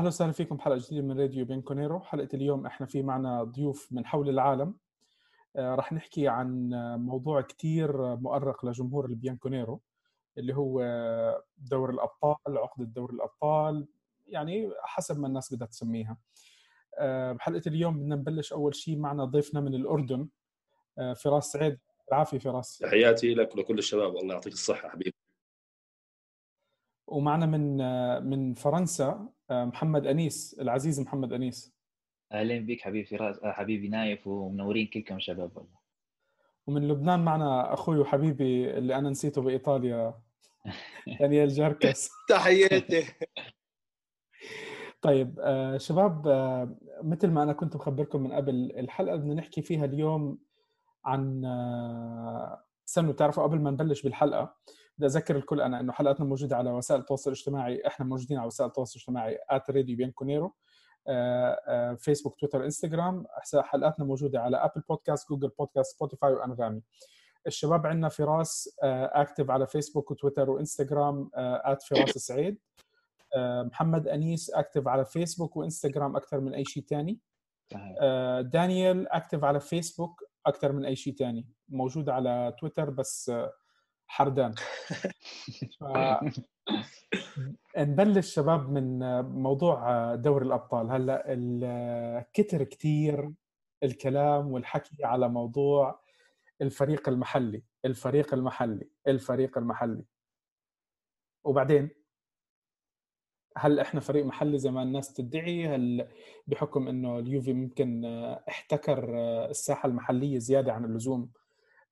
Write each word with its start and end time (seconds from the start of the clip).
أهلا 0.00 0.08
وسهلا 0.08 0.32
فيكم 0.32 0.56
بحلقة 0.56 0.78
جديدة 0.78 1.02
من 1.06 1.20
راديو 1.20 1.44
بيانكونيرو. 1.44 2.00
حلقة 2.00 2.28
اليوم 2.34 2.66
إحنا 2.66 2.86
في 2.86 3.02
معنا 3.02 3.44
ضيوف 3.44 3.88
من 3.92 4.06
حول 4.06 4.28
العالم. 4.28 4.74
آه، 5.56 5.74
رح 5.74 5.92
نحكي 5.92 6.28
عن 6.28 6.70
موضوع 6.98 7.40
كتير 7.40 8.16
مؤرق 8.16 8.64
لجمهور 8.64 9.06
البيانكونيرو 9.06 9.80
اللي 10.38 10.56
هو 10.56 10.82
دوري 11.58 11.90
الأبطال 11.90 12.36
عقدة 12.58 12.84
دوري 12.84 13.10
الأبطال 13.10 13.88
يعني 14.26 14.70
حسب 14.82 15.20
ما 15.20 15.26
الناس 15.26 15.54
بدها 15.54 15.66
تسميها. 15.66 16.16
آه، 16.98 17.32
بحلقة 17.32 17.62
اليوم 17.66 17.98
بدنا 17.98 18.16
نبلش 18.16 18.52
أول 18.52 18.74
شيء 18.74 18.98
معنا 18.98 19.24
ضيفنا 19.24 19.60
من 19.60 19.74
الأردن. 19.74 20.28
آه، 20.98 21.12
فراس 21.12 21.52
سعيد 21.52 21.78
العافيه 22.08 22.38
فراس. 22.38 22.78
تحياتي 22.78 23.34
لك 23.34 23.54
ولكل 23.54 23.78
الشباب. 23.78 24.16
الله 24.16 24.34
يعطيك 24.34 24.52
الصحة 24.52 24.88
حبيبي. 24.88 25.14
ومعنا 27.10 27.46
من 27.46 27.76
من 28.30 28.54
فرنسا 28.54 29.28
محمد 29.50 30.06
أنيس 30.06 30.56
العزيز 30.60 31.00
محمد 31.00 31.32
أنيس. 31.32 31.74
أهلين 32.32 32.66
بك 32.66 32.80
حبيبي 32.80 33.04
فراس 33.16 33.40
حبيبي 33.44 33.88
نايف 33.88 34.26
ومنورين 34.26 34.86
كلكم 34.86 35.18
شباب 35.18 35.56
والله. 35.56 35.80
ومن 36.66 36.88
لبنان 36.88 37.24
معنا 37.24 37.74
أخوي 37.74 37.98
وحبيبي 37.98 38.78
اللي 38.78 38.94
أنا 38.98 39.10
نسيته 39.10 39.42
بإيطاليا 39.42 40.14
دانيال 41.20 41.48
جاركس. 41.48 42.10
تحياتي. 42.28 43.04
طيب 45.02 45.40
آه 45.40 45.76
شباب 45.76 46.28
آه 46.28 46.76
مثل 47.02 47.30
ما 47.30 47.42
أنا 47.42 47.52
كنت 47.52 47.76
مخبركم 47.76 48.22
من 48.22 48.32
قبل 48.32 48.72
الحلقة 48.76 49.16
بدنا 49.16 49.34
نحكي 49.34 49.62
فيها 49.62 49.84
اليوم 49.84 50.38
عن 51.04 51.44
آه 51.44 52.64
استنوا 52.88 53.12
بتعرفوا 53.12 53.42
قبل 53.42 53.58
ما 53.58 53.70
نبلش 53.70 54.02
بالحلقة 54.02 54.56
بدي 55.00 55.06
أذكر 55.06 55.36
الكل 55.36 55.60
أنا 55.60 55.80
إنه 55.80 55.92
حلقتنا 55.92 56.26
موجودة 56.26 56.56
على 56.56 56.70
وسائل 56.70 57.00
التواصل 57.00 57.30
الاجتماعي 57.30 57.86
إحنا 57.86 58.06
موجودين 58.06 58.38
على 58.38 58.46
وسائل 58.46 58.68
التواصل 58.68 58.92
الاجتماعي 58.96 59.38
@ 59.70 59.75
راديو 59.75 59.96
بيانكونيرو 59.96 60.54
فيسبوك 61.98 62.40
تويتر 62.40 62.64
انستغرام 62.64 63.26
حلقاتنا 63.60 64.04
موجودة 64.04 64.40
على 64.40 64.56
Apple 64.56 64.80
Podcasts 64.88 65.28
Google 65.28 65.48
Podcasts 65.48 65.96
سبوتيفاي 65.96 66.32
وأنغامي. 66.32 66.82
الشباب 67.46 67.86
عندنا 67.86 68.08
فراس 68.08 68.78
active 68.82 69.50
على 69.50 69.66
فيسبوك 69.66 70.10
وتويتر 70.10 70.50
وإنستغرام 70.50 71.30
@فراس 71.88 72.10
سعيد. 72.10 72.58
محمد 73.36 74.08
أنيس 74.08 74.50
active 74.50 74.88
على 74.88 75.04
فيسبوك 75.04 75.56
وإنستغرام 75.56 76.16
أكثر 76.16 76.40
من 76.40 76.54
أي 76.54 76.64
شيء 76.64 76.82
ثاني 76.82 77.18
دانيال 78.40 79.08
active 79.08 79.44
على 79.44 79.60
فيسبوك 79.60 80.24
أكثر 80.46 80.72
من 80.72 80.84
أي 80.84 80.96
شيء 80.96 81.14
ثاني 81.14 81.46
موجود 81.68 82.08
على 82.08 82.54
تويتر 82.58 82.90
بس 82.90 83.32
حردان. 84.06 84.54
نبلش 87.78 88.34
شباب 88.34 88.70
من 88.72 88.98
موضوع 89.24 90.14
دوري 90.14 90.46
الأبطال. 90.46 90.90
هلأ 90.90 92.30
كتر 92.32 92.64
كثير 92.64 93.32
الكلام 93.82 94.52
والحكي 94.52 95.04
على 95.04 95.28
موضوع 95.28 96.00
الفريق 96.62 97.08
المحلي 97.08 97.62
الفريق 97.84 98.34
المحلي 98.34 98.90
الفريق 99.08 99.58
المحلي. 99.58 100.04
وبعدين 101.44 101.90
هل 103.56 103.80
إحنا 103.80 104.00
فريق 104.00 104.24
محلي 104.24 104.58
زي 104.58 104.70
ما 104.70 104.82
الناس 104.82 105.12
تدعي؟ 105.12 105.66
هل 105.68 106.08
بحكم 106.46 106.88
إنه 106.88 107.18
اليوفي 107.18 107.52
ممكن 107.52 108.04
احتكر 108.48 109.14
الساحة 109.50 109.88
المحلية 109.88 110.38
زيادة 110.38 110.72
عن 110.72 110.84
اللزوم 110.84 111.30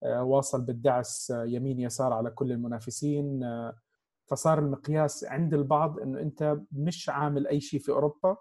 واصل 0.02 0.60
بالدعس 0.64 1.30
آه، 1.30 1.44
يمين 1.44 1.80
يسار 1.80 2.12
على 2.12 2.30
كل 2.30 2.52
المنافسين. 2.52 3.44
آه، 3.44 3.78
فصار 4.26 4.58
المقياس 4.58 5.24
عند 5.24 5.54
البعض 5.54 6.00
إنه 6.00 6.20
أنت 6.20 6.56
مش 6.72 7.08
عامل 7.08 7.46
أي 7.46 7.60
شيء 7.60 7.80
في 7.80 7.92
أوروبا. 7.92 8.36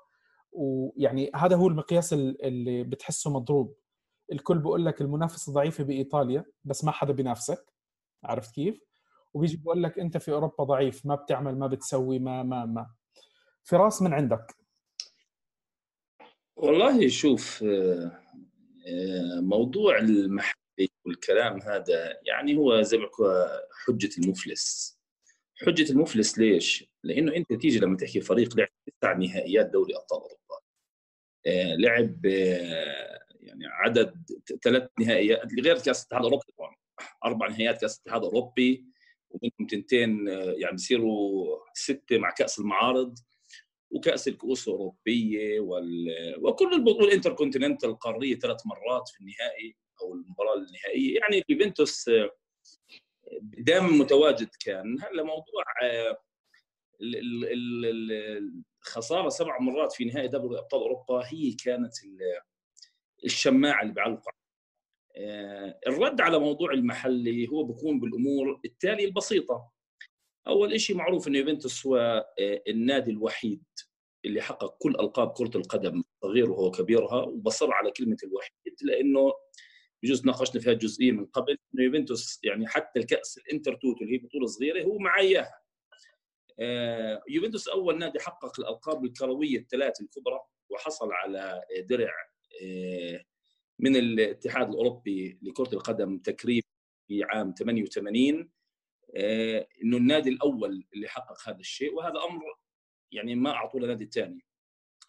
ويعني 0.51 1.31
هذا 1.35 1.55
هو 1.55 1.67
المقياس 1.67 2.13
اللي 2.13 2.83
بتحسه 2.83 3.29
مضروب. 3.33 3.75
الكل 4.31 4.59
بقول 4.59 4.85
لك 4.85 5.01
المنافسة 5.01 5.53
ضعيفة 5.53 5.83
بإيطاليا 5.83 6.45
بس 6.63 6.83
ما 6.83 6.91
حدا 6.91 7.13
بينافسك. 7.13 7.65
عرفت 8.23 8.55
كيف؟ 8.55 8.79
وبيجي 9.33 9.57
بقول 9.57 9.83
لك 9.83 9.99
أنت 9.99 10.17
في 10.17 10.31
أوروبا 10.31 10.63
ضعيف 10.63 11.05
ما 11.05 11.15
بتعمل 11.15 11.59
ما 11.59 11.67
بتسوي 11.67 12.19
ما 12.19 12.43
ما 12.43 12.65
ما. 12.65 12.89
فراس 13.63 14.01
من 14.01 14.13
عندك؟ 14.13 14.55
والله 16.55 17.07
شوف 17.07 17.63
موضوع 19.41 19.97
المحل 19.97 20.56
والكلام 21.05 21.61
هذا 21.61 22.19
يعني 22.25 22.57
هو 22.57 22.81
زي 22.81 22.97
ما 22.97 23.07
حجة 23.85 24.09
المفلس. 24.17 24.97
حجة 25.65 25.91
المفلس 25.91 26.37
ليش؟ 26.37 26.85
لأنه 27.03 27.35
أنت 27.35 27.53
تيجي 27.53 27.79
لما 27.79 27.97
تحكي 27.97 28.21
فريق 28.21 28.57
لعب 28.57 28.67
تسع 28.85 29.13
نهائيات 29.13 29.65
دوري 29.65 29.95
أبطال 29.95 30.19
أوروبا. 30.19 30.59
آه، 31.47 31.75
لعب 31.75 32.25
آه، 32.25 33.19
يعني 33.31 33.65
عدد 33.65 34.31
ثلاث 34.63 34.89
نهائيات 34.99 35.53
غير 35.61 35.75
كأس 35.79 36.01
الاتحاد 36.01 36.19
الأوروبي 36.19 36.45
طبعا. 36.57 36.75
أربع 37.25 37.47
نهائيات 37.47 37.81
كأس 37.81 37.97
الاتحاد 37.97 38.21
الأوروبي 38.21 38.85
ومنهم 39.29 39.67
تنتين 39.69 40.29
آه، 40.29 40.33
يعني 40.57 40.71
بيصيروا 40.71 41.57
ستة 41.73 42.17
مع 42.17 42.31
كأس 42.31 42.59
المعارض 42.59 43.19
وكأس 43.91 44.27
الكؤوس 44.27 44.67
الأوروبية 44.67 45.59
وال... 45.59 46.07
وكل 46.39 46.73
البطوله 46.73 47.07
الإنتركونتيننتال 47.07 47.89
القارية 47.89 48.39
ثلاث 48.39 48.61
مرات 48.65 49.09
في 49.09 49.21
النهائي. 49.21 49.75
أو 50.01 50.13
المباراة 50.13 50.55
النهائية. 50.55 51.19
يعني 51.19 51.43
اليوفنتوس 51.49 52.09
آه، 52.09 52.31
دائما 53.41 53.87
متواجد 53.87 54.49
كان. 54.59 54.97
هلأ 55.01 55.23
موضوع 55.23 55.63
آه، 55.83 56.17
الخسارة 58.83 59.29
سبع 59.29 59.59
مرات 59.59 59.93
في 59.93 60.05
نهائي 60.05 60.27
دوري 60.27 60.59
أبطال 60.59 60.81
أوروبا 60.81 61.23
هي 61.25 61.51
كانت 61.51 61.93
الشماعة 63.25 63.81
اللي 63.81 63.93
بعلق 63.93 64.29
آه، 65.15 65.79
الرد 65.87 66.21
على 66.21 66.39
موضوع 66.39 66.71
المحلي 66.71 67.47
هو 67.47 67.63
بيكون 67.63 67.99
بالأمور 67.99 68.59
التالية 68.65 69.05
البسيطة. 69.05 69.71
أول 70.47 70.79
شيء 70.79 70.95
معروف 70.95 71.27
انه 71.27 71.37
يوفنتوس 71.37 71.85
هو 71.87 72.25
النادي 72.67 73.11
الوحيد 73.11 73.63
اللي 74.25 74.41
حقق 74.41 74.77
كل 74.77 74.91
ألقاب 74.91 75.31
كرة 75.31 75.57
القدم 75.57 76.03
صغيرها 76.21 76.59
وكبيرها 76.59 77.21
وبصر 77.21 77.71
على 77.73 77.91
كلمة 77.91 78.17
الوحيد 78.23 78.75
لأنه 78.81 79.33
بجوز 80.03 80.25
ناقشنا 80.25 80.61
فيها 80.61 80.73
جزئية 80.73 81.11
من 81.11 81.25
قبل 81.25 81.57
إنه 81.75 81.83
يوفنتوس 81.83 82.39
يعني 82.43 82.67
حتى 82.67 82.99
الكأس 82.99 83.37
الإنتر 83.37 83.75
توتو 83.75 84.03
اللي 84.03 84.13
هي 84.13 84.17
بطولة 84.17 84.47
صغيرة 84.47 84.83
هو 84.83 84.97
معاه 84.97 85.21
إياها. 85.21 85.61
آه، 86.59 87.23
يوفنتوس 87.29 87.67
أول 87.67 87.97
نادي 87.97 88.19
حقق 88.19 88.59
الألقاب 88.59 89.05
الكروية 89.05 89.59
الثلاث 89.59 90.01
الكبرى 90.01 90.39
وحصل 90.69 91.11
على 91.11 91.61
درع 91.89 92.13
آه، 92.63 93.25
من 93.79 93.95
الاتحاد 93.95 94.69
الأوروبي 94.69 95.39
لكرة 95.41 95.73
القدم 95.73 96.17
تكريم 96.17 96.61
في 97.07 97.23
عام 97.23 97.53
88 97.53 98.49
آه، 99.15 99.67
إنه 99.83 99.97
النادي 99.97 100.29
الأول 100.29 100.87
اللي 100.93 101.07
حقق 101.07 101.49
هذا 101.49 101.59
الشيء 101.59 101.93
وهذا 101.93 102.19
أمر 102.29 102.43
يعني 103.11 103.35
ما 103.35 103.51
أعطوه 103.51 103.81
لنادي 103.81 104.03
الثاني 104.03 104.45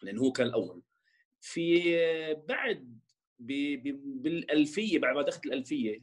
لأنه 0.01 0.21
هو 0.21 0.31
كان 0.31 0.47
الأول. 0.47 0.81
في 1.41 1.95
بعد 2.47 2.99
بالألفية 3.39 4.99
بعد 4.99 5.15
ما 5.15 5.21
دخلت 5.21 5.45
الألفية 5.45 6.01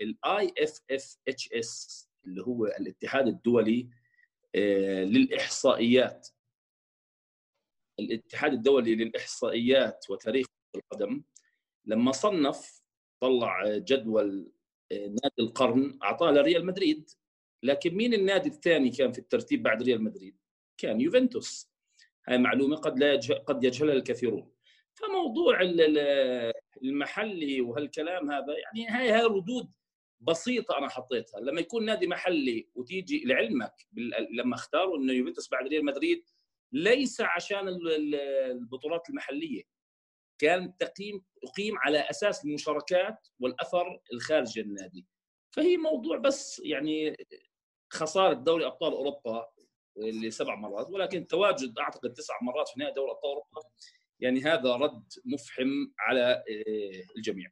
ال 0.00 0.54
IFFHS 0.58 2.08
اللي 2.26 2.42
هو 2.42 2.66
الاتحاد 2.66 3.26
الدولي 3.28 3.88
آه، 4.54 5.04
للإحصائيات. 5.04 6.28
الاتحاد 8.00 8.52
الدولي 8.52 8.94
للإحصائيات 8.94 10.06
وتاريخ 10.10 10.46
القدم 10.76 11.22
لما 11.84 12.12
صنف 12.12 12.82
طلع 13.20 13.78
جدول 13.78 14.52
آه، 14.92 15.06
نادي 15.06 15.34
القرن 15.40 15.98
أعطاه 16.02 16.30
لريال 16.30 16.66
مدريد. 16.66 17.10
لكن 17.62 17.94
مين 17.94 18.14
النادي 18.14 18.48
الثاني 18.48 18.90
كان 18.90 19.12
في 19.12 19.18
الترتيب 19.18 19.62
بعد 19.62 19.82
ريال 19.82 20.04
مدريد؟ 20.04 20.36
كان 20.78 21.00
يوفنتوس. 21.00 21.70
هاي 22.28 22.38
معلومة 22.38 22.76
قد 22.76 22.98
لا 22.98 23.12
يجهل 23.12 23.38
قد 23.38 23.64
يجهلها 23.64 23.94
الكثيرون. 23.94 24.53
فموضوع 24.94 25.58
المحلي 26.82 27.60
وهالكلام 27.60 28.30
هذا 28.30 28.54
يعني 28.58 28.88
هاي 28.88 29.10
هاي 29.10 29.24
ردود 29.24 29.72
بسيطة 30.20 30.78
أنا 30.78 30.88
حطيتها. 30.88 31.40
لما 31.40 31.60
يكون 31.60 31.84
نادي 31.84 32.06
محلي 32.06 32.68
وتيجي 32.74 33.24
لعلمك 33.24 33.74
لما 34.30 34.54
اختاروا 34.54 34.98
إنه 34.98 35.12
يوفنتوس 35.12 35.50
بعد 35.50 35.68
ريال 35.68 35.84
مدريد 35.84 36.24
ليس 36.72 37.20
عشان 37.20 37.68
البطولات 37.68 39.10
المحلية 39.10 39.62
كان 40.38 40.76
تقييم 40.76 41.24
تقييم 41.42 41.78
على 41.78 41.98
أساس 41.98 42.44
المشاركات 42.44 43.28
والأثر 43.40 44.00
الخارجي 44.12 44.60
النادي 44.60 45.06
فهي 45.50 45.76
موضوع 45.76 46.16
بس 46.16 46.62
يعني 46.64 47.16
خسارة 47.92 48.32
دوري 48.32 48.66
أبطال 48.66 48.92
أوروبا 48.92 49.48
اللي 49.96 50.30
سبع 50.30 50.54
مرات 50.54 50.90
ولكن 50.90 51.26
تواجد 51.26 51.78
أعتقد 51.78 52.12
تسع 52.12 52.34
مرات 52.42 52.68
في 52.68 52.80
نهائي 52.80 52.94
دوري 52.94 53.10
أبطال 53.10 53.30
أوروبا. 53.30 53.60
يعني 54.20 54.40
هذا 54.40 54.76
رد 54.76 55.04
مفحم 55.24 55.68
على 55.98 56.32
آه، 56.32 57.16
الجميع. 57.16 57.50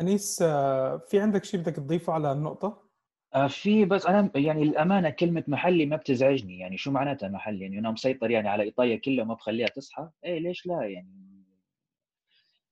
أنيس 0.00 0.42
آه، 0.42 0.96
في 0.96 1.20
عندك 1.20 1.44
شيء 1.44 1.60
بدك 1.60 1.76
تضيفه 1.76 2.12
على 2.12 2.32
النقطة؟ 2.32 2.86
آه، 3.34 3.46
في 3.46 3.84
بس 3.84 4.06
أنا 4.06 4.30
يعني 4.34 4.62
الأمانة 4.62 5.10
كلمة 5.10 5.44
محلي 5.48 5.86
ما 5.86 5.96
بتزعجني. 5.96 6.58
يعني 6.58 6.76
شو 6.76 6.90
معناتها 6.90 7.28
محلي؟ 7.28 7.60
يعني 7.62 7.78
أنا 7.78 7.90
مسيطر 7.90 8.30
يعني 8.30 8.48
على 8.48 8.62
إيطاليا 8.62 8.96
كلها 8.96 9.24
وما 9.24 9.34
بخليها 9.34 9.66
تصحى؟ 9.66 10.08
إيه 10.24 10.38
ليش 10.38 10.66
لا؟ 10.66 10.82
يعني 10.82 11.44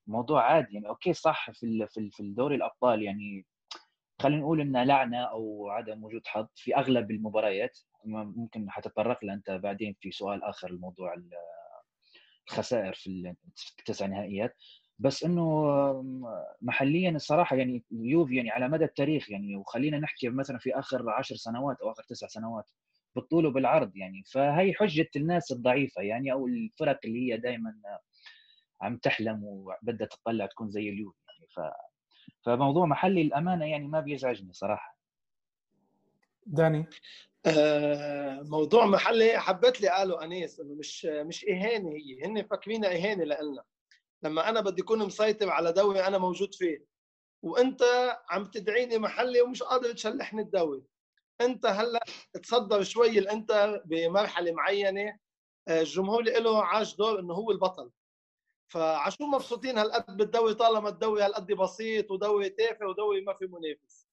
موضوع 0.07 0.43
عادي. 0.43 0.75
يعني 0.75 0.89
أوكي 0.89 1.13
صح 1.13 1.51
في 1.51 1.87
في 1.91 2.11
في 2.11 2.21
الدوري 2.21 2.55
الأبطال 2.57 3.03
يعني 3.03 3.47
خلينا 4.23 4.41
نقول 4.41 4.61
إنها 4.61 4.85
لعنة 4.85 5.19
أو 5.19 5.69
عدم 5.69 6.05
وجود 6.05 6.27
حظ 6.27 6.47
في 6.55 6.77
أغلب 6.77 7.11
المباريات. 7.11 7.79
ممكن 8.05 8.71
حتتطرق 8.71 9.25
لها 9.25 9.35
انت 9.35 9.51
بعدين 9.51 9.97
في 10.01 10.11
سؤال 10.11 10.45
آخر 10.45 10.71
الموضوع 10.71 11.15
الخسائر 12.49 12.93
في 12.95 13.35
التسع 13.79 14.07
نهائيات. 14.07 14.57
بس 14.99 15.25
إنه 15.25 15.65
محليا 16.63 17.11
الصراحة 17.11 17.57
يعني 17.57 17.85
اليوفي 17.93 18.37
يعني 18.37 18.51
على 18.51 18.69
مدى 18.69 18.85
التاريخ 18.85 19.31
يعني 19.31 19.57
وخلينا 19.57 19.99
نحكي 19.99 20.29
مثلا 20.29 20.59
في 20.59 20.79
آخر 20.79 21.11
عشر 21.11 21.35
سنوات 21.37 21.81
أو 21.81 21.91
آخر 21.91 22.03
تسع 22.03 22.27
سنوات 22.27 22.71
بالطول 23.17 23.47
وبالعرض 23.47 23.97
يعني. 23.97 24.23
فهي 24.33 24.75
حجة 24.75 25.09
الناس 25.17 25.53
الضعيفة 25.53 26.03
يعني 26.03 26.33
أو 26.33 26.47
الفرق 26.47 27.01
اللي 27.05 27.33
هي 27.33 27.37
دائما 27.37 27.75
عم 28.81 28.97
تحلم 28.97 29.45
وبدها 29.45 30.07
تطلع 30.07 30.47
تكون 30.47 30.71
زي 30.71 30.89
اليوفي 30.89 31.19
يعني. 31.29 31.47
ف 31.51 31.75
فموضوع 32.47 32.87
محلي 32.87 33.23
الامانه 33.23 33.65
يعني 33.65 33.89
ما 33.89 34.01
بيزعجني 34.01 34.53
صراحة. 34.53 34.99
داني؟ 36.47 36.87
موضوع 38.43 38.87
محلي 38.87 39.39
حبيت 39.39 39.81
لي 39.81 39.89
قالوا 39.89 40.25
أنيس 40.25 40.61
إنه 40.61 40.75
مش 40.75 41.05
مش 41.05 41.45
اهانه 41.45 41.91
هي 41.91 42.25
هن 42.25 42.43
فاكرينها 42.43 42.91
اهانه 42.91 43.25
لنا 43.25 43.65
لما 44.23 44.49
أنا 44.49 44.61
بدي 44.61 44.83
أكون 44.83 44.99
مسيطر 44.99 45.51
على 45.51 45.73
دوري 45.73 46.07
أنا 46.07 46.19
موجود 46.19 46.55
فيه. 46.55 46.85
وأنت 47.43 47.83
عم 48.31 48.45
تدعيني 48.45 48.99
محلي 48.99 49.41
ومش 49.41 49.63
قادر 49.63 49.93
تشلحني 49.93 50.43
الدوري 50.43 50.83
أنت 51.41 51.67
هلأ 51.67 52.05
تصدر 52.43 52.83
شوي 52.83 53.31
أنت 53.31 53.83
بمرحلة 53.85 54.53
معينة 54.53 55.19
آه، 55.69 55.81
الجمهور 55.81 56.23
له 56.23 56.65
عاش 56.65 56.97
دور 56.97 57.21
إنه 57.21 57.35
هو 57.35 57.51
البطل. 57.51 57.91
فعشو 58.69 59.27
مبسوطين 59.27 59.79
هالقد 59.79 60.17
بالدوري 60.17 60.55
طالما 60.55 60.89
الدوري 60.89 61.23
هالقد 61.23 61.53
بسيط 61.53 62.11
ودوري 62.11 62.49
تافه 62.49 62.87
ودوري 62.87 63.21
ما 63.21 63.35
في 63.35 63.47
منافس. 63.47 64.09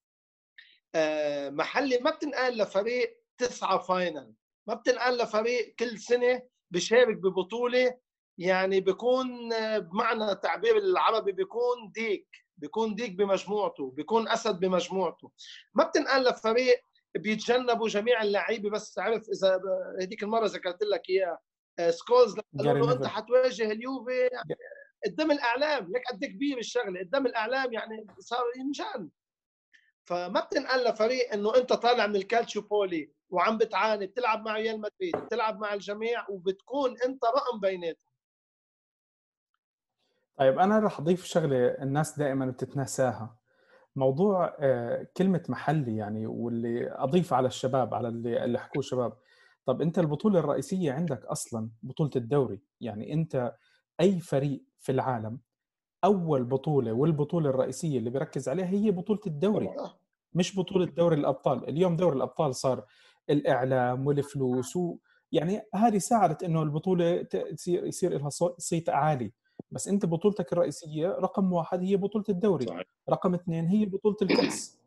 آه، 0.96 1.50
محلي 1.50 1.98
ما 1.98 2.12
بتنقال 2.12 2.58
لفريق 2.58 3.21
تسعة 3.48 3.78
فاينل 3.78 4.34
ما 4.68 4.74
بتنقال 4.74 5.18
لفريق 5.18 5.76
كل 5.80 6.00
سنة 6.00 6.42
بشارك 6.72 7.18
ببطولة 7.18 7.98
يعني 8.38 8.80
بيكون 8.80 9.50
بمعنى 9.80 10.32
التعبير 10.32 10.78
العربي 10.78 11.32
بيكون 11.32 11.92
ديك 11.92 12.28
بيكون 12.58 12.96
ديك 12.96 13.12
بمجموعته 13.12 13.92
بيكون 13.92 14.30
أسد 14.30 14.60
بمجموعته. 14.60 15.32
ما 15.74 15.84
بتنقل 15.84 16.24
لفريق 16.24 16.82
بيتجنبوا 17.16 17.88
جميع 17.88 18.24
اللعيبة 18.24 18.70
بس 18.70 18.94
تعرف 18.94 19.30
إذا 19.30 19.62
هذيك 20.02 20.24
المرة 20.24 20.46
ذكرت 20.46 20.84
لك 20.84 21.10
إياها. 21.10 21.40
آه، 21.80 21.92
سكولز 21.92 22.36
قالوا 22.60 22.86
له 22.86 22.94
أنت 22.94 23.06
حتواجه 23.06 23.72
اليوفي 23.72 24.30
يعني 24.32 24.56
قدام 25.06 25.32
الإعلام 25.32 25.92
لك 25.92 26.02
قد 26.12 26.26
كبير 26.26 26.58
الشغلة 26.58 27.00
قدام 27.00 27.26
الإعلام 27.26 27.74
يعني 27.74 28.08
صار 28.20 28.44
ينجن 28.58 29.10
فما 30.12 30.40
بتنقل 30.40 30.90
لفريق 30.90 31.34
إنه 31.34 31.56
أنت 31.56 31.74
طالع 31.74 32.08
من 32.08 32.16
الكالتشو 32.16 32.62
بولي 32.62 33.12
وعم 33.30 33.58
بتعاني 33.58 34.08
بتلعب 34.08 34.46
مع 34.46 34.56
ريال 34.56 34.82
مدريد 34.82 35.16
بتلعب 35.26 35.60
مع 35.60 35.74
الجميع 35.74 36.30
وبتكون 36.30 36.96
أنت 37.06 37.26
رقم 37.26 37.60
بيناتهم. 37.60 38.12
طيب 40.38 40.60
أنا 40.60 40.80
راح 40.80 41.00
أضيف 41.00 41.26
شغلة 41.26 41.68
الناس 41.68 42.20
دائما 42.20 42.46
بتتناساها. 42.46 43.38
موضوع 43.96 44.56
آه، 44.60 45.08
كلمة 45.18 45.44
محلي 45.50 45.98
يعني 45.98 46.28
واللي 46.28 46.92
أضيف 46.92 47.34
على 47.34 47.48
الشباب 47.48 47.94
على 47.94 48.08
اللي 48.08 48.44
اللي 48.44 48.60
حكوه 48.60 48.80
الشباب 48.80 49.18
طب 49.66 49.82
أنت 49.82 50.00
البطولة 50.00 50.40
الرئيسية 50.40 50.92
عندك 50.92 51.26
أصلا 51.26 51.70
بطولة 51.84 52.12
الدوري 52.16 52.62
يعني 52.82 53.14
أنت 53.14 53.56
أي 54.02 54.20
فريق 54.20 54.64
في 54.80 54.92
العالم 54.92 55.40
أول 56.04 56.44
بطولة 56.44 56.94
والبطولة 56.94 57.50
الرئيسية 57.50 58.00
اللي 58.00 58.10
بيركز 58.10 58.50
عليها 58.50 58.68
هي 58.68 58.92
بطولة 58.92 59.20
الدوري؟ 59.28 59.70
مش 60.34 60.60
بطولة 60.60 60.86
دوري 60.86 61.16
الأبطال. 61.16 61.70
اليوم 61.70 61.96
دوري 61.96 62.16
الأبطال 62.18 62.56
صار 62.56 62.86
الإعلام 63.30 64.08
والفلوس 64.08 64.76
و 64.76 64.98
يعني 65.32 65.62
هذه 65.76 65.98
ساعدت 65.98 66.44
إنه 66.44 66.64
البطولة 66.64 67.22
تصير 67.22 67.86
يصير 67.86 68.18
لها 68.18 68.30
صيت 68.58 68.90
عالي. 68.90 69.34
بس 69.72 69.88
أنت 69.88 70.06
بطولتك 70.06 70.54
الرئيسية 70.54 71.08
رقم 71.08 71.54
واحد 71.54 71.84
هي 71.84 71.96
بطولة 71.98 72.26
الدوري. 72.30 72.66
صحيح. 72.66 72.84
رقم 73.10 73.34
اثنين 73.34 73.66
هي 73.66 73.86
بطولة 73.86 74.18
الكأس. 74.22 74.80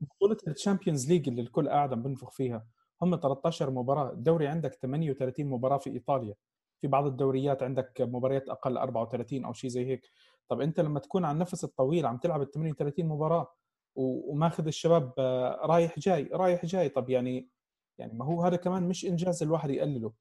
بطولة 0.00 0.36
ال 0.48 0.54
Champions 0.54 1.08
League 1.08 1.28
اللي 1.28 1.42
الكل 1.42 1.68
قاعد 1.68 2.02
بنفخ 2.02 2.30
فيها. 2.30 2.66
هم 3.02 3.16
13 3.16 3.70
مباراة. 3.70 4.12
الدوري 4.12 4.46
عندك 4.46 4.74
38 4.74 5.46
مباراة 5.46 5.78
في 5.78 5.90
إيطاليا. 5.90 6.34
في 6.80 6.86
بعض 6.86 7.06
الدوريات 7.06 7.62
عندك 7.62 8.00
مباريات 8.00 8.48
أقل 8.48 8.76
34 8.76 9.44
أو 9.44 9.52
شيء 9.52 9.70
زي 9.70 9.86
هيك. 9.86 10.10
طب 10.48 10.60
أنت 10.60 10.80
لما 10.80 11.00
تكون 11.00 11.24
على 11.24 11.34
النفس 11.34 11.64
الطويل 11.64 12.06
عم 12.06 12.18
تلعب 12.18 12.42
ال 12.42 12.50
38 12.50 13.06
مباراة 13.06 13.54
وماخذ 13.96 14.66
الشباب 14.66 15.12
آه، 15.18 15.60
رايح 15.62 15.98
جاي 15.98 16.30
رايح 16.32 16.66
جاي. 16.66 16.88
طب 16.88 17.10
يعني 17.10 17.48
يعني 17.98 18.12
ما 18.12 18.24
هو 18.24 18.42
هذا 18.42 18.56
كمان 18.56 18.82
مش 18.82 19.04
إنجاز 19.04 19.42
الواحد 19.42 19.70
يقلله. 19.70 20.12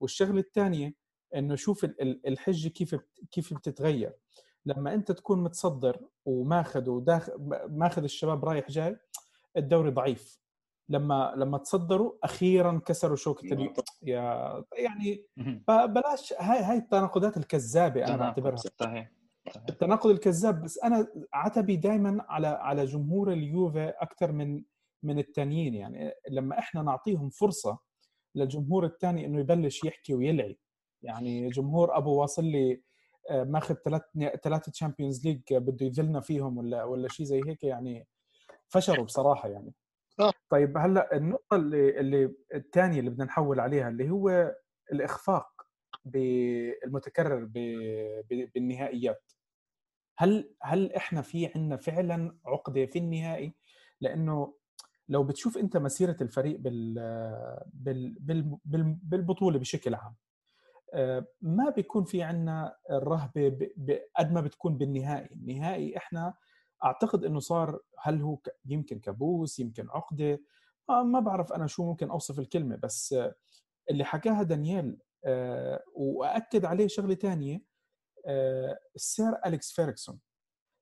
والشغلة 0.00 0.40
الثانية 0.40 0.94
إنه 1.34 1.54
شوف 1.54 1.84
الحجة 2.00 2.68
كيف 2.68 2.96
كيف 3.30 3.54
بتتغير. 3.54 4.12
لما 4.66 4.94
أنت 4.94 5.12
تكون 5.12 5.42
متصدر 5.42 6.00
وماخذ 6.24 6.90
وداخل 6.90 7.32
ماخذ 7.70 8.02
الشباب 8.02 8.44
رايح 8.44 8.70
جاي 8.70 8.96
الدوري 9.56 9.90
ضعيف. 9.90 10.42
لما 10.88 11.34
لما 11.36 11.58
تصدروا 11.58 12.12
أخيرا 12.24 12.80
كسروا 12.86 13.16
شوكة 13.16 13.52
اليوم 13.52 13.74
يا 14.02 14.64
يعني 14.78 15.26
بلاش 15.68 16.32
هاي 16.32 16.58
هاي 16.62 16.76
التناقضات 16.78 17.36
الكذابة 17.36 18.04
أنا 18.04 18.16
بعتبرها. 18.16 18.56
صحيح. 18.56 19.21
التناقض 19.68 20.10
الكذاب 20.10 20.62
بس 20.62 20.78
أنا 20.78 21.08
عتبي 21.32 21.76
دائما 21.76 22.24
على 22.28 22.46
على 22.46 22.84
جمهور 22.84 23.32
اليوفي 23.32 23.88
أكثر 23.88 24.32
من 24.32 24.62
من 25.02 25.18
الثانيين 25.18 25.74
يعني 25.74 26.12
لما 26.30 26.58
إحنا 26.58 26.82
نعطيهم 26.82 27.30
فرصة 27.30 27.78
للجمهور 28.34 28.84
الثاني 28.84 29.26
إنه 29.26 29.40
يبلش 29.40 29.84
يحكي 29.84 30.14
ويلعي 30.14 30.58
يعني 31.02 31.48
جمهور 31.48 31.96
أبو 31.96 32.20
واصل 32.20 32.44
لي 32.44 32.82
آه، 33.30 33.44
ماخذ 33.44 33.74
ثلاث 33.74 34.02
ثلاثة 34.42 34.72
Champions 34.72 35.26
League 35.26 35.40
بده 35.50 35.86
يذلنا 35.86 36.20
فيهم 36.20 36.58
ولا 36.58 36.84
ولا 36.84 37.08
شيء 37.08 37.26
زي 37.26 37.40
هيك 37.46 37.64
يعني 37.64 38.06
فشلوا 38.68 39.04
بصراحة 39.04 39.48
يعني. 39.48 39.74
طيب 40.48 40.78
هلأ 40.78 41.16
النقطة 41.16 41.56
اللي 41.56 42.00
اللي 42.00 42.34
الثانية 42.54 43.00
اللي 43.00 43.10
بدنا 43.10 43.24
نحول 43.24 43.60
عليها 43.60 43.88
اللي 43.88 44.10
هو 44.10 44.54
الإخفاق 44.92 45.48
المتكرر 46.04 47.44
بالنهائيات. 48.54 49.32
هل 50.22 50.54
هل 50.62 50.92
إحنا 50.92 51.22
في 51.22 51.46
عندنا 51.54 51.76
فعلا 51.76 52.36
عقدة 52.46 52.86
في 52.86 52.98
النهائي؟ 52.98 53.54
لأنه 54.00 54.54
لو 55.08 55.24
بتشوف 55.24 55.58
أنت 55.58 55.76
مسيرة 55.76 56.16
الفريق 56.20 56.58
بال 56.60 56.94
بال 57.72 58.16
بال 58.64 58.98
بالبطولة 59.02 59.58
بشكل 59.58 59.94
عام 59.94 60.14
آه، 60.94 61.26
ما 61.40 61.70
بيكون 61.70 62.04
في 62.04 62.22
عندنا 62.22 62.76
الرهبة 62.90 63.58
قد 64.16 64.32
ما 64.32 64.40
بتكون 64.40 64.78
بالنهائي. 64.78 65.28
النهائي 65.32 65.96
إحنا 65.96 66.34
أعتقد 66.84 67.24
إنه 67.24 67.40
صار 67.40 67.80
هل 67.98 68.22
هو 68.22 68.38
يمكن 68.66 68.98
كابوس 68.98 69.58
يمكن 69.58 69.90
عقدة 69.90 70.40
ما 70.88 71.20
بعرف 71.20 71.52
أنا 71.52 71.66
شو 71.66 71.84
ممكن 71.84 72.10
أوصف 72.10 72.38
الكلمة 72.38 72.76
بس 72.76 73.14
اللي 73.90 74.04
حكاها 74.04 74.42
دانييل 74.42 74.98
آه، 75.24 75.82
وأكد 75.94 76.64
عليه 76.64 76.86
شغلة 76.86 77.14
ثانية 77.14 77.71
السير 78.96 79.32
أليكس 79.46 79.72
فيرغسون 79.72 80.18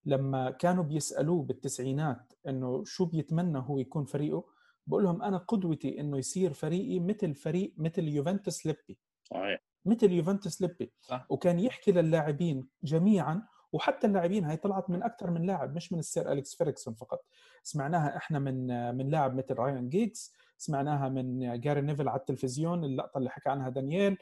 لما 0.04 0.50
كانوا 0.50 0.85
بيسألوه 0.85 1.42
بالتسعينات 1.42 2.32
إنه 2.49 2.85
شو 2.85 3.04
بيتمنى 3.04 3.59
هو 3.59 3.78
يكون 3.78 4.04
فريقه 4.04 4.44
بقول 4.87 5.04
لهم 5.04 5.23
أنا 5.23 5.37
قدوتي 5.37 6.00
إنه 6.00 6.18
يصير 6.18 6.52
فريقي 6.52 7.00
مثل 7.00 7.35
فريق 7.35 7.75
مثل 7.76 8.09
يوفنتوس 8.09 8.66
ليبي. 8.66 8.99
صحيح. 9.25 9.61
مثل 9.85 10.12
يوفنتوس 10.12 10.62
ليبي. 10.62 10.92
صح. 11.00 11.26
وكان 11.30 11.61
يحكي 11.61 11.92
للاعبين 11.92 12.68
جميعا 12.82 13.42
وحتى 13.73 14.06
اللاعبين 14.06 14.44
هاي 14.44 14.56
طلعت 14.56 14.90
من 14.90 15.02
أكثر 15.02 15.30
من 15.30 15.47
لاعب 15.47 15.76
مش 15.76 15.92
من 15.92 15.99
السير 15.99 16.32
أليكس 16.32 16.54
فيرغسون 16.55 16.95
فقط. 16.94 17.25
سمعناها 17.62 18.16
إحنا 18.16 18.38
من 18.38 18.66
من 18.97 19.11
لاعب 19.11 19.35
مثل 19.35 19.54
رايان 19.54 19.88
جيجز 19.88 20.35
سمعناها 20.59 21.09
من 21.09 21.61
جاري 21.61 21.80
نيفيل 21.81 22.09
على 22.09 22.20
التلفزيون 22.20 22.85
اللقطة 22.85 23.18
اللي 23.18 23.30
حكى 23.30 23.49
عنها 23.49 23.68
دانييل 23.68 24.18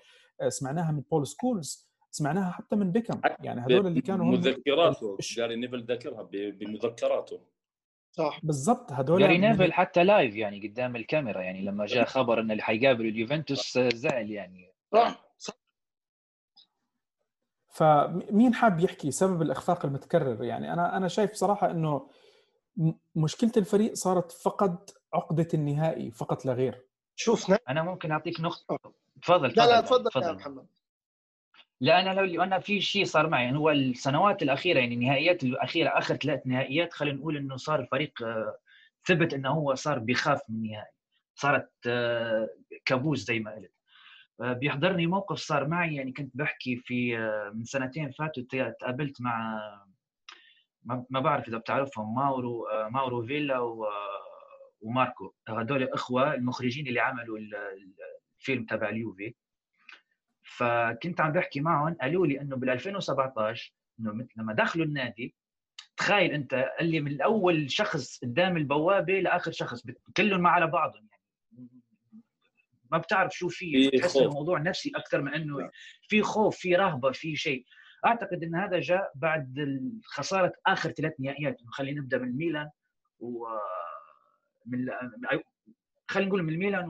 سمعناها 0.48 0.92
من 0.92 1.02
بول 1.10 1.26
سكولز. 1.26 1.87
سمعناها 2.10 2.50
حتى 2.50 2.76
من 2.76 2.92
بيكهام 2.92 3.20
يعني 3.40 3.60
هذول 3.60 3.86
اللي 3.86 4.00
كانوا 4.00 4.26
مذكراته 4.26 5.16
جاري 5.20 5.56
نيفيل 5.56 5.84
ذكرها 5.84 6.28
بمذكراته 6.32 7.40
صح. 8.12 8.40
بالضبط 8.42 8.92
هذول 8.92 9.20
جاري 9.20 9.38
نيفيل 9.38 9.72
حتى 9.72 10.04
live 10.04 10.36
يعني 10.36 10.68
قدام 10.68 10.96
الكاميرا 10.96 11.42
يعني 11.42 11.62
لما 11.62 11.86
جاء 11.86 12.04
خبر 12.04 12.40
إنه 12.40 12.52
اللي 12.52 12.62
حيقابل 12.62 13.06
اليوفنتوس 13.06 13.78
زعل 13.78 14.30
يعني. 14.30 14.72
صح 14.92 15.28
فمين 17.78 18.54
حاب 18.54 18.80
يحكي 18.80 19.10
سبب 19.10 19.42
الإخفاق 19.42 19.84
المتكرر؟ 19.84 20.44
يعني 20.44 20.72
أنا 20.72 20.96
أنا 20.96 21.08
شايف 21.08 21.32
صراحة 21.32 21.70
إنه 21.70 22.10
مشكلة 23.14 23.52
الفريق 23.56 23.94
صارت 23.94 24.32
فقد 24.32 24.90
عقدة 25.14 25.48
النهائي 25.54 26.10
فقط 26.10 26.46
لا 26.46 26.52
غير. 26.52 26.86
شوف. 27.16 27.52
أنا 27.68 27.82
ممكن 27.82 28.10
أعطيك 28.10 28.40
نقطة. 28.40 28.78
تفضل 29.22 29.48
لا 29.48 29.66
لا 29.66 29.80
تفضل 29.80 30.22
يا 30.22 30.32
محمد. 30.32 30.66
لا 31.80 32.00
أنا 32.00 32.20
لو 32.20 32.42
أنا 32.42 32.58
في 32.58 32.80
شيء 32.80 33.04
صار 33.04 33.28
معي 33.28 33.44
يعني 33.44 33.58
هو 33.58 33.70
السنوات 33.70 34.42
الأخيرة 34.42 34.78
يعني 34.80 34.94
النهائيات 34.94 35.44
الأخيرة 35.44 35.88
آخر 35.98 36.16
ثلاث 36.16 36.46
نهائيات 36.46 36.92
خلينا 36.92 37.18
نقول 37.18 37.36
إنه 37.36 37.56
صار 37.56 37.80
الفريق 37.80 38.22
آه، 38.22 38.58
ثبت 39.06 39.34
إنه 39.34 39.50
هو 39.50 39.74
صار 39.74 39.98
بيخاف 39.98 40.40
من 40.48 40.56
النهائي. 40.56 40.92
صارت 41.34 41.70
آه، 41.86 42.48
كابوس 42.84 43.18
زي 43.18 43.40
ما 43.40 43.54
قلت. 43.54 43.72
آه، 44.40 44.52
بيحضرني 44.52 45.06
موقف 45.06 45.36
صار 45.38 45.68
معي 45.68 45.94
يعني 45.94 46.12
كنت 46.12 46.36
بحكي 46.36 46.76
في 46.76 47.18
من 47.54 47.64
سنتين 47.64 48.10
فاتوا 48.10 48.42
تقابلت 48.80 49.20
مع 49.22 49.60
ما 51.10 51.20
بعرف 51.20 51.48
إذا 51.48 51.58
بتعرفهم 51.58 52.14
ماورو 52.14 52.66
ماورو 52.90 53.22
فيلا 53.26 53.58
وماركو. 54.82 55.34
هذول 55.48 55.82
اخوه 55.82 56.34
المخرجين 56.34 56.86
اللي 56.86 57.00
عملوا 57.00 57.38
الفيلم 58.40 58.64
تبع 58.66 58.88
اليوفي. 58.88 59.34
فكنت 60.48 61.20
عم 61.20 61.32
بحكي 61.32 61.60
معهم 61.60 61.94
قالوا 61.94 62.26
لي 62.26 62.40
إنه 62.40 62.56
بال 62.56 62.70
2017 62.70 63.72
انه 64.00 64.26
لما 64.36 64.52
دخلوا 64.52 64.86
النادي 64.86 65.34
تخيل 65.96 66.30
أنت 66.30 66.72
اللي 66.80 67.00
من 67.00 67.20
اول 67.20 67.70
شخص 67.70 68.18
قدام 68.18 68.56
البوابة 68.56 69.20
لآخر 69.20 69.52
شخص 69.52 69.82
كلهم 70.16 70.40
ما 70.40 70.50
على 70.50 70.66
بعضهم 70.66 71.08
يعني. 71.10 71.22
ما 72.92 72.98
بتعرف 72.98 73.32
شو 73.32 73.48
في 73.48 73.90
بتحس 73.94 74.16
الموضوع 74.16 74.58
نفسي 74.58 74.92
أكثر 74.96 75.22
من 75.22 75.34
إنه 75.34 75.58
نعم. 75.58 75.70
في 76.08 76.22
خوف 76.22 76.56
في 76.56 76.76
رهبة 76.76 77.12
في 77.12 77.36
شيء. 77.36 77.66
أعتقد 78.06 78.42
إن 78.42 78.54
هذا 78.54 78.80
جاء 78.80 79.12
بعد 79.14 79.80
خسارة 80.04 80.52
آخر 80.66 80.90
ثلاث 80.90 81.12
نهائيات 81.18 81.56
خلينا 81.66 82.00
نبدأ 82.00 82.18
من 82.18 82.36
ميلان 82.36 82.70
و 83.20 83.46
من 84.66 84.86
خلينا 86.10 86.28
نقول 86.28 86.42
من 86.42 86.52
الميلان 86.52 86.84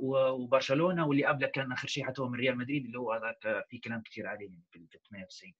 وبرشلونة 0.00 1.06
واللي 1.06 1.24
قبله 1.24 1.48
كان 1.48 1.72
آخر 1.72 1.88
شيء 1.88 2.04
حتى 2.04 2.22
هو 2.22 2.28
من 2.28 2.38
ريال 2.38 2.58
مدريد 2.58 2.84
اللي 2.84 2.98
هو 2.98 3.12
هذاك 3.12 3.66
في 3.68 3.78
كلام 3.78 4.02
كثير 4.02 4.26
عليه 4.26 4.46
يعني 4.48 4.64
في 4.70 4.86
98 5.08 5.54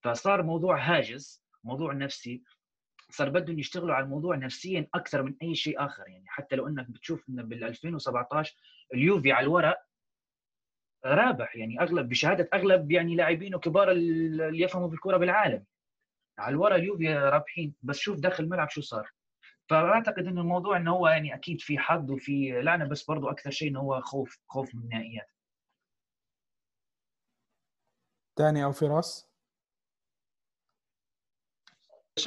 فصار 0.00 0.42
موضوع 0.42 0.78
هاجس 0.78 1.42
موضوع 1.64 1.92
نفسي. 1.92 2.42
صار 3.10 3.28
بدهم 3.28 3.58
يشتغلوا 3.58 3.94
على 3.94 4.04
الموضوع 4.04 4.36
نفسيا 4.36 4.86
أكثر 4.94 5.22
من 5.22 5.34
أي 5.42 5.54
شيء 5.54 5.84
آخر. 5.84 6.08
يعني 6.08 6.24
حتى 6.28 6.56
لو 6.56 6.68
إنك 6.68 6.90
بتشوف 6.90 7.28
إنه 7.28 7.42
بال 7.42 7.64
2017 7.64 8.56
اليوفي 8.94 9.32
على 9.32 9.44
الورق 9.44 9.78
رابح. 11.04 11.56
يعني 11.56 11.80
أغلب 11.80 12.08
بشهادة 12.08 12.48
أغلب 12.54 12.90
يعني 12.92 13.16
لاعبين 13.16 13.56
كبار 13.56 13.90
اللي 13.90 14.60
يفهموا 14.60 14.88
بالكرة 14.88 15.16
بالعالم. 15.16 15.64
على 16.38 16.52
الورق 16.52 16.74
اليوفي 16.74 17.14
رابحين. 17.14 17.74
بس 17.82 17.98
شوف 17.98 18.20
داخل 18.20 18.44
الملعب 18.44 18.70
شو 18.70 18.80
صار. 18.80 19.10
فأعتقد 19.70 20.26
انه 20.26 20.40
الموضوع 20.40 20.76
انه 20.76 20.92
هو 20.96 21.08
يعني 21.08 21.34
أكيد 21.34 21.60
في 21.60 21.78
حظ 21.78 22.10
وفي 22.10 22.60
لعنة 22.62 22.88
بس 22.88 23.04
برضو 23.04 23.28
أكثر 23.28 23.50
شيء 23.50 23.68
انه 23.68 23.80
هو 23.80 24.00
خوف 24.00 24.38
خوف 24.46 24.74
من 24.74 24.82
النهائيات 24.82 25.30
ثاني 28.38 28.64
أو 28.64 28.72
فراس؟ 28.72 29.28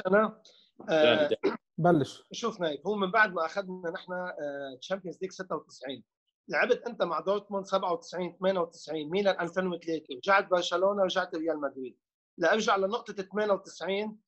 أنا 0.06 0.42
آه 0.90 1.30
بلش. 1.78 2.22
شوف 2.32 2.60
نايف 2.60 2.86
هو 2.86 2.96
من 2.96 3.10
بعد 3.10 3.32
ما 3.32 3.46
أخذنا 3.46 3.90
نحن 3.90 4.32
Champions 4.80 5.18
League 5.22 5.30
96 5.30 6.02
لعبت 6.48 6.82
أنت 6.86 7.02
مع 7.02 7.20
دورتموند 7.20 7.66
97 7.66 8.36
98 8.40 9.10
ميلان 9.10 9.40
2003 9.40 10.02
رجعت 10.16 10.50
برشلونة 10.50 11.02
رجعت 11.02 11.34
ريال 11.34 11.60
مدريد. 11.60 11.98
لأرجع 12.38 12.76
لنقطة 12.76 13.12
98 13.12 14.18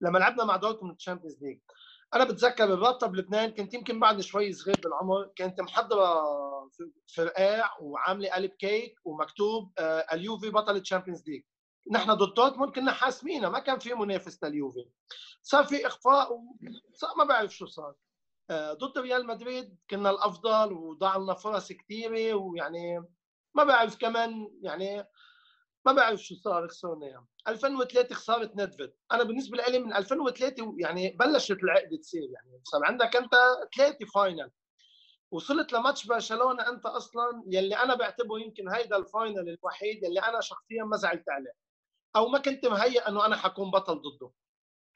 لما 0.00 0.18
لعبنا 0.18 0.44
مع 0.44 0.56
دورتموند 0.56 0.96
Champions 0.96 1.42
League 1.42 1.60
أنا 2.16 2.24
بتذكر 2.24 2.64
الرابطه 2.64 3.06
بلبنان 3.06 3.50
كنت 3.50 3.74
يمكن 3.74 4.00
بعد 4.00 4.20
شوي 4.20 4.52
صغير 4.52 4.76
بالعمر 4.82 5.32
كنت 5.38 5.60
محضرة 5.60 6.22
فرقيع 7.14 7.70
وعاملة 7.80 8.30
قلب 8.30 8.50
كيك 8.50 8.94
ومكتوب 9.04 9.72
آه، 9.78 10.06
اليوفي 10.12 10.50
بطل 10.50 10.76
ال 10.76 10.81
Champions 10.81 11.28
League 11.28 11.42
نحن 11.92 12.12
ضد 12.12 12.34
دورتموند 12.34 12.74
كنا 12.74 12.92
حاسمينها 12.92 13.48
ما 13.48 13.58
كان 13.58 13.78
في 13.78 13.94
منافس 13.94 14.44
لليوفي. 14.44 14.90
صار 15.42 15.64
في 15.64 15.86
إخفاق 15.86 16.32
وصار 16.32 17.10
ما 17.18 17.24
بعرف 17.24 17.54
شو 17.56 17.66
صار. 17.66 17.94
آه، 18.50 18.72
ضد 18.72 18.98
ريال 18.98 19.26
مدريد 19.26 19.76
كنا 19.90 20.10
الأفضل 20.10 20.72
وضاع 20.72 21.16
لنا 21.16 21.34
فرص 21.34 21.72
كثيره 21.72 22.34
ويعني 22.34 23.04
ما 23.54 23.64
بعرف 23.64 23.96
كمان 23.98 24.48
يعني 24.62 25.04
ما 25.86 25.92
بعرف 25.92 26.20
شو 26.20 26.34
صار 26.34 26.68
خسرنا 26.68 27.06
اياه 27.06 27.26
2003 27.48 28.14
خسارة 28.14 28.50
ندفد 28.54 28.92
أنا 29.12 29.22
بالنسبة 29.22 29.56
لي 29.56 29.78
من 29.78 29.94
2003 29.94 30.74
يعني 30.78 31.10
بلشت 31.10 31.62
العقده 31.62 31.96
تصير 31.96 32.22
يعني. 32.22 32.60
صار 32.64 32.84
عندك 32.84 33.16
أنت 33.16 33.34
ثلاثة 33.76 34.06
final 34.14 34.50
وصلت 35.30 35.72
لماتش 35.72 36.06
برشلونة 36.06 36.68
أنت 36.68 36.86
أصلا 36.86 37.42
يلي 37.46 37.76
أنا 37.76 37.94
بعتبره 37.94 38.40
يمكن 38.40 38.68
هيدا 38.68 38.96
ال 38.96 39.05
final 39.05 39.48
الوحيد 39.48 40.04
اللي 40.04 40.20
أنا 40.20 40.40
شخصيا 40.40 40.84
ما 40.84 40.96
زعلت 40.96 41.28
عليه. 41.28 41.52
أو 42.16 42.28
ما 42.28 42.38
كنت 42.38 42.66
مهيئ 42.66 43.08
إنه 43.08 43.26
أنا 43.26 43.36
حكون 43.36 43.70
بطل 43.70 44.02
ضده. 44.02 44.30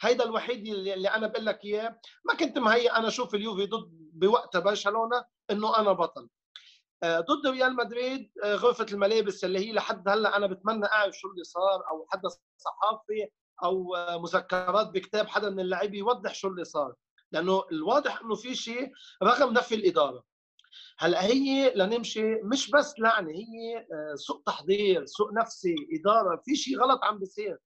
هيدا 0.01 0.25
الوحيد 0.25 0.67
اللي 0.67 1.09
أنا 1.09 1.27
بقول 1.27 1.47
لك 1.47 1.65
إياه. 1.65 2.01
ما 2.25 2.35
كنت 2.35 2.59
مهيئ 2.59 2.91
أنا 2.91 3.09
أشوف 3.09 3.35
اليوفي 3.35 3.67
ضد 3.67 3.89
بوقتها 3.93 4.59
برشلونة 4.59 5.25
إنه 5.51 5.79
أنا 5.79 5.93
بطل. 5.93 6.29
ضد 7.05 7.47
ريال 7.47 7.77
مدريد 7.77 8.33
آه، 8.45 8.55
غرفة 8.55 8.87
الملابس 8.93 9.45
اللي 9.45 9.59
هي 9.59 9.73
لحد 9.73 10.09
هلأ 10.09 10.37
أنا 10.37 10.47
بتمنى 10.47 10.87
أعرف 10.87 11.15
شو 11.15 11.29
اللي 11.29 11.45
صار 11.45 11.89
أو 11.91 12.07
حدا 12.09 12.29
صحافي 12.57 13.29
أو 13.65 13.95
آه، 13.95 14.19
مذكرات 14.23 14.87
بكتاب 14.87 15.29
حدا 15.29 15.51
من 15.51 15.61
اللاعبين 15.61 15.99
يوضح 15.99 16.35
شو 16.35 16.49
اللي 16.49 16.65
صار. 16.65 16.95
لأنه 17.33 17.65
الواضح 17.73 18.21
إنه 18.21 18.35
في 18.35 18.55
شيء 18.55 18.93
رغم 19.23 19.53
نفي 19.53 19.75
الإدارة. 19.75 20.25
هلأ 20.99 21.25
هي 21.25 21.73
لنمشي 21.75 22.35
مش 22.35 22.71
بس 22.71 22.95
لعنه 22.99 23.31
هي 23.31 23.87
سوء 24.15 24.43
تحضير 24.47 25.07
سوء 25.07 25.35
نفسي 25.35 25.75
إدارة 25.93 26.43
في 26.45 26.57
شيء 26.57 26.81
غلط 26.81 27.05
عم 27.05 27.19
بيصير. 27.19 27.59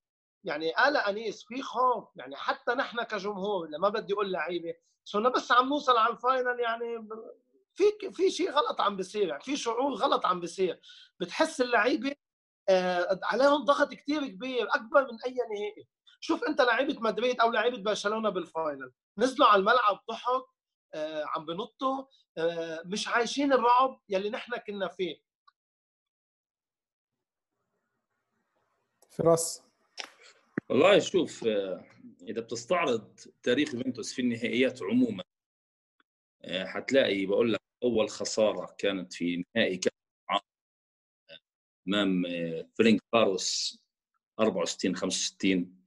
يعني 0.44 0.72
قال 0.72 0.96
أنيس 0.96 1.44
في 1.48 1.62
خوف 1.62 2.08
يعني 2.16 2.36
حتى 2.36 2.74
نحن 2.74 3.02
كجمهور 3.02 3.68
لما 3.68 3.88
بدي 3.88 4.12
أقول 4.14 4.32
لعيبة 4.32 4.74
صرنا 5.04 5.28
بس 5.28 5.52
عم 5.52 5.68
نوصل 5.68 5.96
على 5.96 6.12
ال 6.12 6.20
final 6.20 6.60
يعني 6.60 7.08
في 7.74 7.84
في 8.12 8.30
شيء 8.30 8.50
غلط 8.50 8.80
عم 8.80 8.96
بيصير 8.96 9.28
يعني 9.28 9.42
في 9.42 9.56
شعور 9.56 9.94
غلط 9.94 10.26
عم 10.26 10.40
بيصير. 10.40 10.80
بتحس 11.20 11.60
اللعيبة 11.60 12.14
آه 12.68 13.20
عليهم 13.22 13.64
ضغط 13.64 13.94
كثير 13.94 14.26
كبير 14.28 14.68
أكبر 14.74 15.12
من 15.12 15.18
أي 15.26 15.34
نهائي. 15.34 15.88
شوف 16.20 16.44
أنت 16.44 16.60
لعيبة 16.60 17.00
مدريد 17.00 17.40
أو 17.40 17.50
لعيبة 17.50 17.78
برشلونة 17.78 18.28
بال 18.30 18.48
final 18.48 18.92
نزلوا 19.18 19.48
على 19.48 19.60
الملعب 19.60 20.00
ضحك 20.10 20.44
آه 20.94 21.24
عم 21.26 21.46
بنطوا 21.46 22.04
آه 22.38 22.82
مش 22.86 23.08
عايشين 23.08 23.52
الرعب 23.52 24.00
يلي 24.08 24.30
نحن 24.30 24.56
كنا 24.56 24.88
فيه. 24.88 25.16
فراس. 29.10 29.62
والله 30.68 30.98
شوف 30.98 31.44
آه، 31.46 31.84
إذا 32.22 32.40
بتستعرض 32.40 33.20
تاريخ 33.42 33.74
يوفنتوس 33.74 34.14
في 34.14 34.22
النهائيات 34.22 34.82
عموما 34.82 35.23
آه، 36.44 36.64
حتلاقي 36.66 37.26
بقول 37.26 37.52
لك 37.52 37.60
أول 37.82 38.08
خسارة 38.08 38.74
كانت 38.78 39.12
في 39.12 39.44
نهائي 39.56 39.76
كأس 39.76 39.92
أمام 41.88 42.26
آه، 42.26 42.68
فرينكفاروس 42.78 43.78
64 44.40 44.96
65 44.96 45.84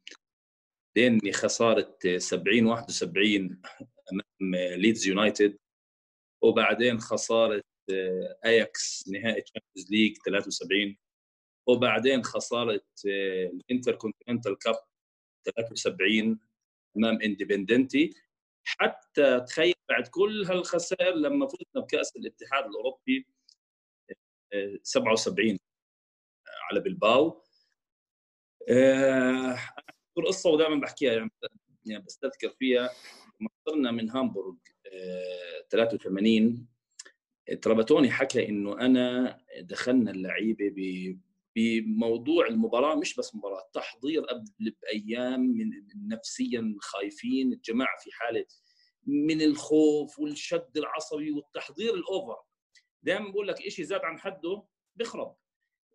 بعدين 0.95 1.33
خسارة 1.33 1.97
70 2.17 2.65
71 2.65 3.61
أمام 4.11 4.55
ليدز 4.75 5.07
يونايتد. 5.07 5.57
وبعدين 6.43 6.99
خسارة 6.99 7.61
أياكس 8.45 9.09
نهائي 9.09 9.41
Champions 9.41 9.91
League 9.91 10.17
73 10.25 10.97
وبعدين 11.67 12.23
خسارة 12.23 12.81
ال 13.05 13.95
Intercontinental 13.95 14.57
Cup 14.57 14.75
73 15.45 16.39
أمام 16.97 17.21
اندبندنتي 17.21 18.13
حتى 18.67 19.39
تخيل 19.39 19.73
بعد 19.89 20.07
كل 20.07 20.45
هالخسائر 20.45 21.15
لما 21.15 21.47
فزنا 21.47 21.83
بكأس 21.83 22.15
الاتحاد 22.15 22.65
الأوروبي 22.65 23.27
77 24.83 25.49
آه، 25.51 25.57
على 26.69 26.79
بلباو. 26.79 27.43
آه 28.69 29.59
قصة 30.27 30.49
ودائما 30.49 30.75
بحكيها 30.75 31.13
يعني 31.13 31.31
يعني 31.85 32.03
بستذكر 32.03 32.49
فيها. 32.49 32.89
لما 33.41 33.49
خسرنا 33.69 33.91
من 33.91 34.09
هامبورغ 34.09 34.55
آه 34.93 35.67
83 35.71 36.67
ترابتوني 37.61 38.11
حكى 38.11 38.49
إنه 38.49 38.79
أنا 38.79 39.37
دخلنا 39.59 40.11
اللعيبة 40.11 40.69
بموضوع 41.57 42.47
المباراة 42.47 42.95
مش 42.95 43.15
بس 43.15 43.35
مباراة 43.35 43.69
تحضير 43.73 44.25
قبل 44.25 44.75
بايام 44.81 45.39
من 45.41 45.69
نفسيا 46.07 46.75
خايفين 46.79 47.53
الجماعة 47.53 47.97
في 47.99 48.09
حالة 48.11 48.45
من 49.07 49.41
الخوف 49.41 50.19
والشد 50.19 50.77
العصبي 50.77 51.31
والتحضير 51.31 51.93
الأوفر. 51.93 52.37
دائما 53.03 53.29
بقول 53.29 53.47
لك 53.47 53.69
شيء 53.69 53.85
زاد 53.85 54.01
عن 54.01 54.19
حده 54.19 54.63
بخرب 54.95 55.35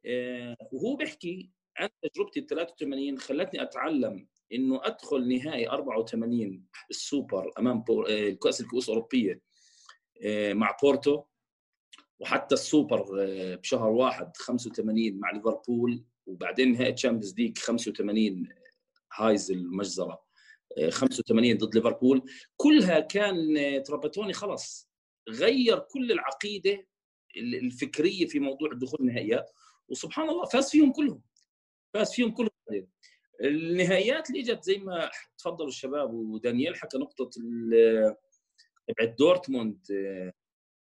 آه، 0.07 0.57
وهو 0.73 0.97
بيحكي 0.97 1.51
عن 1.77 1.89
تجربتي 2.03 2.41
ال 2.41 2.47
83 2.47 3.19
خلتني 3.19 3.63
أتعلم 3.63 4.29
إنه 4.53 4.81
أدخل 4.87 5.29
نهائي 5.29 5.69
84 5.69 6.67
السوبر 6.91 7.53
أمام 7.59 7.85
آه، 8.09 8.31
كأس 8.31 8.61
الكؤوس 8.61 8.89
الأوروبية 8.89 9.43
آه، 10.25 10.53
مع 10.53 10.77
بورتو. 10.83 11.25
وحتى 12.23 12.55
السوبر 12.55 13.23
آه، 13.23 13.55
بشهر 13.55 13.91
واحد 13.91 14.37
85 14.37 15.21
مع 15.21 15.31
ليفربول 15.31 16.05
وبعدين 16.27 16.73
نهائي 16.73 16.93
Champions 16.93 17.35
League 17.39 17.59
85 17.59 18.49
هيزل 19.13 19.51
المجزرة 19.51 20.23
85 20.91 21.59
ضد 21.59 21.75
ليفربول. 21.75 22.23
كلها 22.57 23.01
كان 23.01 23.37
تراباتوني 23.83 24.33
خلص 24.33 24.91
غير 25.29 25.79
كل 25.79 26.13
العقيدة 26.13 26.87
الفكرية 27.37 28.27
في 28.27 28.41
موضوع 28.41 28.73
الدخول 28.73 28.99
النهائيات 29.01 29.51
وسبحان 29.89 30.29
الله 30.29 30.45
فاز 30.45 30.71
فيهم 30.71 30.93
كلهم 30.93 31.23
فاز 31.95 32.13
فيهم 32.13 32.31
كلهم. 32.31 32.51
النهائيات 33.41 34.31
اللي 34.31 34.41
إجت 34.41 34.63
زي 34.63 34.79
ما 34.79 35.11
تفضلوا 35.39 35.69
الشباب 35.69 36.15
ودانيال 36.15 36.77
حكى 36.77 36.99
نقطة 36.99 37.31
تبعت 38.89 39.19
دورتموند 39.19 39.79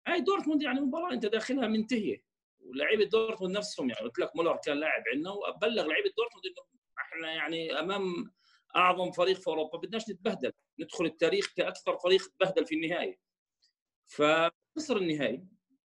هاي 0.09 0.21
دورتموند 0.21 0.63
يعني 0.63 0.81
مباراة 0.81 1.13
أنت 1.13 1.27
داخلها 1.27 1.67
منتهية. 1.69 2.25
ولاعيبه 2.61 3.05
دورتموند 3.05 3.57
نفسهم 3.57 3.91
يعني 3.91 4.03
قلت 4.03 4.19
لك 4.19 4.37
مولر 4.37 4.57
كان 4.65 4.77
لاعب 4.81 5.03
عندنا 5.15 5.31
وبلغ 5.31 5.87
لعيبة 5.87 6.11
دورتموند 6.17 6.47
إنه 6.47 6.67
إحنا 6.99 7.33
يعني 7.33 7.79
أمام 7.81 8.33
أعظم 8.77 9.11
فريق 9.11 9.37
في 9.37 9.47
أوروبا 9.47 9.79
بدناش 9.79 10.11
نتبهدل. 10.11 10.53
ندخل 10.79 11.05
التاريخ 11.05 11.55
كأكثر 11.57 11.99
فريق 11.99 12.23
تبهدل 12.27 12.67
في 12.67 12.75
النهايه 12.75 13.19
فخسر 14.07 14.97
النهائي. 14.97 15.47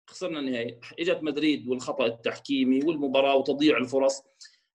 خسرنا 0.06 0.38
النهائي. 0.38 0.80
إجت 0.98 1.22
مدريد 1.22 1.68
والخطأ 1.68 2.06
التحكيمي 2.06 2.80
والمباراة 2.84 3.36
وتضييع 3.36 3.76
الفرص. 3.76 4.22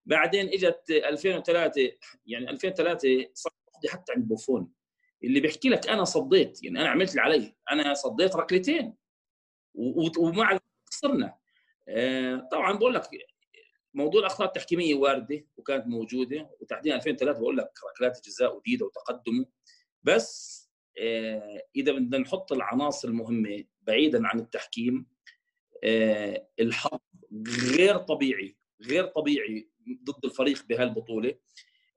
بعدين 0.05 0.47
إجت 0.47 0.83
2003 0.89 1.91
يعني 2.25 2.49
2003 2.49 3.29
صار 3.33 3.53
حتى 3.87 4.11
عند 4.13 4.27
بوفون. 4.27 4.71
اللي 5.23 5.39
بيحكي 5.39 5.69
لك 5.69 5.87
أنا 5.89 6.03
صديت 6.03 6.63
يعني 6.63 6.81
أنا 6.81 6.89
عملت 6.89 7.09
اللي 7.09 7.21
علي. 7.21 7.55
أنا 7.71 7.93
صديت 7.93 8.35
ركلتين. 8.35 8.95
ومع 10.17 10.59
خسرنا. 10.91 11.35
آه، 11.87 12.47
طبعا 12.51 12.73
بقول 12.73 12.93
لك 12.93 13.09
موضوع 13.93 14.21
الأخطاء 14.21 14.47
التحكيمية 14.47 14.95
واردة 14.95 15.45
وكانت 15.57 15.87
موجودة 15.87 16.49
وتحديدا 16.59 16.95
2003 16.95 17.39
بقول 17.39 17.57
لك 17.57 17.71
ركلات 17.91 18.17
الجزاء 18.17 18.57
وديده 18.57 18.85
وتقدمه. 18.85 19.45
بس 20.03 20.55
آه، 20.99 21.61
إذا 21.75 21.91
بدنا 21.91 22.17
نحط 22.17 22.51
العناصر 22.51 23.07
المهمة 23.07 23.63
بعيدا 23.81 24.27
عن 24.27 24.39
التحكيم 24.39 25.05
آه، 25.83 26.47
الحظ 26.59 26.99
غير 27.75 27.97
طبيعي 27.97 28.57
غير 28.81 29.05
طبيعي 29.05 29.69
ضد 30.03 30.25
الفريق 30.25 30.65
بهالبطولة. 30.65 31.35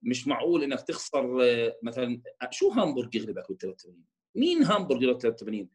مش 0.02 0.26
معقول 0.26 0.62
إنك 0.62 0.80
تخسر 0.80 1.36
مثلا 1.82 2.22
شو 2.50 2.70
هامبورغ 2.70 3.08
يغلبك 3.14 3.48
بال 3.48 3.58
83 3.58 4.04
مين 4.34 4.62
هامبورغ 4.62 5.02
يغلبك 5.02 5.20
83 5.20 5.68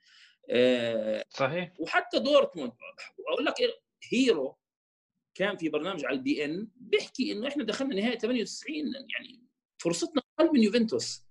صحيح. 1.30 1.74
وحتى 1.80 2.20
دورتموند. 2.20 2.72
أقول 3.34 3.46
لك 3.46 3.54
هييرو 4.12 4.58
كان 5.36 5.58
في 5.58 5.70
برنامج 5.70 6.06
على 6.06 6.18
البي 6.18 6.46
إن 6.46 6.68
بيحكي 6.76 7.32
إنه 7.32 7.48
إحنا 7.48 7.64
دخلنا 7.64 7.96
نهائي 7.96 8.20
98 8.20 8.76
يعني 8.96 9.44
فرصتنا 9.78 10.22
أقل 10.40 10.54
من 10.54 10.64
يوفنتوس. 10.64 11.24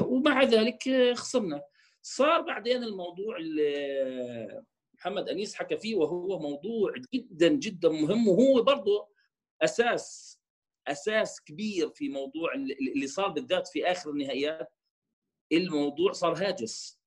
ومع 0.00 0.42
ذلك 0.42 1.12
خسرنا. 1.14 1.62
صار 2.02 2.40
بعدين 2.40 2.84
الموضوع 2.84 3.36
اللي 3.36 4.64
محمد 4.94 5.28
أنيس 5.28 5.54
حكى 5.54 5.76
فيه 5.76 5.94
وهو 5.94 6.38
موضوع 6.38 6.94
جدا 7.14 7.48
جدا 7.48 7.88
مهم 7.88 8.28
وهو 8.28 8.62
برضه 8.62 9.08
أساس 9.62 10.38
أساس 10.88 11.40
كبير 11.40 11.90
في 11.90 12.08
موضوع 12.08 12.54
اللي 12.54 13.06
صار 13.06 13.28
بالذات 13.28 13.68
في 13.68 13.86
آخر 13.86 14.10
النهائيات. 14.10 14.72
الموضوع 15.52 16.12
صار 16.12 16.34
هاجس. 16.34 16.99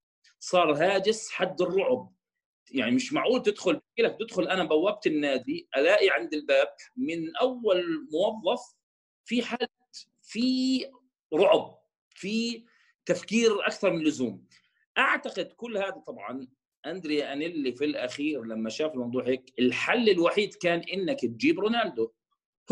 صار 0.43 0.73
هاجس 0.73 1.31
حد 1.31 1.61
الرعب. 1.61 2.13
يعني 2.71 2.91
مش 2.95 3.13
معقول 3.13 3.41
تدخل 3.43 3.81
لك 3.99 4.17
تدخل 4.19 4.47
أنا 4.47 4.63
بوابة 4.63 4.99
النادي 5.05 5.67
ألاقي 5.77 6.09
عند 6.09 6.33
الباب 6.33 6.67
من 6.97 7.35
أول 7.35 8.07
موظف 8.11 8.61
في 9.25 9.41
حد 9.41 9.67
في 10.21 10.85
رعب 11.33 11.79
في 12.09 12.65
تفكير 13.05 13.67
أكثر 13.67 13.91
من 13.93 13.99
اللزوم. 13.99 14.47
أعتقد 14.97 15.45
كل 15.45 15.77
هذا 15.77 16.03
طبعا 16.07 16.47
اندريا 16.85 17.33
أنيلي 17.33 17.71
في 17.71 17.85
الأخير 17.85 18.43
لما 18.43 18.69
شاف 18.69 18.93
الموضوع 18.93 19.27
هيك 19.27 19.53
الحل 19.59 20.09
الوحيد 20.09 20.53
كان 20.53 20.79
إنك 20.79 21.21
تجيب 21.21 21.59
رونالدو. 21.59 22.11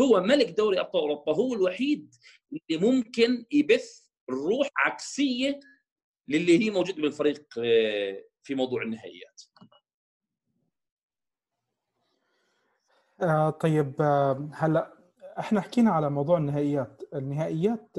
هو 0.00 0.20
ملك 0.20 0.48
دوري 0.50 0.80
أبطال 0.80 1.02
أوروبا 1.02 1.34
هو 1.34 1.54
الوحيد 1.54 2.14
اللي 2.52 2.80
ممكن 2.86 3.44
يبث 3.52 4.02
روح 4.30 4.68
عكسية 4.76 5.60
للي 6.28 6.64
هي 6.64 6.70
موجوده 6.70 7.02
بالفريق 7.02 7.46
آه، 7.58 8.24
في 8.42 8.54
موضوع 8.54 8.82
النهائيات. 8.82 9.42
آه 13.22 13.50
طيب 13.50 14.02
آه 14.02 14.48
هلا 14.52 14.92
إحنا 15.38 15.60
حكينا 15.60 15.90
على 15.90 16.10
موضوع 16.10 16.38
النهائيات. 16.38 17.02
النهائيات 17.14 17.98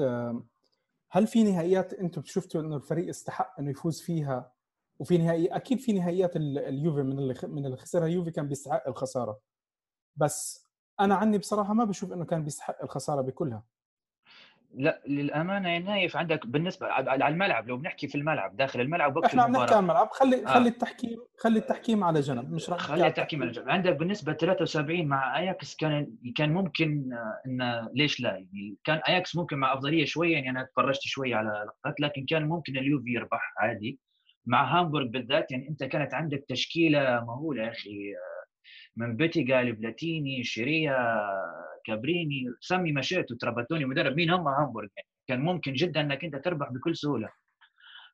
هل 1.10 1.26
في 1.26 1.42
نهائيات 1.42 1.92
أنتم 1.94 2.22
شفتوا 2.24 2.60
انه 2.60 2.76
الفريق 2.76 3.08
استحق 3.08 3.60
انه 3.60 3.70
يفوز 3.70 4.02
فيها؟ 4.02 4.52
وفي 4.98 5.18
نهائي 5.18 5.46
أكيد 5.46 5.78
في 5.80 5.92
نهائيات 5.92 6.36
اليوفي 6.36 7.02
من 7.02 7.18
اللي 7.18 7.34
من 7.42 7.66
اللي 7.66 7.76
خسرها 7.76 8.06
اليوفي 8.06 8.30
كان 8.30 8.48
بيستحق 8.48 8.88
الخسارة. 8.88 9.40
بس 10.16 10.66
أنا 11.00 11.14
عني 11.14 11.38
بصراحة 11.38 11.74
ما 11.74 11.84
بشوف 11.84 12.12
إنه 12.12 12.24
كان 12.24 12.44
بيستحق 12.44 12.82
الخسارة 12.82 13.20
بكلها. 13.20 13.62
لا 14.76 15.00
للأمانة 15.06 15.74
يا 15.74 15.78
نايف 15.78 16.16
عندك 16.16 16.46
بالنسبة 16.46 16.86
على 16.86 17.28
الملعب 17.28 17.68
لو 17.68 17.76
بنحكي 17.76 18.08
في 18.08 18.14
الملعب 18.14 18.56
داخل 18.56 18.80
الملعب 18.80 19.16
وقت 19.16 19.24
إحنا 19.24 19.42
عم 19.42 19.52
نحكي 19.52 19.74
عن 19.74 19.80
الملعب 19.80 20.08
خلي 20.10 20.46
آه. 20.46 20.48
خلي 20.48 20.68
التحكيم 20.68 21.18
خلي 21.38 21.58
التحكيم 21.58 22.04
على 22.04 22.20
جنب 22.20 22.52
مش 22.52 22.70
راح 22.70 22.78
خلي 22.80 23.06
التحكيم 23.06 23.42
على 23.42 23.52
جنب. 23.52 23.68
عندك 23.70 23.96
بالنسبة 23.96 24.32
73 24.32 25.06
مع 25.06 25.38
أياكس 25.38 25.76
كان 25.76 26.16
كان 26.36 26.52
ممكن 26.52 27.12
آه، 27.12 27.40
إن 27.46 27.88
ليش 27.94 28.20
لا؟ 28.20 28.30
يعني 28.30 28.76
كان 28.84 28.96
أياكس 29.08 29.36
ممكن 29.36 29.56
مع 29.56 29.74
أفضلية 29.74 30.04
شوية 30.04 30.32
يعني 30.32 30.50
أنا 30.50 30.62
تفرجت 30.72 31.00
شوية 31.02 31.36
على 31.36 31.48
لقطات 31.66 32.00
لكن 32.00 32.26
كان 32.28 32.48
ممكن 32.48 32.76
اليوفي 32.76 33.10
يربح 33.10 33.54
عادي. 33.58 33.98
مع 34.46 34.78
هامبورغ 34.80 35.06
بالذات 35.06 35.50
يعني 35.50 35.68
أنت 35.68 35.84
كانت 35.84 36.14
عندك 36.14 36.44
تشكيلة 36.48 37.24
مهولة 37.24 37.62
يا 37.62 37.70
أخي. 37.70 37.90
آه، 37.90 38.44
من 38.96 39.16
بيتيغا 39.16 39.62
لبلاتيني 39.62 40.44
شيريا 40.44 40.96
كابريني 41.84 42.44
سمي 42.60 42.92
مشيت 42.92 43.32
وتراباتوني 43.32 43.84
مدرب 43.84 44.16
مين 44.16 44.30
هم؟ 44.30 44.48
هامبورغ. 44.48 44.88
يعني 44.96 45.08
كان 45.26 45.40
ممكن 45.40 45.72
جدا 45.72 46.00
إنك 46.00 46.24
أنت 46.24 46.36
تربح 46.36 46.72
بكل 46.72 46.96
سهولة. 46.96 47.28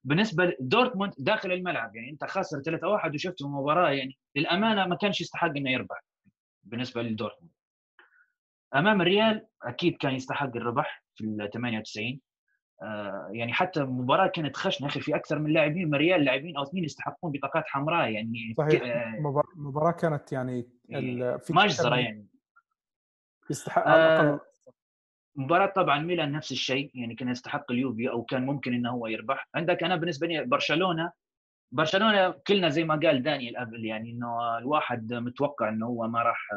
بالنسبة 0.05 0.57
لدورتموند 0.61 1.13
داخل 1.19 1.53
الملعب 1.53 1.97
يعني 1.97 2.11
أنت 2.11 2.25
خاسر 2.25 2.63
3-1 2.63 3.15
وشفت 3.15 3.43
مباراة 3.43 3.91
يعني 3.91 4.19
للأمانة 4.37 4.87
ما 4.87 4.97
كانش 4.97 5.21
يستحق 5.21 5.57
إنه 5.57 5.71
يربح 5.71 6.05
بالنسبة 6.65 7.03
لدورتموند. 7.03 7.53
أمام 8.75 9.01
الريال 9.03 9.47
أكيد 9.63 9.97
كان 9.97 10.13
يستحق 10.13 10.57
الربح 10.57 11.05
في 11.15 11.25
ال 11.25 11.51
98 11.53 12.21
آه 12.83 13.31
يعني 13.33 13.53
حتى 13.53 13.81
المباراه 13.81 14.27
كانت 14.27 14.57
خشنة 14.57 14.89
أخي 14.89 15.01
في 15.01 15.17
أكثر 15.17 15.39
من 15.39 15.53
لاعبين 15.53 15.89
من 15.89 15.95
الريال 15.95 16.25
لاعبين 16.25 16.57
أو 16.57 16.63
اثنين 16.63 16.85
يستحقون 16.85 17.33
بطاقات 17.33 17.65
حمراء 17.67 18.11
يعني 18.11 18.55
صحيح. 18.59 18.83
آه 18.85 19.43
مباراة 19.57 19.93
كانت 19.93 20.33
يعني 20.33 20.67
في 21.39 21.53
مجزره 21.53 21.97
يعني. 21.97 22.27
يستحق 23.51 23.89
على 23.89 24.07
الاقل 24.07 24.27
آه 24.27 24.41
مباراة 25.37 25.67
طبعا 25.67 25.99
ميلان 25.99 26.33
نفس 26.33 26.53
الشيء 26.53 26.91
يعني 26.95 27.15
كان 27.15 27.29
يستحق 27.29 27.73
اليوفي 27.73 28.11
أو 28.11 28.23
كان 28.23 28.47
ممكن 28.47 28.75
إنه 28.75 28.91
هو 28.91 29.07
يربح. 29.07 29.49
عندك 29.55 29.83
أنا 29.83 29.97
بالنسبة 29.97 30.27
لي 30.27 30.45
برشلونة 30.45 31.13
برشلونة 31.73 32.31
كلنا 32.31 32.69
زي 32.69 32.85
ما 32.85 32.95
قال 32.95 33.23
دانيال 33.23 33.57
قبل 33.57 33.85
يعني 33.85 34.11
إنه 34.11 34.59
الواحد 34.59 35.13
متوقع 35.13 35.69
إنه 35.69 35.87
هو 35.87 36.09
ما 36.09 36.23
راح 36.23 36.49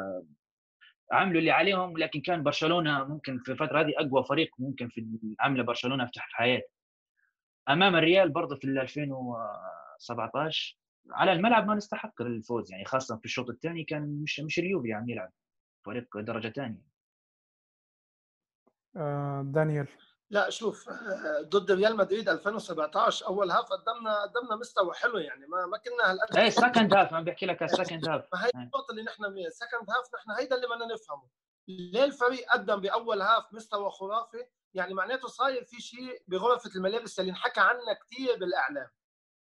عملوا 1.12 1.39
اللي 1.39 1.51
عليهم 1.51 1.97
لكن 1.97 2.21
كان 2.21 2.43
برشلونة 2.43 3.03
ممكن 3.03 3.39
في 3.39 3.51
الفترة 3.51 3.82
هذه 3.82 3.93
أقوى 3.97 4.23
فريق 4.23 4.49
ممكن 4.60 4.89
في 4.89 5.08
عمله 5.39 5.63
برشلونة 5.63 6.06
في 6.06 6.19
حياته. 6.19 6.67
أمام 7.69 7.95
الريال 7.95 8.29
برضه 8.29 8.56
في 8.56 8.67
2017 8.67 10.77
على 11.12 11.34
الملعب 11.34 11.67
ما 11.67 11.75
نستحق 11.75 12.21
الفوز 12.21 12.71
يعني 12.71 12.86
خاصة 12.86 13.17
في 13.17 13.25
الشوط 13.25 13.49
الثاني 13.49 13.84
كان 13.84 14.21
مش 14.23 14.39
مش 14.39 14.60
اليوفي 14.60 14.93
عم 14.93 15.10
يلعب. 15.10 15.32
فريق 15.85 16.17
درجة 16.17 16.49
ثانية 16.49 16.93
آه، 18.95 19.41
دانيال 19.45 19.87
لا 20.33 20.49
شوف 20.49 20.89
آه، 20.89 21.41
ضد 21.41 21.71
ريال 21.71 21.97
مدريد 21.97 22.29
2017 22.29 23.25
أول 23.27 23.51
half 23.51 23.65
قدمنا 23.65 24.21
قدمنا 24.21 24.55
مستوى 24.55 24.93
حلو 24.93 25.17
يعني 25.17 25.45
ما 25.47 25.65
ما 25.65 25.77
كنا 25.77 26.11
هالقد. 26.11 26.37
إيه 26.37 26.49
second 26.49 26.93
half 26.93 27.13
عم 27.13 27.23
بحكي 27.23 27.45
لك 27.45 27.63
ال 27.63 27.70
second 27.70 28.09
half 28.09 28.27
ما 28.33 28.45
هي 28.45 28.45
إيه. 28.45 28.61
النقطة 28.61 28.91
اللي 28.91 29.03
نحن 29.03 29.23
second 29.49 29.89
half 29.89 30.05
نحن 30.15 30.31
هيدا 30.39 30.55
اللي 30.55 30.67
بدنا 30.67 30.93
نفهمه. 30.93 31.29
ليه 31.67 32.03
الفريق 32.03 32.51
قدم 32.51 32.81
بأول 32.81 33.21
half 33.21 33.53
مستوى 33.53 33.89
خرافي؟ 33.91 34.45
يعني 34.73 34.93
معناته 34.93 35.27
صاير 35.27 35.63
في 35.63 35.81
شيء 35.81 36.23
بغرفة 36.27 36.69
الملابس 36.75 37.19
اللي 37.19 37.31
انحكى 37.31 37.59
عنها 37.59 37.93
كثير 37.93 38.37
بالإعلام. 38.39 38.89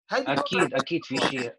هيدا 0.09 0.33
أكيد 0.33 0.73
أكيد 0.73 1.05
في 1.05 1.17
شيء. 1.17 1.55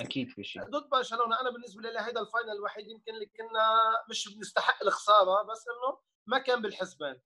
أكيد 0.00 0.30
في 0.30 0.44
شيء. 0.44 0.62
ضد 0.62 0.88
برشلونة. 0.88 1.40
أنا 1.40 1.50
بالنسبة 1.50 1.82
لي 1.82 2.00
هيدا 2.00 2.20
ال 2.20 2.25
final 2.25 2.50
الوحيد 2.50 2.88
يمكن 2.88 3.14
اللي 3.14 3.26
كنا 3.26 3.74
مش 4.10 4.34
بنستحق 4.34 4.82
الخسارة 4.82 5.42
بس 5.42 5.64
إنه 5.68 5.98
ما 6.26 6.38
كان 6.38 6.62
بالحسبان. 6.62 7.20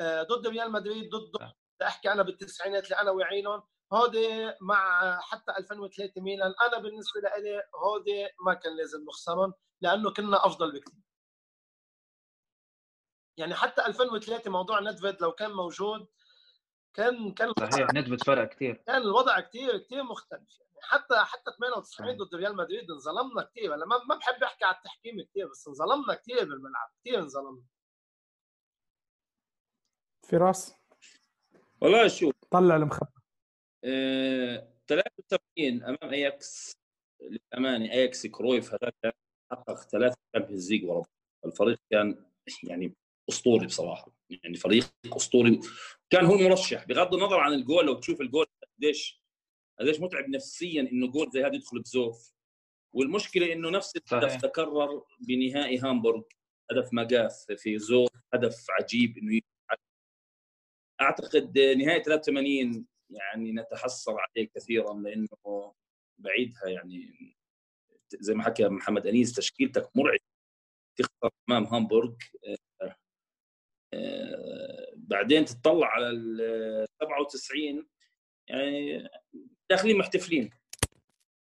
آه، 0.00 0.22
ضد 0.22 0.46
ريال 0.46 0.72
مدريد 0.72 1.10
ضد 1.10 1.52
أحكي 1.82 2.12
أنا 2.12 2.22
بالتسعينات 2.22 2.84
اللي 2.84 2.96
أنا 3.00 3.10
واعينهم 3.10 3.62
هودي 3.92 4.52
مع 4.60 5.20
حتى 5.20 5.52
2003 5.58 6.20
ميلان 6.20 6.54
أنا 6.66 6.78
بالنسبة 6.78 7.20
لي 7.20 7.62
هودي 7.74 8.28
ما 8.46 8.54
كان 8.54 8.76
لازم 8.76 9.04
نخسرهم 9.04 9.54
لأنه 9.80 10.12
كنا 10.12 10.46
أفضل 10.46 10.72
بكثير 10.72 11.02
يعني 13.38 13.54
حتى 13.54 13.86
2003 13.86 14.50
موضوع 14.50 14.80
ندفيد 14.80 15.22
لو 15.22 15.32
كان 15.32 15.50
موجود 15.50 16.08
كان 16.96 17.32
كان 17.32 17.52
صحيح 17.60 17.88
ندفيد 17.94 18.22
فرق 18.24 18.48
كثير 18.48 18.74
كان 18.86 19.02
الوضع 19.02 19.40
كثير 19.40 19.78
كثير 19.78 20.02
مختلف. 20.02 20.58
يعني 20.60 20.80
حتى 20.82 21.14
حتى 21.18 21.50
98 21.58 22.16
ضد 22.16 22.34
ريال 22.34 22.56
مدريد 22.56 22.90
انظلمنا 22.90 23.42
كثير 23.42 23.74
أنا 23.74 23.86
ما 23.86 24.14
بحب 24.16 24.42
أحكي 24.42 24.64
على 24.64 24.76
التحكيم 24.76 25.22
كثير 25.30 25.48
بس 25.50 25.68
انظلمنا 25.68 26.14
كثير 26.14 26.38
بالملعب 26.44 26.90
كثير 27.00 27.18
انظلمنا. 27.18 27.62
فراس؟ 30.28 30.74
والله 31.80 32.08
شوف. 32.08 32.34
طلع 32.50 32.76
المخبر 32.76 33.06
آه، 33.84 34.68
73 34.88 35.82
أمام 35.84 36.12
أياكس. 36.14 36.76
للأمانة 37.20 37.92
أياكس 37.92 38.26
كرويف 38.26 38.74
هذاك 38.74 39.16
حقق 39.52 39.74
ثلاثة 39.80 40.16
Champions 40.32 40.70
League 40.72 40.84
ورا 40.84 41.04
الفريق 41.44 41.78
كان 41.90 42.26
يعني 42.64 42.94
أسطوري 43.28 43.66
بصراحة. 43.66 44.15
يعني 44.30 44.56
فريق 44.56 44.84
أسطوري. 45.16 45.60
كان 46.10 46.24
هو 46.24 46.34
المرشح. 46.34 46.86
بغض 46.86 47.14
النظر 47.14 47.40
عن 47.40 47.52
الجول 47.52 47.86
لو 47.86 47.94
تشوف 47.94 48.20
الجول 48.20 48.46
قديش 48.78 49.22
قديش 49.80 50.00
متعب 50.00 50.28
نفسيا 50.28 50.82
إنه 50.82 51.06
جول 51.06 51.30
زي 51.30 51.44
هذا 51.44 51.54
يدخل 51.54 51.82
بزوف. 51.82 52.32
والمشكلة 52.92 53.52
إنه 53.52 53.70
نفس 53.70 53.96
الهدف 53.96 54.42
تكرر 54.42 55.04
بنهائي 55.20 55.78
هامبورغ. 55.78 56.22
هدف 56.70 56.92
ماجاث 56.92 57.52
في 57.52 57.78
زوف 57.78 58.10
هدف 58.34 58.66
عجيب 58.70 59.18
إنه 59.18 59.40
أعتقد 61.00 61.58
نهايه 61.58 62.02
83 62.02 62.86
يعني 63.10 63.52
نتحسر 63.52 64.16
عليه 64.18 64.48
كثيرا 64.54 64.94
لأنه 64.94 65.74
بعيدها 66.18 66.68
يعني 66.68 67.14
زي 68.08 68.34
ما 68.34 68.42
حكى 68.42 68.68
محمد 68.68 69.06
أنيس 69.06 69.32
تشكيلتك 69.32 69.96
مرعب 69.96 70.18
تخسر 70.96 71.30
أمام 71.50 71.64
هامبورغ 71.64 72.14
بعدين 74.96 75.44
تطلع 75.44 75.86
على 75.86 76.10
ال 76.10 76.86
97 77.00 77.86
يعني 78.48 79.08
داخلين 79.70 79.98
محتفلين. 79.98 80.50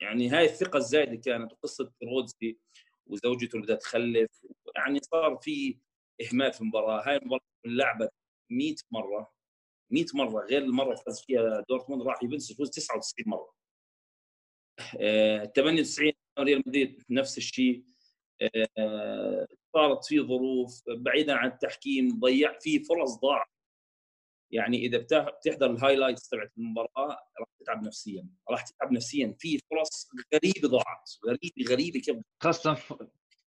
يعني 0.00 0.28
هاي 0.28 0.44
الثقة 0.44 0.76
الزايدة 0.76 1.16
كانت 1.16 1.52
وقصه 1.52 1.92
رودزي 2.02 2.58
وزوجته 3.06 3.56
اللي 3.56 3.76
تخلف. 3.76 4.30
يعني 4.76 5.00
صار 5.00 5.36
في 5.36 5.78
إهمال 6.22 6.52
في 6.52 6.60
المباراة. 6.60 7.08
هاي 7.08 7.16
المباراة 7.16 7.40
لعبت 7.66 8.12
100 8.50 8.74
مرة 8.90 9.32
100 9.90 10.06
مرة 10.14 10.44
غير 10.44 10.62
المرة 10.62 10.94
فاز 10.94 11.20
فيها 11.20 11.64
دورتموند. 11.68 12.02
راح 12.02 12.22
يفوز 12.22 12.50
يفوز 12.50 12.70
99 12.70 13.28
مرة. 13.28 13.54
آه 15.00 15.44
98 15.44 16.12
ريال 16.38 16.62
مدريد 16.66 17.02
نفس 17.10 17.38
الشيء. 17.38 17.84
آه 18.78 19.46
صارت 19.74 20.04
في 20.04 20.20
ظروف 20.20 20.82
بعيدا 20.88 21.34
عن 21.34 21.48
التحكيم 21.48 22.20
ضيع 22.20 22.58
في 22.58 22.84
فرص 22.84 23.14
ضاعت 23.20 23.46
يعني 24.50 24.76
إذا 24.76 24.98
بتحضر 24.98 25.70
ال 25.70 25.76
highlights 25.76 26.28
تبعت 26.28 26.52
المباراة 26.58 27.08
راح 27.40 27.48
تتعب 27.60 27.82
نفسيا. 27.82 28.28
راح 28.50 28.62
تتعب 28.62 28.92
نفسيا. 28.92 29.36
في 29.38 29.58
فرص 29.70 30.08
غريبة 30.34 30.68
ضاعت. 30.68 31.10
غريبة 31.26 31.72
غريبة 31.74 32.00
كيف 32.00 32.16
خاصة 32.42 32.74
ف... 32.74 32.94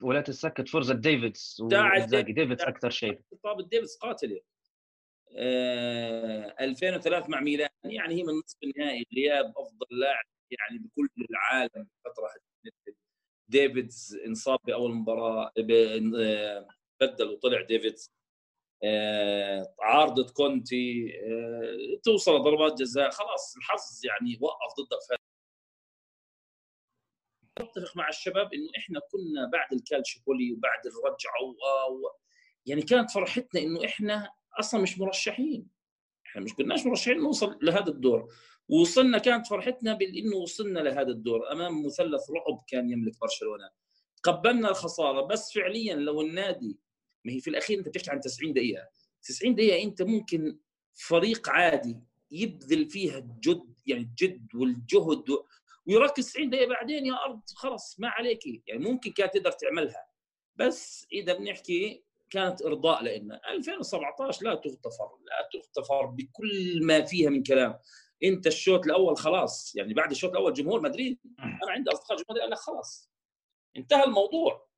ولا 0.02 0.20
تسكت 0.20 0.68
فرصة 0.68 0.94
ديفيدز 0.94 1.62
ديفيدز 2.10 2.62
أكثر 2.62 2.90
شيء. 2.90 3.20
اصابه 3.32 3.62
ديفيدز 3.62 3.96
قاتله 3.96 4.40
آه 5.36 6.56
2003 6.60 7.28
مع 7.28 7.40
ميلان. 7.40 7.68
يعني 7.84 8.14
هي 8.14 8.22
من 8.22 8.32
نصف 8.44 8.58
النهائي. 8.62 9.06
غياب 9.16 9.52
أفضل 9.56 9.86
لاعب 9.90 10.24
يعني 10.50 10.78
بكل 10.78 11.08
العالم. 11.30 11.88
فترة 12.04 12.28
ديفيدز 13.50 14.18
انصاب 14.26 14.58
بأول 14.64 14.94
مباراة 14.94 15.52
بدل 17.00 17.28
وطلع 17.32 17.62
ديفيدز. 17.62 18.12
آه، 18.84 19.74
عارضة 19.80 20.32
كونتي 20.32 21.12
آه، 21.24 22.00
توصل 22.02 22.42
ضربات 22.42 22.78
جزاء 22.78 23.10
خلاص 23.10 23.56
الحظ 23.56 24.00
يعني 24.04 24.38
وقف 24.40 24.74
ضدك 24.80 25.20
اتفق 27.58 27.96
مع 27.96 28.08
الشباب 28.08 28.54
إنه 28.54 28.70
إحنا 28.78 29.00
كنا 29.12 29.50
بعد 29.52 29.72
الكالشيبولي 29.72 30.52
وبعد 30.52 30.86
الرجعة 30.86 31.42
و... 31.42 32.10
يعني 32.66 32.82
كانت 32.82 33.10
فرحتنا 33.10 33.60
إنه 33.62 33.84
إحنا 33.84 34.30
أصلا 34.60 34.80
مش 34.82 34.98
مرشحين. 34.98 35.68
إحنا 36.26 36.42
مش 36.42 36.54
كناش 36.54 36.86
مرشحين 36.86 37.18
نوصل 37.18 37.58
لهذا 37.62 37.88
الدور. 37.88 38.28
وصلنا 38.72 39.18
كانت 39.18 39.46
فرحتنا 39.46 39.94
بانه 39.94 40.36
وصلنا 40.36 40.80
لهذا 40.80 41.08
الدور. 41.08 41.52
أمام 41.52 41.86
مثلث 41.86 42.30
رعب 42.30 42.64
كان 42.68 42.90
يملك 42.90 43.20
برشلونة. 43.20 43.70
تقبلنا 44.22 44.70
الخسارة 44.70 45.20
بس 45.20 45.52
فعليا 45.52 45.94
لو 45.94 46.20
النادي 46.20 46.78
ما 47.24 47.32
هي 47.32 47.40
في 47.40 47.50
الأخير 47.50 47.78
أنت 47.78 47.88
بتحكي 47.88 48.10
عن 48.10 48.20
90 48.20 48.52
دقيقة. 48.52 48.88
90 49.22 49.54
دقيقة 49.54 49.82
أنت 49.82 50.02
ممكن 50.02 50.58
فريق 50.94 51.48
عادي 51.48 52.00
يبذل 52.30 52.90
فيها 52.90 53.18
الجد 53.18 53.74
يعني 53.86 54.02
الجد 54.02 54.54
والجهد 54.54 55.24
ويركز 55.86 56.32
90 56.32 56.50
دقيقة 56.50 56.68
بعدين 56.68 57.06
يا 57.06 57.14
أرض 57.24 57.40
خلص 57.54 58.00
ما 58.00 58.08
عليك. 58.08 58.40
يعني 58.66 58.84
ممكن 58.84 59.12
كانت 59.12 59.34
تقدر 59.34 59.52
تعملها. 59.52 60.06
بس 60.56 61.06
إذا 61.12 61.32
بنحكي 61.32 62.04
كانت 62.30 62.62
إرضاء 62.62 63.02
لنا. 63.04 63.40
2017 63.52 64.44
لا 64.44 64.54
تغتفر 64.54 65.10
لا 65.26 65.48
تغتفر 65.52 66.06
بكل 66.06 66.80
ما 66.82 67.00
فيها 67.04 67.30
من 67.30 67.42
كلام. 67.42 67.78
انت 68.24 68.46
الشوط 68.46 68.86
الأول 68.86 69.16
خلاص 69.16 69.76
يعني 69.76 69.94
بعد 69.94 70.10
الشوط 70.10 70.30
الأول 70.30 70.52
جمهور 70.52 70.80
مدريد 70.80 71.18
أنا 71.38 71.72
عندي 71.72 71.90
أصدقاء 71.90 72.16
جمهور 72.18 72.26
مدريد 72.30 72.50
لك 72.52 72.58
خلاص. 72.58 73.10
انتهى 73.76 74.04
الموضوع. 74.04 74.70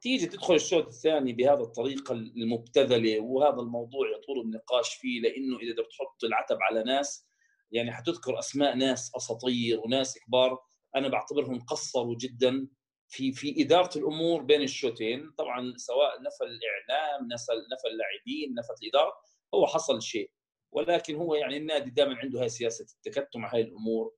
تيجي 0.00 0.26
تدخل 0.26 0.54
الشوط 0.54 0.86
الثاني 0.86 1.32
بهذه 1.32 1.62
الطريقة 1.62 2.12
المبتذلة 2.12 3.20
وهذا 3.20 3.60
الموضوع 3.60 4.08
يطول 4.10 4.40
النقاش 4.40 4.94
فيه 4.94 5.20
لأنه 5.20 5.58
إذا 5.58 5.72
بدك 5.72 5.86
تحط 5.90 6.24
العتب 6.24 6.58
على 6.60 6.82
ناس 6.84 7.28
يعني 7.72 7.92
حتذكر 7.92 8.38
أسماء 8.38 8.76
ناس 8.76 9.12
أساطير 9.16 9.80
وناس 9.80 10.18
كبار 10.18 10.58
أنا 10.96 11.08
بعتبرهم 11.08 11.60
قصروا 11.60 12.16
جدا 12.20 12.68
في 13.08 13.32
في 13.32 13.62
إدارة 13.62 13.98
الأمور 13.98 14.42
بين 14.42 14.62
الشوطين. 14.62 15.30
طبعا 15.38 15.74
سواء 15.76 16.22
نفى 16.22 16.44
الإعلام 16.44 17.28
نفى 17.32 17.52
نفى 17.52 17.88
اللاعبين 17.88 18.54
نفت 18.54 18.82
الإدارة 18.82 19.12
هو 19.54 19.66
حصل 19.66 20.02
شيء. 20.02 20.30
ولكن 20.74 21.16
هو 21.16 21.34
يعني 21.34 21.56
النادي 21.56 21.90
دائما 21.90 22.16
عنده 22.16 22.40
هاي 22.42 22.48
سياسة 22.48 22.86
التكتم 22.94 23.40
مع 23.40 23.54
هاي 23.54 23.60
الأمور 23.60 24.14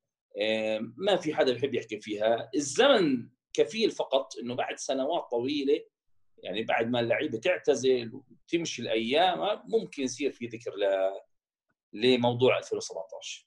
ما 0.97 1.17
في 1.17 1.35
حدا 1.35 1.53
بيحب 1.53 1.75
يحكي 1.75 2.01
فيها. 2.01 2.51
الزمن 2.55 3.29
كفيل 3.53 3.91
فقط 3.91 4.39
إنه 4.43 4.55
بعد 4.55 4.79
سنوات 4.79 5.31
طويلة 5.31 5.81
يعني 6.39 6.63
بعد 6.63 6.91
ما 6.91 7.01
اللعيبة 7.01 7.39
تعتزل 7.39 8.13
وتمشي 8.15 8.83
الأيام 8.83 9.63
ممكن 9.65 10.03
يصير 10.03 10.33
في 10.33 10.47
ذكر 10.47 10.71
ل 10.71 10.87
لموضوع 11.93 12.59
2017 12.59 13.47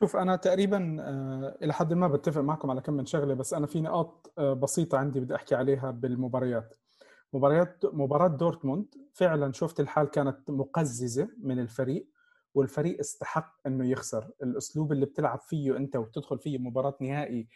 شوف 0.00 0.16
أنا 0.16 0.36
تقريبا 0.36 0.96
آه، 1.00 1.58
إلى 1.62 1.72
حد 1.72 1.92
ما 1.92 2.08
بتفق 2.08 2.40
معكم 2.40 2.70
على 2.70 2.80
كم 2.80 2.92
من 2.92 3.06
شغلة 3.06 3.34
بس 3.34 3.54
أنا 3.54 3.66
في 3.66 3.80
نقاط 3.80 4.32
آه، 4.38 4.52
بسيطة 4.52 4.98
عندي 4.98 5.20
بدي 5.20 5.34
أحكي 5.34 5.54
عليها 5.54 5.90
بالمباريات. 5.90 6.76
مباريات 7.36 7.84
مباراة 7.84 8.28
دورتموند. 8.28 8.94
فعلا 9.12 9.52
شفت 9.52 9.80
الحال 9.80 10.10
كانت 10.10 10.50
مقززة 10.50 11.28
من 11.38 11.58
الفريق 11.58 12.08
والفريق 12.54 12.98
استحق 12.98 13.56
إنه 13.66 13.90
يخسر. 13.90 14.30
الأسلوب 14.42 14.92
اللي 14.92 15.06
بتلعب 15.06 15.40
فيه 15.40 15.76
أنت 15.76 15.96
وبتدخل 15.96 16.38
فيه 16.38 16.58
مباراة 16.58 16.96
نهائي 17.00 17.48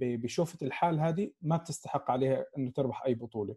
بشوفة 0.00 0.66
الحال 0.66 1.00
هذه 1.00 1.30
ما 1.42 1.56
بتستحق 1.56 2.10
عليها 2.10 2.46
إنه 2.58 2.70
تربح 2.70 3.04
أي 3.04 3.14
بطولة. 3.14 3.56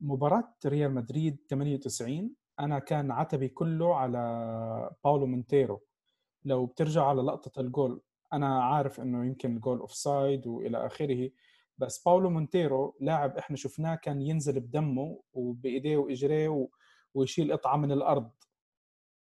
مباراة 0.00 0.54
ريال 0.66 0.94
مدريد 0.94 1.38
98 1.50 2.34
أنا 2.60 2.78
كان 2.78 3.10
عتبي 3.10 3.48
كله 3.48 3.94
على 3.94 4.90
باولو 5.04 5.26
مونتيرو. 5.26 5.82
لو 6.44 6.66
بترجع 6.66 7.04
على 7.04 7.22
لقطة 7.22 7.60
الجول 7.60 8.02
أنا 8.32 8.64
عارف 8.64 9.00
إنه 9.00 9.26
يمكن 9.26 9.56
الجول 9.56 9.78
offside 9.78 10.46
وإلى 10.46 10.86
آخره. 10.86 11.30
بس 11.80 12.02
باولو 12.04 12.30
مونتيرو 12.30 12.96
لاعب 13.00 13.36
إحنا 13.36 13.56
شفناه 13.56 13.94
كان 13.94 14.22
ينزل 14.22 14.60
بدمه 14.60 15.22
وبإيديه 15.32 15.96
وإجريه 15.96 16.68
ويشيل 17.14 17.52
قطعة 17.52 17.76
من 17.76 17.92
الأرض 17.92 18.30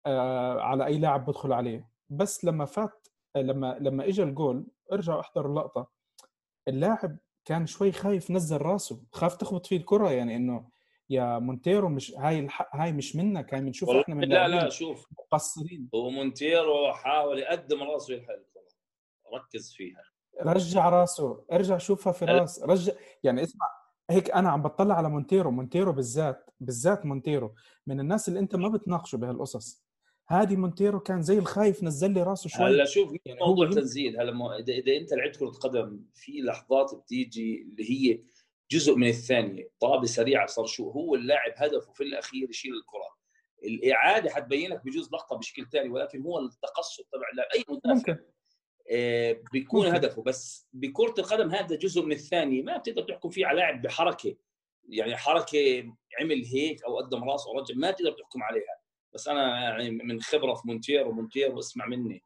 آه، 0.06 0.62
على 0.62 0.86
أي 0.86 0.98
لاعب 0.98 1.26
بدخل 1.26 1.54
عليه. 1.54 1.90
بس 2.10 2.46
لما 2.46 2.66
فات 2.66 3.08
لما 3.36 3.78
لما 3.82 4.08
اجى 4.08 4.24
الجول 4.24 4.68
ارجعوا 4.92 5.20
احضروا 5.22 5.50
اللقطة. 5.52 5.92
اللاعب 6.68 7.18
كان 7.46 7.66
شوي 7.66 7.92
خايف 7.92 8.32
نزل 8.32 8.58
راسه 8.58 9.04
خاف 9.12 9.36
تخبط 9.36 9.66
فيه 9.66 9.78
الكرة 9.78 10.12
يعني 10.12 10.36
إنه 10.36 10.70
يا 11.10 11.40
مونتيرو 11.40 11.90
مش 11.90 12.12
هاي 12.18 12.40
الح... 12.40 12.76
هاي 12.76 12.92
مش 12.92 13.16
منك 13.16 13.54
هاي 13.54 13.62
بنشوف 13.62 13.90
إحنا 13.90 14.16
من 14.16 14.30
لا 14.30 14.48
لا 14.48 14.70
شوف. 14.70 15.08
مقصرين. 15.20 15.90
هو 15.96 16.10
مونتيرو 16.10 16.94
حاول 16.94 17.40
يقدم 17.40 17.84
راسه 17.84 18.14
يلحق 18.14 18.34
الكره 18.34 18.64
ركز 19.34 19.74
فيها. 19.74 20.04
رجع 20.52 20.90
راسه 20.90 21.46
ارجع 21.52 21.78
شوفها 21.78 22.14
في 22.14 22.26
راس 22.26 22.64
رجع 22.64 22.94
يعني 23.24 23.44
اسمع 23.44 23.66
هيك 24.10 24.32
أنا 24.32 24.50
عم 24.50 24.62
بطلع 24.62 24.96
على 24.96 25.10
مونتيرو 25.10 25.52
مونتيرو 25.52 25.92
بالذات 25.94 26.46
بالذات 26.60 27.06
مونتيرو 27.06 27.54
من 27.88 28.00
الناس 28.00 28.28
اللي 28.28 28.40
أنت 28.40 28.56
ما 28.56 28.68
بتناقشه 28.70 29.18
بهالقصص. 29.18 29.84
هادي 30.30 30.56
مونتيرو 30.56 31.00
كان 31.00 31.22
زي 31.22 31.38
الخايف 31.40 31.84
نزل 31.84 32.12
لي 32.12 32.24
راسه 32.24 32.50
شوي. 32.50 32.66
هلا 32.66 32.86
شوف 32.86 33.14
يعني 33.26 33.40
موضوع 33.40 33.70
تنزيل 33.70 34.20
هلا 34.20 34.32
مو- 34.32 34.52
اذا 34.52 34.74
إذا 34.74 34.98
أنت 34.98 35.14
لعبت 35.14 35.36
كرة 35.36 35.50
قدم 35.50 36.00
في 36.14 36.32
لحظات 36.42 36.96
بتيجي 36.96 37.62
اللي 37.62 37.92
هي 37.92 38.24
جزء 38.72 38.96
من 38.96 39.08
الثانية 39.08 39.70
طابة 39.80 40.06
سريعة 40.06 40.46
صار 40.48 40.66
شو 40.66 40.90
هو 40.92 41.16
اللاعب 41.16 41.52
هدفه 41.56 41.94
في 41.94 42.04
الأخير 42.04 42.50
يشيل 42.50 42.72
الكرة. 42.74 43.14
الإعادة 43.64 44.30
حتبين 44.30 44.70
لك 44.70 44.86
بجوز 44.86 45.10
لقطة 45.14 45.36
بشكل 45.38 45.66
ثاني 45.70 45.90
ولكن 45.90 46.22
هو 46.22 46.40
التقصد 46.40 47.04
تبع 47.14 47.30
اللاعب. 47.32 47.50
أي 47.56 47.64
مدافع 47.70 47.94
ممكن. 48.12 48.33
بيكون 49.54 49.86
ممكن. 49.86 49.96
هدفه. 49.96 50.24
بس 50.24 50.68
بكرة 50.74 51.14
القدم 51.20 51.50
هذا 51.50 51.76
جزء 51.76 52.06
من 52.06 52.12
الثانية 52.12 52.64
ما 52.64 52.78
بتقدر 52.78 53.04
تحكم 53.04 53.30
فيه 53.30 53.46
على 53.46 53.58
لاعب 53.58 53.82
بحركة 53.82 54.36
يعني 54.90 55.18
حركة 55.18 55.94
عمل 56.20 56.46
هيك 56.46 56.84
أو 56.84 56.98
قدم 56.98 57.24
راسه 57.24 57.50
أو 57.50 57.60
رجع 57.60 57.76
ما 57.76 57.92
تقدر 57.92 58.12
تحكم 58.12 58.44
عليها. 58.44 58.80
بس 59.14 59.28
أنا 59.28 59.62
يعني 59.62 59.92
من 59.92 60.22
خبرة 60.22 60.54
في 60.54 60.68
مونتيرو 60.68 61.12
مونتيرو 61.12 61.60
اسمع 61.60 61.86
مني. 61.86 62.24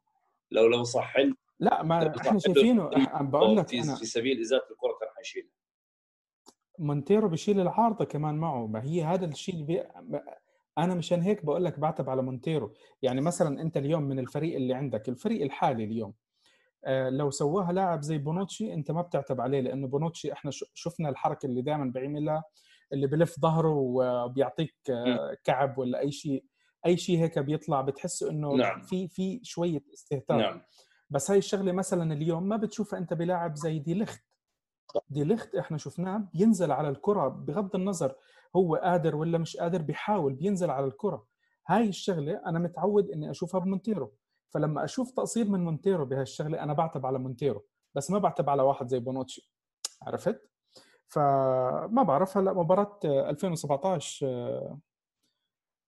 لو 0.50 0.66
لو 0.66 0.84
صح 0.84 1.14
لا 1.60 1.82
ما 1.82 2.16
إحنا 2.16 2.38
شايفينه. 2.38 2.90
عم 2.94 3.30
بقول 3.30 3.56
لك 3.56 3.68
في 3.68 3.80
أنا 3.82 3.94
في 3.94 4.06
سبيل 4.06 4.40
إزالة 4.40 4.62
الكرة 4.70 4.98
كان 5.00 5.08
حيشيلها 5.16 5.50
مونتيرو 6.78 7.28
بيشيل 7.28 7.60
العارضة 7.60 8.04
كمان 8.04 8.34
معه. 8.34 8.66
ما 8.66 8.84
هي 8.84 9.02
هذا 9.02 9.26
الشيء 9.26 9.54
اللي 9.54 9.66
بي... 9.66 9.82
أنا 10.78 10.94
مشان 10.94 11.22
هيك 11.22 11.44
بقول 11.44 11.64
لك 11.64 11.78
بعتب 11.78 12.10
على 12.10 12.22
مونتيرو 12.22 12.74
يعني 13.02 13.20
مثلا 13.20 13.62
أنت 13.62 13.76
اليوم 13.76 14.02
من 14.02 14.18
الفريق 14.18 14.56
اللي 14.56 14.74
عندك 14.74 15.08
الفريق 15.08 15.42
الحالي 15.42 15.84
اليوم 15.84 16.08
آه، 16.08 16.27
لو 17.08 17.30
سواها 17.30 17.72
لاعب 17.72 18.02
زي 18.02 18.18
بونوتشي 18.18 18.74
انت 18.74 18.90
ما 18.90 19.02
بتعتب 19.02 19.40
عليه 19.40 19.60
لأنه 19.60 19.88
بونوتشي 19.88 20.32
إحنا 20.32 20.50
شفنا 20.74 21.08
الحركة 21.08 21.46
اللي 21.46 21.62
دائما 21.62 21.84
بيعملها 21.84 22.44
اللي 22.92 23.06
بلف 23.06 23.40
ظهره 23.40 23.74
وبيعطيك 23.74 24.74
آه، 24.90 25.36
كعب 25.44 25.78
ولا 25.78 26.00
أي 26.00 26.12
شيء 26.12 26.44
أي 26.86 26.96
شيء 26.96 27.18
هيك 27.18 27.38
بيطلع 27.38 27.80
بتحس 27.80 28.22
إنه 28.22 28.54
نعم. 28.54 28.80
في 28.80 29.08
في 29.08 29.40
شوية 29.42 29.82
استهتار. 29.94 30.38
نعم. 30.38 30.62
بس 31.10 31.30
هاي 31.30 31.38
الشغلة 31.38 31.72
مثلا 31.72 32.12
اليوم 32.12 32.42
ما 32.42 32.56
بتشوفها 32.56 32.98
أنت 32.98 33.14
بلاعب 33.14 33.56
زي 33.56 33.78
دي 33.78 33.94
ليخت 33.94 34.22
دي 35.10 35.24
ليخت 35.24 35.54
إحنا 35.54 35.78
شفناه 35.78 36.28
بينزل 36.34 36.72
على 36.72 36.88
الكرة 36.88 37.28
بغض 37.28 37.76
النظر 37.76 38.14
هو 38.56 38.76
قادر 38.76 39.16
ولا 39.16 39.38
مش 39.38 39.56
قادر 39.56 39.82
بيحاول 39.82 40.34
بينزل 40.34 40.70
على 40.70 40.86
الكرة. 40.86 41.26
هاي 41.68 41.88
الشغلة 41.88 42.42
أنا 42.46 42.58
متعود 42.58 43.10
إني 43.10 43.30
أشوفها 43.30 43.60
بمونتيرو. 43.60 44.14
فلما 44.50 44.84
أشوف 44.84 45.10
تقصير 45.10 45.48
من 45.48 45.64
مونتيرو 45.64 46.04
بهالشغلة 46.04 46.62
أنا 46.62 46.72
بعتب 46.72 47.06
على 47.06 47.18
مونتيرو 47.18 47.66
بس 47.94 48.10
ما 48.10 48.18
بعتب 48.18 48.50
على 48.50 48.62
واحد 48.62 48.88
زي 48.88 48.98
بونوتشي 48.98 49.52
عرفت؟ 50.02 50.50
فما 51.08 52.02
بعرف 52.02 52.36
هلأ 52.36 52.52
مباراة 52.52 53.00
آه، 53.04 53.30
2017 53.30 54.26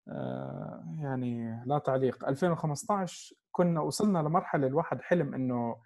آه، 0.09 0.85
يعني 0.99 1.63
لا 1.67 1.79
تعليق 1.79 2.29
2015 2.29 3.35
كنا 3.53 3.81
وصلنا 3.81 4.19
لمرحلة 4.19 4.67
الواحد 4.67 5.01
حلم 5.03 5.35
إنه 5.35 5.77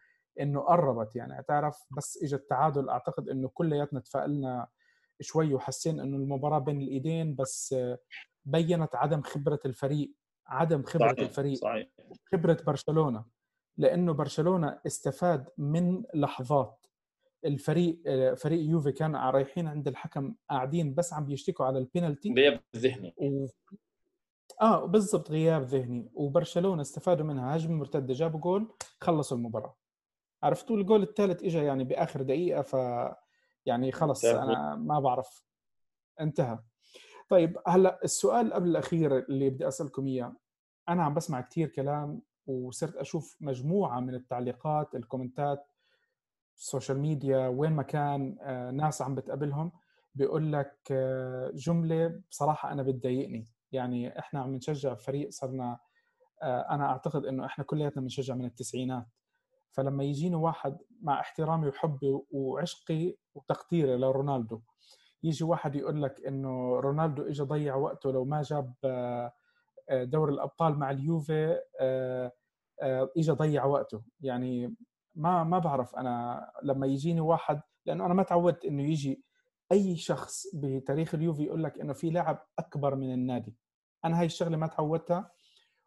إنه 0.40 0.60
قربت 0.60 1.16
يعني 1.16 1.42
تعرف 1.48 1.86
بس 1.96 2.18
اجى 2.22 2.36
التعادل 2.36 2.88
أعتقد 2.88 3.28
إنه 3.28 3.48
كلياتنا 3.48 4.00
تفائلنا 4.00 4.68
شوي 5.20 5.54
وحسين 5.54 6.00
إنه 6.00 6.16
المباراة 6.16 6.58
بين 6.58 6.80
الإيدين 6.80 7.34
بس 7.34 7.74
بينت 8.44 8.94
عدم 8.94 9.22
خبرة 9.22 9.60
الفريق. 9.66 10.12
عدم 10.50 10.82
خبرة 10.82 11.08
صحيح 11.08 11.18
الفريق 11.28 11.54
صحيح. 11.54 11.88
خبرة 12.32 12.58
برشلونة 12.66 13.24
لأنه 13.76 14.12
برشلونة 14.12 14.80
استفاد 14.86 15.48
من 15.58 16.02
لحظات. 16.14 16.86
الفريق 17.44 18.02
آه، 18.06 18.34
فريق 18.34 18.70
يوفي 18.70 18.92
كان 18.92 19.16
رايحين 19.16 19.68
عند 19.68 19.88
الحكم 19.88 20.34
قاعدين 20.50 20.94
بس 20.94 21.12
عم 21.12 21.26
بيشتكوا 21.26 21.66
على 21.66 21.78
البينالتي. 21.78 22.34
غياب 22.34 22.60
ذهني. 22.76 23.14
و... 23.16 23.46
آه 24.60 24.86
بالضبط 24.86 25.30
غياب 25.30 25.62
ذهني. 25.62 26.10
وبرشلونة 26.14 26.82
استفادوا 26.82 27.26
منها. 27.26 27.56
هجمه 27.56 27.74
مرتدة 27.74 28.14
جابوا 28.14 28.40
جول 28.40 28.72
خلصوا 29.00 29.36
المباراة. 29.36 29.76
عرفتوا؟ 30.42 30.76
الجول 30.76 31.02
الثالث 31.02 31.42
اجى 31.42 31.58
يعني 31.58 31.84
بآخر 31.84 32.22
دقيقة 32.22 32.62
ف 32.62 32.76
يعني 33.66 33.92
خلص. 33.92 34.24
أنا 34.24 34.76
ما 34.76 35.00
بعرف. 35.00 35.44
انتهى. 36.20 36.58
طيب 37.28 37.58
هلأ 37.66 38.00
السؤال 38.04 38.52
قبل 38.52 38.68
الأخير 38.68 39.18
اللي 39.18 39.50
بدي 39.50 39.68
أسألكم 39.68 40.06
إياه. 40.06 40.36
أنا 40.90 41.04
عم 41.04 41.14
بسمع 41.14 41.40
كثير 41.40 41.68
كلام 41.68 42.22
وصرت 42.46 42.96
أشوف 42.96 43.36
مجموعة 43.40 44.00
من 44.00 44.14
التعليقات 44.14 44.94
الكومنتات 44.94 45.66
ال 46.56 46.62
social 46.62 46.98
media 46.98 47.48
وين 47.48 47.72
ما 47.72 47.82
كان 47.82 48.36
آه، 48.40 48.70
ناس 48.70 49.02
عم 49.02 49.14
بتقابلهم 49.14 49.72
بيقول 50.14 50.52
لك 50.52 50.76
آه، 50.90 51.50
جملة 51.54 52.20
بصراحة 52.30 52.72
أنا 52.72 52.82
بتضايقني. 52.82 53.46
يعني 53.72 54.18
إحنا 54.18 54.40
عم 54.40 54.54
نشجع 54.54 54.94
فريق 54.94 55.30
صرنا 55.30 55.78
آه، 56.42 56.66
أنا 56.70 56.84
أعتقد 56.84 57.26
إنه 57.26 57.46
إحنا 57.46 57.64
كلياتنا 57.64 58.02
بنشجع 58.02 58.34
من 58.34 58.44
التسعينات. 58.44 59.06
فلما 59.72 60.04
يجيني 60.04 60.36
واحد 60.36 60.78
مع 61.02 61.20
احترامي 61.20 61.68
وحبي 61.68 62.18
وعشقي 62.30 63.16
وتقديري 63.34 63.96
لرونالدو 63.96 64.60
يجي 65.22 65.44
واحد 65.44 65.76
يقول 65.76 66.02
لك 66.02 66.26
إنه 66.26 66.80
رونالدو 66.80 67.22
اجى 67.22 67.42
ضيع 67.42 67.74
وقته 67.76 68.12
لو 68.12 68.24
ما 68.24 68.42
جاب 68.42 68.74
دوري 69.90 70.32
الأبطال 70.32 70.78
مع 70.78 70.90
اليوفي 70.90 71.60
آه، 71.80 72.32
آه، 72.82 73.10
اجى 73.16 73.32
ضيع 73.32 73.64
وقته. 73.64 74.02
يعني 74.20 74.74
ما 75.14 75.44
ما 75.44 75.58
بعرف 75.58 75.96
أنا 75.96 76.52
لما 76.62 76.86
يجيني 76.86 77.20
واحد 77.20 77.60
لأنه 77.86 78.06
أنا 78.06 78.14
ما 78.14 78.22
تعودت 78.22 78.64
إنه 78.64 78.82
يجي 78.82 79.24
أي 79.72 79.96
شخص 79.96 80.46
بتاريخ 80.54 81.14
اليوفي 81.14 81.42
يقول 81.44 81.64
لك 81.64 81.80
إنه 81.80 81.92
في 81.92 82.10
لاعب 82.10 82.46
أكبر 82.58 82.94
من 82.94 83.12
النادي. 83.14 83.56
أنا 84.04 84.20
هاي 84.20 84.26
الشغلة 84.26 84.56
ما 84.56 84.66
تعودتها 84.66 85.30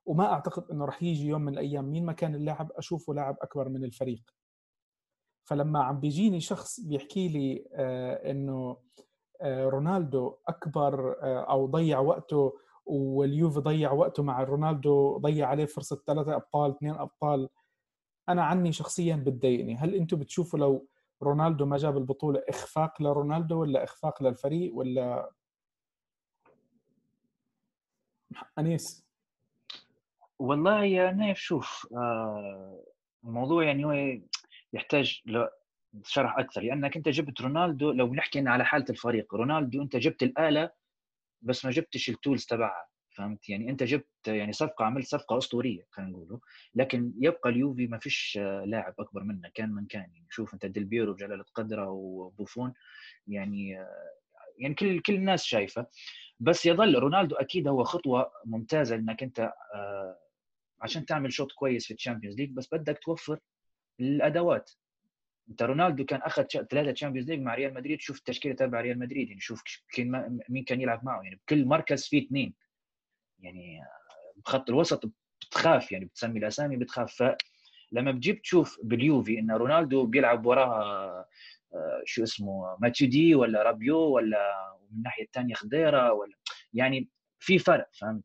وما 0.05 0.33
أعتقد 0.33 0.71
إنه 0.71 0.85
رح 0.85 1.03
يجي 1.03 1.27
يوم 1.27 1.41
من 1.41 1.53
الأيام 1.53 1.85
مين 1.85 2.05
ما 2.05 2.13
كان 2.13 2.35
اللاعب 2.35 2.71
أشوفه 2.71 3.13
لاعب 3.13 3.37
أكبر 3.41 3.69
من 3.69 3.83
الفريق. 3.83 4.23
فلما 5.43 5.83
عم 5.83 5.99
بيجيني 5.99 6.39
شخص 6.39 6.79
بيحكي 6.79 7.27
لي 7.27 7.65
آه، 7.73 8.31
إنه 8.31 8.77
رونالدو 9.45 10.37
أكبر 10.47 11.15
أو 11.49 11.65
ضيع 11.65 11.99
وقته 11.99 12.53
واليوفي 12.85 13.59
ضيع 13.59 13.91
وقته 13.91 14.23
مع 14.23 14.43
رونالدو 14.43 15.17
ضيع 15.17 15.47
عليه 15.47 15.65
فرصة 15.65 16.01
ثلاثة 16.07 16.35
أبطال 16.35 16.71
اثنين 16.71 16.93
أبطال. 16.93 17.49
أنا 18.29 18.43
عني 18.43 18.71
شخصيا 18.71 19.15
بتضايقني. 19.15 19.75
هل 19.75 19.95
أنتم 19.95 20.17
بتشوفوا 20.19 20.59
لو 20.59 20.87
رونالدو 21.23 21.65
ما 21.65 21.77
جاب 21.77 21.97
البطولة 21.97 22.43
إخفاق 22.49 23.01
لرونالدو 23.01 23.61
ولا 23.61 23.83
إخفاق 23.83 24.23
للفريق 24.23 24.75
ولا؟ 24.75 25.31
أنيس. 28.59 29.05
والله 30.39 30.83
يا 30.83 31.11
نايف 31.11 31.37
شوف 31.37 31.87
آه، 31.95 32.83
الموضوع 33.23 33.63
يعني 33.63 33.85
هو 33.85 34.19
يحتاج 34.73 35.23
شرح 36.03 36.39
أكثر. 36.39 36.61
لأنك 36.61 36.97
أنت 36.97 37.09
جبت 37.09 37.41
رونالدو 37.41 37.91
لو 37.91 38.07
بنحكي 38.07 38.47
على 38.47 38.65
حالة 38.65 38.85
الفريق 38.89 39.35
رونالدو 39.35 39.81
أنت 39.81 39.95
جبت 39.95 40.23
الآلة 40.23 40.82
بس 41.43 41.65
ما 41.65 41.71
جبتش 41.71 42.09
التولز 42.09 42.45
تبعها 42.45 42.87
فهمت؟ 43.15 43.49
يعني 43.49 43.69
أنت 43.69 43.83
جبت 43.83 44.07
يعني 44.27 44.53
صفقة 44.53 44.85
عملت 44.85 45.07
صفقة 45.07 45.37
أسطورية 45.37 45.87
خلينا 45.91 46.11
نقوله 46.11 46.39
لكن 46.75 47.13
يبقى 47.19 47.49
اليوفي 47.49 47.87
ما 47.87 47.97
فيش 47.97 48.39
لاعب 48.65 48.93
أكبر 48.99 49.23
منه 49.23 49.49
كان 49.53 49.71
من 49.71 49.85
كان. 49.85 50.01
يعني 50.01 50.27
شوف 50.29 50.53
أنت 50.53 50.65
ديل 50.65 50.85
بيرو 50.85 51.13
بجلالة 51.13 51.45
قدرة 51.55 51.89
وبوفون 51.89 52.73
يعني 53.27 53.85
يعني 54.57 54.73
كل 54.75 55.01
كل 55.01 55.13
الناس 55.13 55.43
شايفة. 55.43 55.87
بس 56.39 56.65
يظل 56.65 56.95
رونالدو 56.99 57.35
أكيد 57.35 57.67
هو 57.67 57.83
خطوة 57.83 58.31
ممتازة 58.45 58.95
إنك 58.95 59.23
أنت 59.23 59.39
آه، 59.75 60.17
عشان 60.81 61.05
تعمل 61.05 61.33
شوط 61.33 61.51
كويس 61.51 61.87
في 61.87 61.93
ال 61.93 61.97
Champions 61.97 62.35
League 62.37 62.51
بس 62.51 62.73
بدك 62.73 62.99
توفر 63.03 63.39
الأدوات. 63.99 64.71
انت 65.49 65.63
رونالدو 65.63 66.05
كان 66.05 66.21
أخذ 66.21 66.43
ثلاثة 66.43 66.91
Champions 66.91 67.29
League 67.29 67.39
مع 67.41 67.55
ريال 67.55 67.73
مدريد 67.73 68.01
شوف 68.01 68.17
التشكيله 68.17 68.55
تبع 68.55 68.81
ريال 68.81 68.99
مدريد 68.99 69.27
يعني 69.27 69.41
شوف 69.41 69.63
مين 70.49 70.63
كان 70.63 70.81
يلعب 70.81 71.05
معه 71.05 71.21
يعني 71.21 71.35
بكل 71.35 71.65
مركز 71.65 72.07
فيه 72.07 72.25
اثنين 72.25 72.53
يعني 73.39 73.79
بخط 74.35 74.69
الوسط 74.69 75.11
بتخاف 75.41 75.91
يعني 75.91 76.05
بتسمي 76.05 76.39
الأسامي 76.39 76.77
بتخاف. 76.77 77.13
فلما 77.91 78.11
بتجيب 78.11 78.41
تشوف 78.41 78.79
باليوفي 78.83 79.39
إن 79.39 79.51
رونالدو 79.51 80.05
بيلعب 80.05 80.45
وراها 80.45 81.25
آه، 81.73 82.01
شو 82.05 82.23
اسمه 82.23 82.77
ماتويدي 82.79 83.35
ولا 83.35 83.63
رابيو 83.63 83.97
ولا 83.97 84.75
من 84.91 84.97
الناحيه 84.97 85.23
الثانية 85.23 85.53
خضيرة 85.53 86.13
ولا 86.13 86.35
يعني 86.73 87.09
في 87.39 87.59
فرق 87.59 87.89
فهمت؟ 87.99 88.23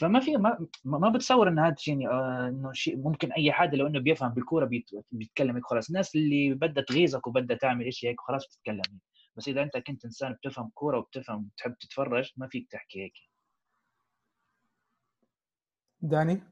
فما 0.00 0.20
في 0.20 0.36
ما, 0.36 0.66
ما 0.84 1.08
بتصور 1.08 1.48
إن 1.48 1.58
هذا 1.58 1.74
الشيء 1.74 1.94
يعني 2.00 2.08
آه، 2.14 2.48
إنه 2.48 2.72
شيء 2.72 2.96
ممكن 2.96 3.32
أي 3.32 3.52
حدا 3.52 3.76
لو 3.76 3.86
إنه 3.86 4.00
بيفهم 4.00 4.28
بالكورة 4.34 4.64
بيت- 4.64 4.90
بيتكلم 5.10 5.54
هيك 5.56 5.64
خلاص. 5.66 5.88
الناس 5.88 6.16
اللي 6.16 6.54
بدها 6.54 6.84
تغيظك 6.84 7.26
وبدها 7.26 7.56
تعمل 7.56 7.92
شيء 7.92 8.10
هيك 8.10 8.20
خلاص 8.20 8.46
بتتكلم 8.46 8.82
هيك. 8.92 9.02
بس 9.36 9.48
إذا 9.48 9.62
أنت 9.62 9.76
كنت 9.76 10.04
إنسان 10.04 10.32
بتفهم 10.32 10.70
كورة 10.74 10.98
وبتفهم 10.98 11.44
بتحب 11.54 11.74
تتفرج 11.80 12.32
ما 12.36 12.48
فيك 12.48 12.68
تحكي 12.70 13.02
هيك. 13.02 13.12
داني؟ 16.00 16.42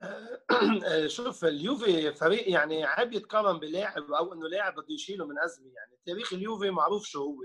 شوف 1.06 1.44
اليوفي 1.44 2.12
فريق 2.14 2.50
يعني 2.50 2.84
عيب 2.84 3.12
يتقارن 3.12 3.58
بلاعب 3.58 4.02
أو 4.12 4.32
إنه 4.32 4.48
لاعب 4.48 4.72
بده 4.74 4.94
يشيله 4.94 5.26
من 5.26 5.38
أزمة. 5.38 5.66
يعني 5.66 5.98
تاريخ 6.06 6.32
اليوفي 6.32 6.70
معروف 6.70 7.04
شو 7.06 7.22
هو. 7.22 7.36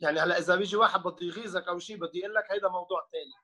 يعني 0.00 0.20
هلأ 0.20 0.38
إذا 0.38 0.56
بيجي 0.56 0.76
واحد 0.76 1.00
بده 1.00 1.16
يغيظك 1.26 1.68
أو 1.68 1.78
شيء 1.78 1.96
بده 1.96 2.10
يقول 2.14 2.34
لك 2.34 2.44
هيدا 2.52 2.68
موضوع 2.68 3.08
ثاني 3.12 3.41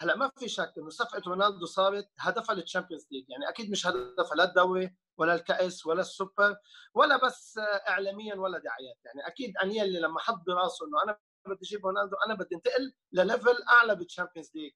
هلأ 0.00 0.16
ما 0.16 0.30
في 0.38 0.48
شك 0.48 0.72
إنه 0.78 0.88
صفقة 0.88 1.22
رونالدو 1.26 1.66
صارت 1.66 2.10
هدفها 2.18 2.54
لل 2.54 2.64
Champions 2.64 3.06
League 3.10 3.30
يعني 3.30 3.48
أكيد 3.48 3.70
مش 3.70 3.86
هدفها 3.86 4.34
لا 4.36 4.44
الدوري 4.44 4.96
ولا 5.18 5.34
الكأس 5.34 5.86
ولا 5.86 6.00
السوبر 6.00 6.56
ولا 6.94 7.26
بس 7.26 7.58
اعلاميا 7.88 8.34
ولا 8.34 8.58
دعايات 8.58 8.98
يعني 9.04 9.26
أكيد 9.26 9.56
انيلي 9.56 10.00
لما 10.00 10.20
حط 10.20 10.42
براسه 10.46 10.86
إنه 10.86 11.02
أنا 11.04 11.18
بدي 11.46 11.66
أجيب 11.66 11.86
رونالدو 11.86 12.16
أنا 12.26 12.34
بدي 12.34 12.54
انتقل 12.54 12.94
لل 13.12 13.26
level 13.26 13.62
أعلى 13.68 13.94
بال 13.94 14.04
Champions 14.04 14.50
League 14.54 14.72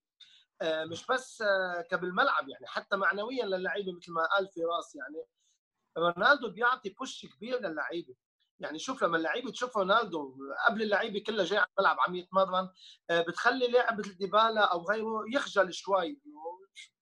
آه، 0.62 0.84
مش 0.84 1.06
بس 1.06 1.42
آه، 1.42 1.80
كبالملعب 1.90 2.48
يعني 2.48 2.66
حتى 2.66 2.96
معنويا 2.96 3.44
للعيبة 3.44 3.92
مثل 3.92 4.12
ما 4.12 4.26
قال 4.26 4.48
فراس 4.48 4.94
يعني. 4.94 5.24
رونالدو 5.98 6.50
بيعطي 6.50 6.90
push 6.90 7.26
كبير 7.26 7.58
للعيبة. 7.60 8.14
يعني 8.60 8.78
شوف 8.78 9.04
لما 9.04 9.16
اللعيبه 9.16 9.50
تشوف 9.50 9.76
رونالدو 9.76 10.36
قبل 10.68 10.82
اللعيبة 10.82 11.20
كلها 11.26 11.44
جاي 11.44 11.58
على 11.58 11.68
الملعب 11.78 11.96
عم 12.00 12.14
يتمرن 12.14 12.68
آه، 13.10 13.20
بتخلي 13.20 13.68
لاعب 13.68 13.98
مثل 13.98 14.18
ديبالا 14.18 14.60
أو 14.60 14.84
غيره 14.90 15.24
يخجل 15.34 15.72
شوي. 15.72 16.20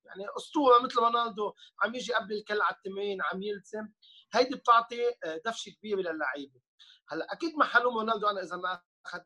يعني 0.04 0.26
أسطورة 0.36 0.82
مثل 0.82 0.98
رونالدو 0.98 1.52
عم 1.82 1.94
يجي 1.94 2.14
قبل 2.14 2.32
الكل 2.32 2.60
على 2.62 2.76
التمرين 2.76 3.22
عم 3.22 3.42
يلتزم. 3.42 3.88
هيدي 4.32 4.56
بتعطي 4.56 5.14
دفشه 5.44 5.70
كبيره 5.70 6.00
للعيبة. 6.00 6.60
هلأ 7.08 7.32
أكيد 7.32 7.56
محلهم 7.56 7.98
رونالدو 7.98 8.26
أنا 8.26 8.42
إذا 8.42 8.56
ما 8.56 8.80
اخذ 9.06 9.20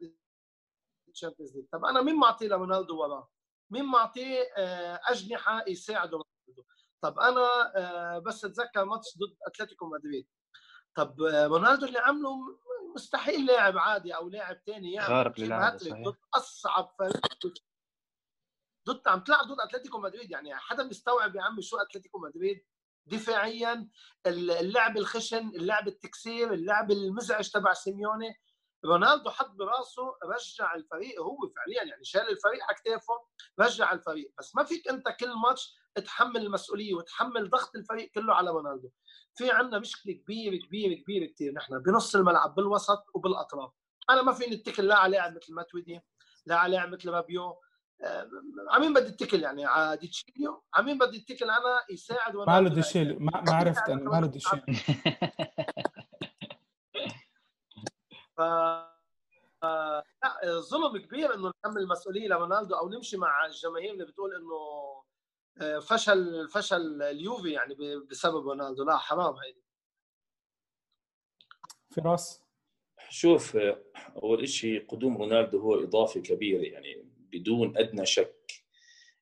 ال 1.08 1.13
Champions 1.13 1.56
League 1.56 1.66
طب 1.72 1.84
أنا 1.84 2.02
مين 2.02 2.16
معطي 2.16 2.48
لرونالدو 2.48 3.00
وراه؟ 3.00 3.30
مين 3.70 3.84
معطيه 3.84 4.40
آه، 4.56 5.00
أجنحة 5.08 5.64
يساعده 5.68 6.10
رونالدو؟ 6.10 6.64
طب 7.00 7.18
أنا 7.18 7.72
آه، 7.76 8.18
بس 8.18 8.44
أتذكر 8.44 8.84
ماتش 8.84 9.18
ضد 9.18 9.36
أتلتيكو 9.46 9.86
مدريد. 9.86 10.28
طب 10.94 11.22
آه، 11.22 11.46
رونالدو 11.46 11.86
اللي 11.86 11.98
عمله 11.98 12.36
مستحيل 12.94 13.46
لاعب 13.46 13.78
عادي 13.78 14.16
أو 14.16 14.28
لاعب 14.28 14.60
ثاني 14.66 14.92
يعني 14.92 15.08
خارق 15.08 15.38
ضد 16.08 16.16
أصعب 16.34 16.94
فريق 16.98 17.54
ضد 18.88 19.08
عم 19.08 19.20
تلعب 19.20 19.44
ضد 19.46 19.60
أتلتيكو 19.60 19.98
مدريد 19.98 20.30
يعني 20.30 20.54
حدا 20.54 20.88
بيستوعب 20.88 21.36
يا 21.36 21.42
عمي 21.42 21.62
شو 21.62 21.76
أتلتيكو 21.76 22.18
مدريد؟ 22.18 22.64
دفاعيا 23.06 23.88
اللعب 24.26 24.96
الخشن 24.96 25.48
اللعب 25.48 25.88
التكسير 25.88 26.52
اللعب 26.52 26.90
المزعج 26.90 27.48
تبع 27.50 27.72
سيميوني. 27.72 28.40
رونالدو 28.86 29.30
حط 29.30 29.50
براسه 29.50 30.02
رجع 30.24 30.74
الفريق 30.74 31.20
هو 31.20 31.36
فعليا 31.56 31.82
يعني 31.90 32.04
شال 32.04 32.20
الفريق 32.30 32.64
على 32.64 32.74
كتافه 32.76 33.14
رجع 33.60 33.92
الفريق. 33.92 34.32
بس 34.38 34.56
ما 34.56 34.64
فيك 34.64 34.88
أنت 34.88 35.08
كل 35.20 35.32
ماتش 35.34 35.74
تحمل 36.04 36.36
المسؤولية 36.36 36.94
وتحمل 36.94 37.50
ضغط 37.50 37.76
الفريق 37.76 38.10
كله 38.10 38.34
على 38.34 38.50
رونالدو. 38.50 38.90
في 39.34 39.50
عندنا 39.50 39.78
مشكلة 39.78 40.14
كبيرة 40.14 40.56
كبيرة 40.66 41.02
كبيرة 41.02 41.32
كثير 41.32 41.52
نحن 41.52 41.78
بنص 41.78 42.16
الملعب 42.16 42.54
بالوسط 42.54 43.04
وبالأطراف. 43.14 43.70
أنا 44.10 44.22
ما 44.22 44.32
فيني 44.32 44.54
اتكل 44.54 44.84
لا 44.86 44.96
على 44.98 45.16
لاعب 45.16 45.36
مثل 45.36 45.54
ماتويدي 45.54 46.00
لا 46.46 46.56
على 46.56 46.72
لاعب 46.76 46.88
مثل 46.92 47.10
رابيو 47.10 47.60
آه، 48.04 48.30
عمين 48.70 48.92
بدي 48.92 49.08
اتكل 49.08 49.42
يعني؟ 49.42 49.64
على 49.64 49.96
ديتشيليو. 49.96 50.64
عمين 50.74 50.98
بدي 50.98 51.18
اتكل 51.18 51.44
أنا 51.50 51.84
يساعد 51.90 52.36
رونالدو 52.36 52.52
ماله 52.52 52.74
ديتشيليو 52.74 53.18
ما 53.18 53.42
عرفت 53.48 53.88
أنا 53.88 54.10
ماله 54.10 54.26
ديتشيليو 54.26 54.64
ف 59.62 59.64
لا 59.64 60.60
ظلم 60.60 60.96
كبير 60.98 61.34
إنه 61.34 61.52
نحمل 61.64 61.82
المسؤولية 61.82 62.28
لرونالدو 62.28 62.74
أو 62.74 62.88
نمشي 62.88 63.16
مع 63.16 63.46
الجماهير 63.46 63.92
اللي 63.92 64.04
بتقول 64.04 64.34
إنه 64.34 65.02
آه، 65.60 65.78
فشل 65.78 66.48
فشل 66.48 67.02
اليوفي 67.02 67.50
يعني 67.50 67.74
بسبب 68.10 68.48
رونالدو. 68.48 68.84
لا 68.84 68.96
حرام 68.96 69.34
هيدي. 69.36 69.62
فراس؟ 71.90 72.42
شوف 73.08 73.56
أول 74.22 74.48
شيء 74.48 74.86
قدوم 74.86 75.16
رونالدو 75.16 75.58
هو 75.58 75.74
اضافه 75.74 76.20
كبيره 76.20 76.62
يعني 76.62 77.04
بدون 77.32 77.78
أدنى 77.78 78.06
شك. 78.06 78.52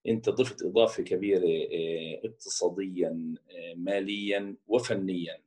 أنت 0.07 0.29
ضفت 0.29 0.63
إضافة 0.63 1.03
كبيرة 1.03 1.49
آه، 1.73 2.29
اقتصاديا 2.29 3.35
آه، 3.51 3.75
ماليا 3.75 4.57
وفنيا. 4.67 5.43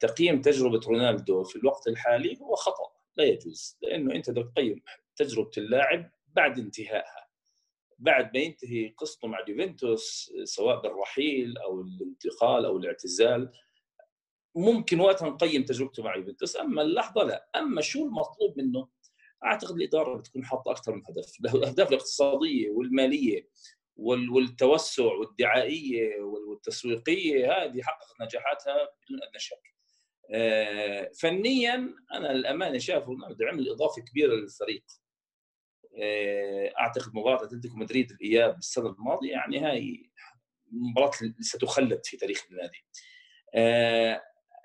تقييم 0.00 0.40
تجربة 0.40 0.80
رونالدو 0.86 1.44
في 1.44 1.56
الوقت 1.56 1.88
الحالي 1.88 2.38
هو 2.40 2.54
خطأ 2.54 2.92
لا 3.16 3.24
يجوز 3.24 3.78
لأنه 3.82 4.14
أنت 4.14 4.30
بدك 4.30 4.52
تقيم 4.56 4.82
تجربة 5.16 5.50
اللاعب 5.58 6.10
بعد 6.26 6.58
انتهائها 6.58 7.28
بعد 7.98 8.36
ما 8.36 8.42
ينتهي 8.42 8.88
قصته 8.88 9.28
مع 9.28 9.38
يوفنتوس 9.48 10.32
سواء 10.44 10.82
بالرحيل 10.82 11.58
أو 11.58 11.80
الانتقال 11.80 12.64
أو 12.64 12.76
الاعتزال 12.76 13.52
ممكن 14.54 15.00
وقتها 15.00 15.28
نقيم 15.28 15.64
تجربته 15.64 16.02
مع 16.02 16.16
يوفنتوس 16.16 16.56
أما 16.56 16.82
اللحظة 16.82 17.22
لا 17.22 17.48
أما 17.56 17.80
شو 17.80 18.04
المطلوب 18.04 18.58
منه؟ 18.58 18.88
أعتقد 19.44 19.76
الإدارة 19.76 20.16
بتكون 20.16 20.44
حاطة 20.44 20.70
أكثر 20.70 20.94
من 20.94 21.02
هدف 21.08 21.54
الاهداف 21.54 21.88
الاقتصادية 21.88 22.70
والمالية. 22.70 23.48
والتوسع 23.96 25.04
والدعائية 25.04 26.20
والتسويقية 26.20 27.52
هذه 27.52 27.82
حققت 27.82 28.20
نجاحاتها 28.20 28.74
بدون 28.74 29.22
أدنى 29.22 29.38
شك. 29.38 29.74
آه، 30.30 31.10
فنيا 31.20 31.94
أنا 32.12 32.28
للأمانة 32.28 32.78
شايف 32.78 33.04
رونالدو 33.04 33.44
عمل 33.46 33.68
اضافه 33.70 34.02
كبيره 34.02 34.34
للفريق. 34.34 34.84
آه، 36.02 36.72
أعتقد 36.80 37.16
مباراة 37.16 37.44
أتلتيكو 37.44 37.76
مدريد 37.76 38.10
الإياب 38.10 38.58
السنة 38.58 38.88
الماضية 38.88 39.30
يعني 39.30 39.58
هاي 39.58 40.10
مباراة 40.72 41.10
ستخلد 41.40 42.00
في 42.04 42.16
تاريخ 42.16 42.46
النادي. 42.50 42.84
آه، 43.54 44.22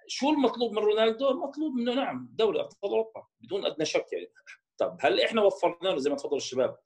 شو 0.07 0.29
المطلوب 0.29 0.71
من 0.71 0.79
رونالدو؟ 0.79 1.29
المطلوب 1.29 1.73
منه 1.73 1.93
نعم 1.93 2.29
دوري 2.31 2.59
أبطال 2.59 2.91
أوروبا 2.91 3.27
بدون 3.41 3.65
أدنى 3.65 3.85
شك 3.85 4.05
يعني. 4.11 4.33
طب 4.77 4.97
هل 4.99 5.21
إحنا 5.21 5.41
وفرنا 5.41 5.89
له 5.89 5.97
زي 5.97 6.09
ما 6.09 6.15
تفضل 6.15 6.37
الشباب؟ 6.37 6.77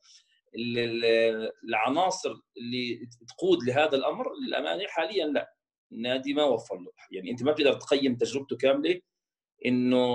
العناصر 1.64 2.34
اللي 2.58 3.10
تقود 3.28 3.64
لهذا 3.64 3.96
الأمر 3.96 4.26
للأمانة 4.48 4.88
حاليا 4.88 5.26
لا. 5.26 5.54
النادي 5.92 6.34
ما 6.34 6.44
وفر 6.44 6.76
له. 6.76 6.92
يعني 7.12 7.32
أنت 7.32 7.44
ما 7.44 7.52
بتقدر 7.52 7.74
تقيم 7.74 8.16
تجربته 8.16 8.58
كاملة 8.58 9.02
إنه 9.66 10.06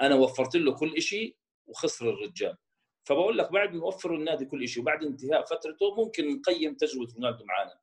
أنا 0.00 0.14
وفرت 0.14 0.56
له 0.56 0.74
كل 0.74 1.02
شيء 1.02 1.36
وخسر 1.66 2.10
الرجال. 2.10 2.56
فبقول 3.06 3.38
لك 3.38 3.52
بعد 3.52 3.68
ما 3.74 3.76
نوفر 3.76 4.14
النادي 4.14 4.44
كل 4.44 4.68
شيء 4.68 4.82
وبعد 4.82 5.04
انتهاء 5.04 5.44
فترته 5.44 5.94
ممكن 5.94 6.28
نقيم 6.28 6.74
تجربة 6.74 7.12
رونالدو 7.14 7.44
معنا 7.44 7.78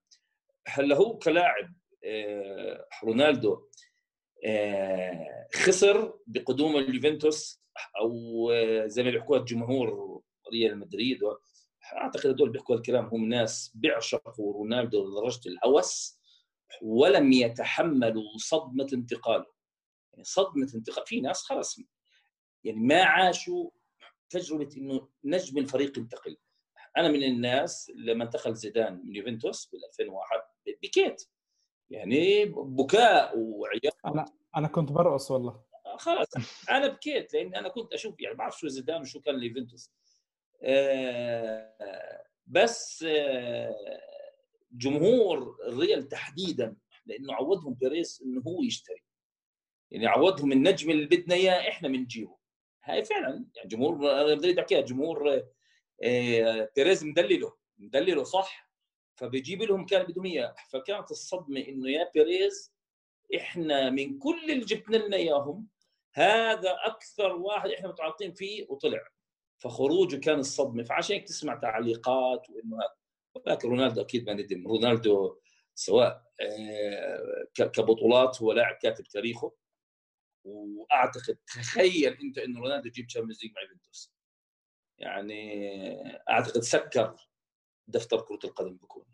هلأ 0.68 0.96
هو 0.96 1.18
كلاعب 1.18 1.74
آه، 2.06 2.88
رونالدو 3.04 3.68
آه، 4.46 5.48
خسر 5.54 6.20
بقدوم 6.28 6.78
اليوفنتوس 6.78 7.64
أو 8.00 8.52
آه، 8.52 8.88
زي 8.88 9.04
ما 9.04 9.12
بيحكوها 9.12 9.40
الجمهور 9.40 10.22
ريال 10.54 10.80
مدريد 10.80 11.20
اعتقد 11.94 12.28
هدول 12.28 12.50
بيحكوا 12.50 12.76
الكلام 12.76 13.06
هم 13.06 13.26
ناس 13.26 13.72
بيعشقوا 13.76 14.54
رونالدو 14.54 15.08
لدرجة 15.08 15.50
الهوس 15.50 16.20
ولم 16.82 17.32
يتحملوا 17.32 18.38
صدمة 18.38 18.88
انتقاله. 18.94 19.46
يعني 20.14 20.24
صدمة 20.24 20.72
انتقال 20.76 21.06
في 21.06 21.22
ناس 21.22 21.44
خلص 21.44 21.80
يعني 22.64 22.80
ما 22.80 23.04
عاشوا 23.04 23.70
تجربة 24.30 24.70
إنه 24.78 25.10
نجم 25.24 25.58
الفريق 25.58 25.98
ينتقل. 25.98 26.38
أنا 26.98 27.08
من 27.08 27.24
الناس 27.24 27.92
لما 27.96 28.24
انتقل 28.24 28.56
زيدان 28.56 29.02
من 29.06 29.16
يوفنتوس 29.16 29.66
بال 29.66 29.86
2001 29.86 30.42
بكيت. 30.84 31.24
يعني 31.90 32.46
بكاء 32.46 33.38
وعياط. 33.38 33.98
أنا 34.06 34.26
أنا 34.58 34.68
كنت 34.68 34.92
برقص 34.92 35.32
والله. 35.32 35.64
خلاص 35.98 36.28
أنا 36.70 36.88
بكيت 36.88 37.34
لأن 37.34 37.56
أنا 37.56 37.70
كنت 37.70 37.94
أشوف 37.94 38.20
يعني 38.20 38.36
بعرف 38.36 38.60
شو 38.60 38.68
زيدان 38.68 39.02
وشو 39.02 39.22
كان 39.22 39.36
اليوفنتوس 39.36 39.92
بس 42.48 43.06
آه 43.08 43.76
جمهور 44.72 45.58
الريال 45.68 46.08
تحديدا 46.08 46.76
لأنه 47.06 47.34
عودهم 47.34 47.74
بيريز 47.74 48.22
إنه 48.26 48.42
هو 48.42 48.64
يشتري. 48.64 49.04
يعني 49.92 50.08
عودهم 50.08 50.52
النجم 50.52 50.90
اللي 50.92 51.06
بدنا 51.06 51.36
إياه 51.36 51.70
إحنا 51.70 51.88
بنجيبه 51.88 52.38
هاي 52.84 53.06
فعلا 53.06 53.46
يعني 53.56 53.68
جمهور 53.70 54.12
أنا 54.22 54.36
بدي 54.36 54.60
أحكيها 54.62 54.82
جمهور 54.82 55.42
آه، 56.04 56.70
بيريز 56.76 57.04
مدلله 57.04 57.54
مدلله 57.78 58.24
صح؟ 58.24 58.70
فبيجيب 59.16 59.62
لهم 59.62 59.86
كان 59.86 60.04
بدهم 60.04 60.26
إياه. 60.26 60.56
فكانت 60.70 61.12
الصدمة 61.12 61.60
إنه 61.60 61.90
يا 61.90 62.12
بيريز 62.14 62.74
إحنا 63.36 63.90
من 63.90 64.20
كل 64.20 64.52
اللي 64.52 64.66
جبنا 64.66 64.98
لنا 64.98 65.18
إياهم 65.18 65.68
هذا 66.14 66.76
أكثر 66.86 67.36
واحد 67.36 67.70
إحنا 67.70 67.88
متعاطين 67.88 68.34
فيه 68.34 68.66
وطلع. 68.70 69.13
فخروجه 69.64 70.18
كان 70.18 70.40
الصدمة. 70.40 70.84
فعشان 70.84 71.16
هيك 71.16 71.28
تسمع 71.28 71.56
تعليقات 71.56 72.50
وإنه 72.50 72.78
هذا. 72.78 72.96
ولكن 73.36 73.70
رونالدو 73.70 74.02
أكيد 74.02 74.26
ما 74.26 74.34
ندم. 74.34 74.68
رونالدو 74.68 75.40
سواء 75.76 76.24
آه، 76.42 77.48
كبطولات 77.56 78.42
هو 78.42 78.52
لاعب 78.52 78.76
كاتب 78.76 79.04
تاريخه. 79.04 79.54
وأعتقد 80.46 81.38
تخيل 81.48 82.14
أنت 82.14 82.38
إنه 82.38 82.60
رونالدو 82.60 82.88
يجيب 82.88 83.08
Champions 83.08 83.44
League 83.44 83.52
مع 83.56 83.62
يوفنتوس. 83.62 84.14
يعني 84.98 85.42
أعتقد 86.30 86.62
سكر 86.62 87.16
دفتر 87.88 88.22
كرة 88.22 88.40
القدم 88.44 88.78
بكون. 88.78 89.06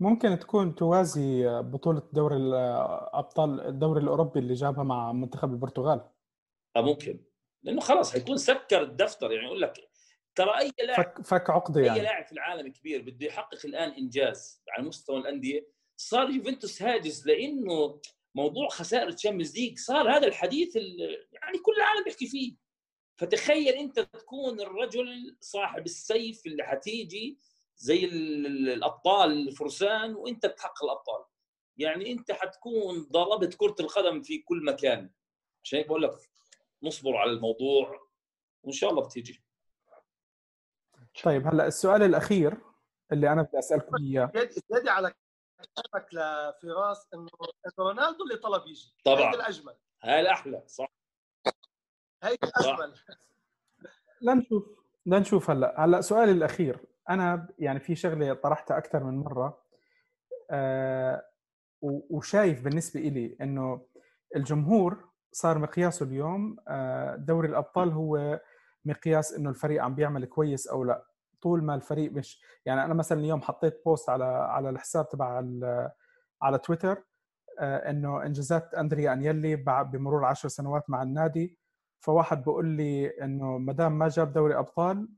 ممكن 0.00 0.38
تكون 0.38 0.74
توازي 0.74 1.44
بطولة 1.62 2.02
دوري 2.12 2.36
الأبطال 2.36 3.60
الدوري 3.60 4.00
الأوروبي 4.00 4.40
اللي 4.40 4.54
جابها 4.54 4.82
مع 4.82 5.12
منتخب 5.12 5.52
البرتغال. 5.52 6.10
آه 6.76 6.80
ممكن. 6.80 7.24
لأنه 7.64 7.80
خلاص 7.80 8.12
حيكون 8.12 8.36
سكر 8.36 8.82
الدفتر 8.82 9.32
يعني 9.32 9.46
يقول 9.46 9.60
لك 9.60 9.88
ترى 10.34 10.58
أي 10.58 10.72
لاعب 10.86 11.04
فك 11.04 11.26
فك 11.26 11.50
عقدة 11.50 11.80
أي 11.80 11.86
يعني. 11.86 12.00
لاعب 12.00 12.26
في 12.26 12.32
العالم 12.32 12.72
كبير 12.72 13.02
بده 13.02 13.26
يحقق 13.26 13.58
الآن 13.66 13.90
إنجاز 13.90 14.62
على 14.70 14.86
مستوى 14.88 15.18
الأندية 15.18 15.68
صار 15.96 16.30
يوفنتوس 16.30 16.82
هاجس 16.82 17.26
لأنه 17.26 18.00
موضوع 18.34 18.68
خسائر 18.68 19.08
ال 19.08 19.13
Champions 19.13 19.56
League 19.58 19.78
صار 19.78 20.10
هذا 20.16 20.26
الحديث 20.26 20.76
ال- 20.76 21.26
يعني 21.32 21.58
كل 21.58 21.72
العالم 21.76 22.04
بيحكي 22.04 22.26
فيه. 22.26 22.56
فتخيل 23.16 23.68
أنت 23.74 24.00
تكون 24.00 24.60
الرجل 24.60 25.36
صاحب 25.40 25.84
السيف 25.84 26.46
اللي 26.46 26.64
حتيجي 26.64 27.38
زي 27.76 28.04
ال- 28.04 28.46
ال- 28.46 28.68
الأبطال 28.68 29.48
الفرسان 29.48 30.14
وأنت 30.14 30.46
بتحقق 30.46 30.84
الأبطال. 30.84 31.24
يعني 31.76 32.12
أنت 32.12 32.32
حتكون 32.32 33.02
ضربت 33.10 33.54
كرة 33.54 33.76
القدم 33.80 34.22
في 34.22 34.38
كل 34.38 34.64
مكان. 34.64 35.10
عشان 35.64 35.78
هيك 35.78 35.86
بقول 35.88 36.02
لك 36.02 36.12
نصبر 36.84 37.16
على 37.16 37.30
الموضوع 37.30 38.08
وإن 38.62 38.72
شاء 38.72 38.90
الله 38.90 39.04
بتيجي. 39.04 39.44
طيب 41.24 41.46
هلأ 41.46 41.66
السؤال 41.66 42.02
الأخير 42.02 42.56
اللي 43.12 43.32
أنا 43.32 43.42
بدي 43.42 43.58
أسألكم 43.58 43.96
إياه. 43.96 44.30
زيادة 44.34 44.62
زيادة 44.70 44.92
على 44.92 45.14
كلامك 45.76 46.08
لفراس 46.14 47.06
إنه 47.14 47.28
إنه 47.66 47.72
رونالدو 47.78 48.24
اللي 48.24 48.36
طلب 48.36 48.66
يجي 48.66 48.94
طبعاً. 49.04 49.26
هيدي 49.26 49.36
الأجمل. 49.36 49.74
هاي 50.02 50.20
الأحلى 50.20 50.62
صح. 50.66 50.88
هيدي 52.22 52.38
الأجمل. 52.46 52.94
لنشوف 54.22 54.64
لنشوف 55.06 55.50
هلأ. 55.50 55.84
هلأ 55.84 56.00
سؤالي 56.00 56.32
الأخير. 56.32 56.78
أنا 57.10 57.48
يعني 57.58 57.80
في 57.80 57.94
شغلة 57.96 58.34
طرحتها 58.34 58.78
أكثر 58.78 59.04
من 59.04 59.18
مرة. 59.18 59.64
آه 60.50 61.28
و- 61.82 62.16
وشايف 62.16 62.62
بالنسبة 62.62 63.00
إلي 63.00 63.36
إنه 63.40 63.86
الجمهور 64.36 65.08
صار 65.34 65.58
مقياسه 65.58 66.06
اليوم 66.06 66.56
آه 66.68 67.16
دوري 67.16 67.48
الأبطال 67.48 67.92
هو 67.92 68.40
مقياس 68.84 69.32
إنه 69.32 69.50
الفريق 69.50 69.82
عم 69.82 69.94
بيعمل 69.94 70.24
كويس 70.24 70.66
أو 70.66 70.84
لا. 70.84 71.06
طول 71.42 71.64
ما 71.64 71.74
الفريق 71.74 72.12
مش 72.12 72.42
يعني 72.66 72.84
أنا 72.84 72.94
مثلا 72.94 73.20
اليوم 73.20 73.42
حطيت 73.42 73.82
post 73.84 74.10
على 74.10 74.24
على 74.24 74.70
الحساب 74.70 75.08
تبع 75.08 75.44
على 76.42 76.58
تويتر 76.58 77.04
آه 77.60 77.90
إنه 77.90 78.22
إنجازات 78.26 78.74
اندريا 78.74 79.12
أنييلي 79.12 79.56
بمرور 79.66 80.24
عشر 80.24 80.48
سنوات 80.48 80.90
مع 80.90 81.02
النادي. 81.02 81.58
فواحد 82.00 82.38
بيقول 82.44 82.66
لي 82.66 83.08
إنه 83.08 83.58
ما 83.58 83.72
دام 83.72 83.98
ما 83.98 84.08
جاب 84.08 84.32
دوري 84.32 84.58
أبطال 84.58 85.08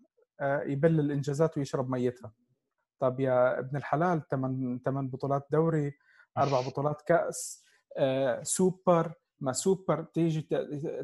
آه، 0.40 0.62
يبل 0.62 1.00
الإنجازات 1.00 1.58
ويشرب 1.58 1.90
ميتها. 1.90 2.32
طب 3.00 3.20
يا 3.20 3.58
ابن 3.58 3.76
الحلال 3.76 4.28
ثمان 4.28 4.80
ثمان 4.84 5.08
بطولات 5.08 5.46
دوري 5.50 5.92
أربع 6.38 6.60
بطولات 6.68 7.02
كأس 7.02 7.64
سوبر 8.42 9.12
ما 9.40 9.52
سوبر 9.52 10.02
تيجي 10.02 10.48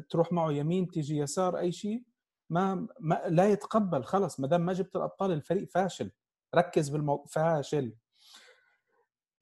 تروح 0.09 0.31
معه 0.31 0.51
يمين 0.51 0.91
تيجي 0.91 1.17
يسار 1.17 1.59
أي 1.59 1.71
شيء 1.71 2.03
ما, 2.49 2.87
ما 2.99 3.21
لا 3.27 3.49
يتقبل 3.49 4.03
خلص 4.03 4.39
ما 4.39 4.47
دام 4.47 4.61
ما 4.61 4.73
جبت 4.73 4.95
الأبطال 4.95 5.31
الفريق 5.31 5.69
فاشل. 5.69 6.11
ركز 6.55 6.89
بالموضوع 6.89 7.25
فاشل. 7.25 7.95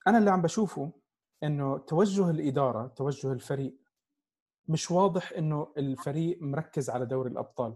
أنا 0.08 0.18
اللي 0.18 0.30
عم 0.32 0.42
بشوفه 0.42 0.92
إنه 1.44 1.78
توجه 1.78 2.30
الإدارة 2.30 2.88
توجه 2.88 3.32
الفريق 3.32 3.78
مش 4.68 4.92
واضح 4.92 5.32
إنه 5.32 5.74
الفريق 5.78 6.38
مركز 6.42 6.89
على 6.89 7.06
دوري 7.06 7.30
الأبطال. 7.30 7.76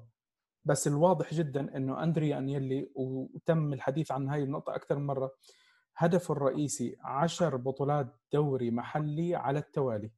بس 0.65 0.87
الواضح 0.87 1.33
جدا 1.33 1.77
إنه 1.77 2.03
اندريا 2.03 2.37
أنيلي 2.37 2.91
وتم 2.95 3.73
الحديث 3.73 4.11
عن 4.11 4.29
هاي 4.29 4.43
النقطة 4.43 4.75
أكثر 4.75 4.97
من 4.97 5.05
مرة 5.05 5.31
هدفه 5.97 6.31
الرئيسي 6.31 6.97
عشر 7.01 7.55
بطولات 7.55 8.15
دوري 8.33 8.71
محلي 8.71 9.35
على 9.35 9.59
التوالي. 9.59 10.11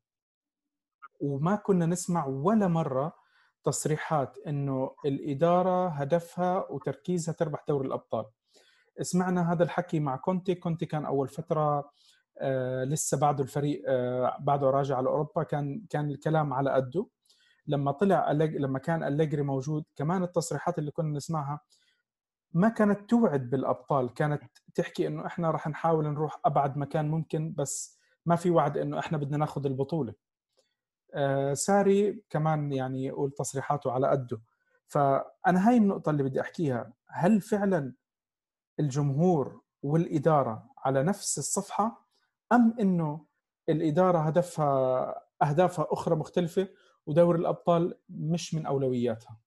وما 1.19 1.55
كنا 1.55 1.85
نسمع 1.85 2.25
ولا 2.25 2.67
مرة 2.67 3.13
تصريحات 3.63 4.37
إنه 4.47 4.95
الإدارة 5.05 5.87
هدفها 5.87 6.71
وتركيزها 6.71 7.33
تربح 7.33 7.63
دوري 7.67 7.87
الأبطال. 7.87 8.25
سمعنا 9.01 9.51
هذا 9.53 9.63
الحكي 9.63 9.99
مع 9.99 10.15
كونتي. 10.15 10.55
كونتي 10.55 10.85
كان 10.85 11.05
أول 11.05 11.27
فترة 11.27 11.89
آه 12.39 12.83
لسه 12.83 13.17
بعده 13.17 13.43
الفريق 13.43 13.83
آه 13.87 14.37
بعده 14.39 14.69
راجع 14.69 14.97
على 14.97 15.09
اوروبا 15.09 15.43
كان 15.43 15.85
كان 15.89 16.09
الكلام 16.09 16.53
على 16.53 16.71
قده. 16.71 17.07
لما 17.67 17.91
طلع. 17.91 18.31
لما 18.31 18.79
كان 18.79 19.03
أليجري 19.03 19.41
موجود 19.41 19.83
كمان 19.95 20.23
التصريحات 20.23 20.79
اللي 20.79 20.91
كنا 20.91 21.17
نسمعها 21.17 21.59
ما 22.53 22.69
كانت 22.69 23.09
توعد 23.09 23.49
بالأبطال. 23.49 24.13
كانت 24.13 24.43
تحكي 24.75 25.07
إنه 25.07 25.25
إحنا 25.25 25.51
راح 25.51 25.67
نحاول 25.67 26.07
نروح 26.07 26.39
أبعد 26.45 26.77
مكان 26.77 27.09
ممكن 27.09 27.53
بس 27.57 27.99
ما 28.25 28.35
في 28.35 28.49
وعد 28.49 28.77
إنه 28.77 28.99
إحنا 28.99 29.17
بدنا 29.17 29.37
ناخذ 29.37 29.65
البطولة. 29.65 30.13
ساري 31.53 32.23
كمان 32.29 32.73
يعني 32.73 33.05
يقول 33.05 33.31
تصريحاته 33.31 33.91
على 33.91 34.07
قده. 34.07 34.41
فأنا 34.87 35.69
هاي 35.69 35.77
النقطة 35.77 36.09
اللي 36.09 36.23
بدي 36.23 36.41
أحكيها. 36.41 36.93
هل 37.09 37.41
فعلا 37.41 37.93
الجمهور 38.79 39.61
والإدارة 39.83 40.69
على 40.77 41.03
نفس 41.03 41.37
الصفحة 41.37 42.07
أم 42.51 42.75
إنه 42.79 43.25
الإدارة 43.69 44.17
هدفها 44.19 45.21
أهدافها 45.41 45.87
أخرى 45.89 46.15
مختلفة 46.15 46.67
ودوري 47.05 47.39
الأبطال 47.39 47.99
مش 48.09 48.53
من 48.53 48.65
أولوياتها؟ 48.65 49.37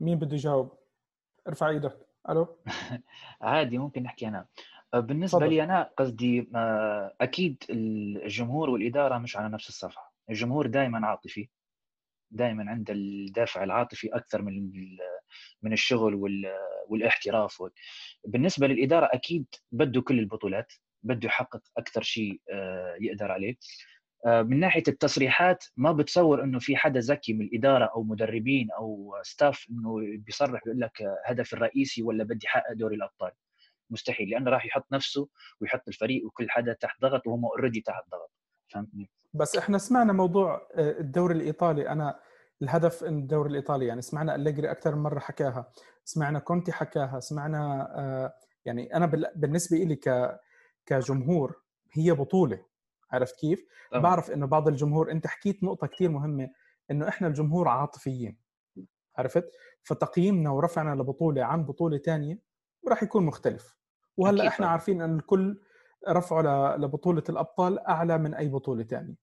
مين 0.00 0.18
بده 0.18 0.34
يجاوب؟ 0.34 0.72
ارفع 1.48 1.68
إيدك. 1.68 2.06
ألو؟ 2.28 2.56
عادي 3.40 3.78
ممكن 3.78 4.02
نحكي 4.02 4.28
أنا. 4.28 4.46
بالنسبة 4.94 5.38
تفضل. 5.38 5.50
لي 5.52 5.62
أنا 5.64 5.90
قصدي 5.96 6.48
آه، 6.54 7.14
أكيد 7.20 7.64
الجمهور 7.70 8.70
والإدارة 8.70 9.18
مش 9.18 9.36
على 9.36 9.48
نفس 9.48 9.68
الصفحة. 9.68 10.14
الجمهور 10.30 10.66
دائما 10.66 11.06
عاطفي 11.06 11.48
دائما 12.30 12.70
عنده 12.70 12.94
الدافع 12.94 13.64
العاطفي 13.64 14.08
أكثر 14.08 14.42
من 14.42 14.70
من 15.62 15.72
الشغل 15.72 16.14
وال- 16.14 16.52
والإحتراف 16.88 17.60
وال- 17.60 17.72
بالنسبة 18.26 18.66
للإدارة 18.66 19.08
أكيد 19.12 19.46
بده 19.72 20.00
كل 20.00 20.18
البطولات 20.18 20.72
بده 21.02 21.26
يحقق 21.26 21.60
أكثر 21.76 22.02
شيء 22.02 22.40
آه، 22.52 22.96
يقدر 23.00 23.32
عليه. 23.32 23.56
آه، 24.26 24.42
من 24.42 24.60
ناحية 24.60 24.82
التصريحات 24.88 25.64
ما 25.76 25.92
بتصور 25.92 26.44
إنه 26.44 26.58
في 26.58 26.76
حدا 26.76 27.00
ذكي 27.00 27.32
من 27.32 27.44
الإدارة 27.46 27.84
أو 27.84 28.02
مدربين 28.02 28.70
أو 28.70 29.14
ستاف 29.22 29.66
إنه 29.70 29.96
بيصرح 30.18 30.64
بيقول 30.64 30.80
لك 30.80 31.02
آه، 31.02 31.16
هدفي 31.26 31.52
الرئيسي 31.52 32.02
ولا 32.02 32.24
بدي 32.24 32.46
أحقق 32.46 32.72
دوري 32.72 32.96
الأبطال. 32.96 33.32
مستحيل 33.90 34.30
لأنه 34.30 34.50
راح 34.50 34.66
يحط 34.66 34.92
نفسه 34.92 35.28
ويحط 35.60 35.88
الفريق 35.88 36.26
وكل 36.26 36.50
حدا 36.50 36.72
تحت 36.72 37.00
ضغط 37.02 37.26
وهم 37.26 37.44
already 37.44 37.80
تحت 37.80 38.04
ضغط 38.10 38.30
فهمتني؟ 38.68 39.10
بس 39.34 39.56
إحنا 39.56 39.78
سمعنا 39.78 40.12
موضوع 40.12 40.68
آه، 40.74 41.00
الدوري 41.00 41.34
الإيطالي 41.34 41.88
أنا 41.88 42.20
الهدف 42.62 43.04
إن 43.04 43.18
الدوري 43.18 43.50
الإيطالي 43.50 43.86
يعني 43.86 44.02
سمعنا 44.02 44.34
أليجري 44.34 44.70
أكثر 44.70 44.94
من 44.94 45.02
مرة 45.02 45.18
حكاها 45.18 45.72
سمعنا 46.04 46.38
كونتي 46.38 46.72
حكاها 46.72 47.20
سمعنا 47.20 47.88
آه، 47.98 48.32
يعني 48.64 48.96
أنا 48.96 49.06
بال- 49.06 49.32
بالنسبة 49.36 49.76
لي 49.76 49.96
ك 49.96 50.38
كجمهور 50.86 51.60
هي 51.92 52.12
بطولة 52.12 52.64
عرفت 53.12 53.40
كيف؟ 53.40 53.66
طبعاً. 53.90 54.02
بعرف 54.02 54.30
إنه 54.30 54.46
بعض 54.46 54.68
الجمهور 54.68 55.10
أنت 55.10 55.26
حكيت 55.26 55.64
نقطة 55.64 55.86
كثير 55.86 56.10
مهمة 56.10 56.50
إنه 56.90 57.08
إحنا 57.08 57.28
الجمهور 57.28 57.68
عاطفيين 57.68 58.38
عرفت؟ 59.16 59.50
فتقييمنا 59.82 60.50
ورفعنا 60.50 60.94
لبطولة 61.02 61.44
عن 61.44 61.64
بطولة 61.64 61.98
ثانية 61.98 62.38
راح 62.88 63.02
يكون 63.02 63.24
مختلف 63.24 63.76
وهلأ 64.16 64.48
إحنا. 64.48 64.66
عارفين 64.66 65.02
إن 65.02 65.16
الكل 65.16 65.60
رفعه 66.08 66.76
لبطولة 66.76 67.22
الأبطال 67.28 67.78
أعلى 67.78 68.18
من 68.18 68.34
أي 68.34 68.48
بطولة 68.48 68.84
ثانية 68.84 69.14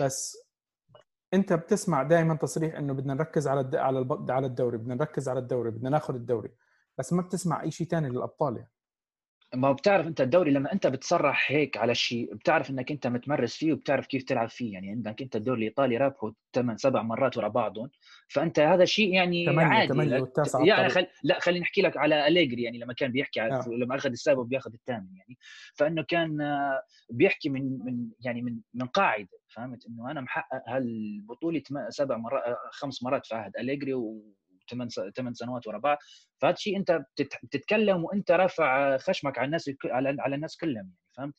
بس 0.00 0.36
أنت 1.34 1.52
بتسمع 1.52 2.02
دائما 2.02 2.34
تصريح 2.34 2.74
إنه 2.74 2.92
بدنا 2.92 3.14
نركز 3.14 3.48
على. 3.48 3.78
على. 3.78 4.06
على 4.30 4.46
الدوري 4.46 4.78
بدنا 4.78 4.94
نركز 4.94 5.28
على 5.28 5.38
الدوري 5.38 5.70
بدنا 5.70 5.90
ناخذ 5.90 6.14
الدوري 6.14 6.50
بس 6.98 7.12
ما 7.12 7.22
بتسمع 7.22 7.62
أي 7.62 7.70
شيء 7.70 7.86
ثاني 7.86 8.08
للأبطال 8.08 8.56
يعني. 8.56 8.70
ما 9.54 9.72
بتعرف 9.72 10.06
أنت 10.06 10.20
الدوري 10.20 10.50
لما 10.50 10.72
أنت 10.72 10.86
بتصرح 10.86 11.50
هيك 11.52 11.76
على 11.76 11.94
شيء 11.94 12.34
بتعرف 12.34 12.70
إنك 12.70 12.90
أنت 12.90 13.06
متمرس 13.06 13.56
فيه 13.56 13.72
وبتعرف 13.72 14.06
كيف 14.06 14.22
تلعب 14.22 14.48
فيه. 14.48 14.72
يعني 14.72 14.90
عندك 14.90 15.22
أنت 15.22 15.36
الدوري 15.36 15.58
الإيطالي 15.58 15.96
رابحه 15.96 16.32
ثمان 16.52 16.76
سبع 16.76 17.02
مرات 17.02 17.36
ورا 17.36 17.48
بعضهم. 17.48 17.90
فأنت 18.28 18.58
هذا 18.60 18.84
شيء 18.84 19.14
يعني 19.14 19.46
ثمانية- 19.46 19.58
عادي. 19.58 19.92
والتاسعة 20.20 20.60
على 20.60 20.68
يعني. 20.68 20.88
خل... 20.88 21.06
لا 21.22 21.40
خليني 21.40 21.64
أحكي 21.64 21.82
لك 21.82 21.96
على 21.96 22.28
أليجري 22.28 22.62
يعني 22.62 22.78
لما 22.78 22.92
كان 22.92 23.12
بيحكي 23.12 23.40
على... 23.40 23.54
آه. 23.54 23.64
لما 23.68 23.96
أخذ 23.96 24.10
السابع 24.10 24.42
بياخذ 24.42 24.72
الثامن 24.72 25.16
يعني. 25.16 25.38
فإنه 25.74 26.02
كان 26.02 26.40
آه، 26.40 26.82
بيحكي 27.10 27.48
من 27.48 27.78
من 27.84 28.08
يعني 28.20 28.42
من 28.42 28.58
من 28.74 28.86
قاعدة 28.86 29.28
فهمت؟ 29.54 29.86
إنه 29.86 30.10
أنا 30.10 30.20
محقق 30.20 30.62
هالبطولة 30.68 31.62
سبع 31.88 32.16
مرات 32.16 32.42
آه، 32.44 32.56
خمس 32.72 33.02
مرات 33.02 33.26
في 33.26 33.34
عهد 33.34 33.52
أليجري 33.56 33.94
وثمان 33.94 34.32
ثمان 35.16 35.34
سنوات 35.34 35.66
ورا 35.66 35.78
بعض. 35.78 35.98
فهذا 36.38 36.54
الشيء 36.54 36.76
أنت 36.76 36.92
بتت- 36.92 37.38
بتتكلم 37.42 38.04
وأنت 38.04 38.30
رافع 38.30 38.96
خشمك 38.96 39.38
على 39.38 39.46
الناس 39.46 39.70
على 39.94 40.34
الناس 40.34 40.56
كلهم 40.56 40.74
يعني 40.76 40.94
فهمت؟ 41.16 41.34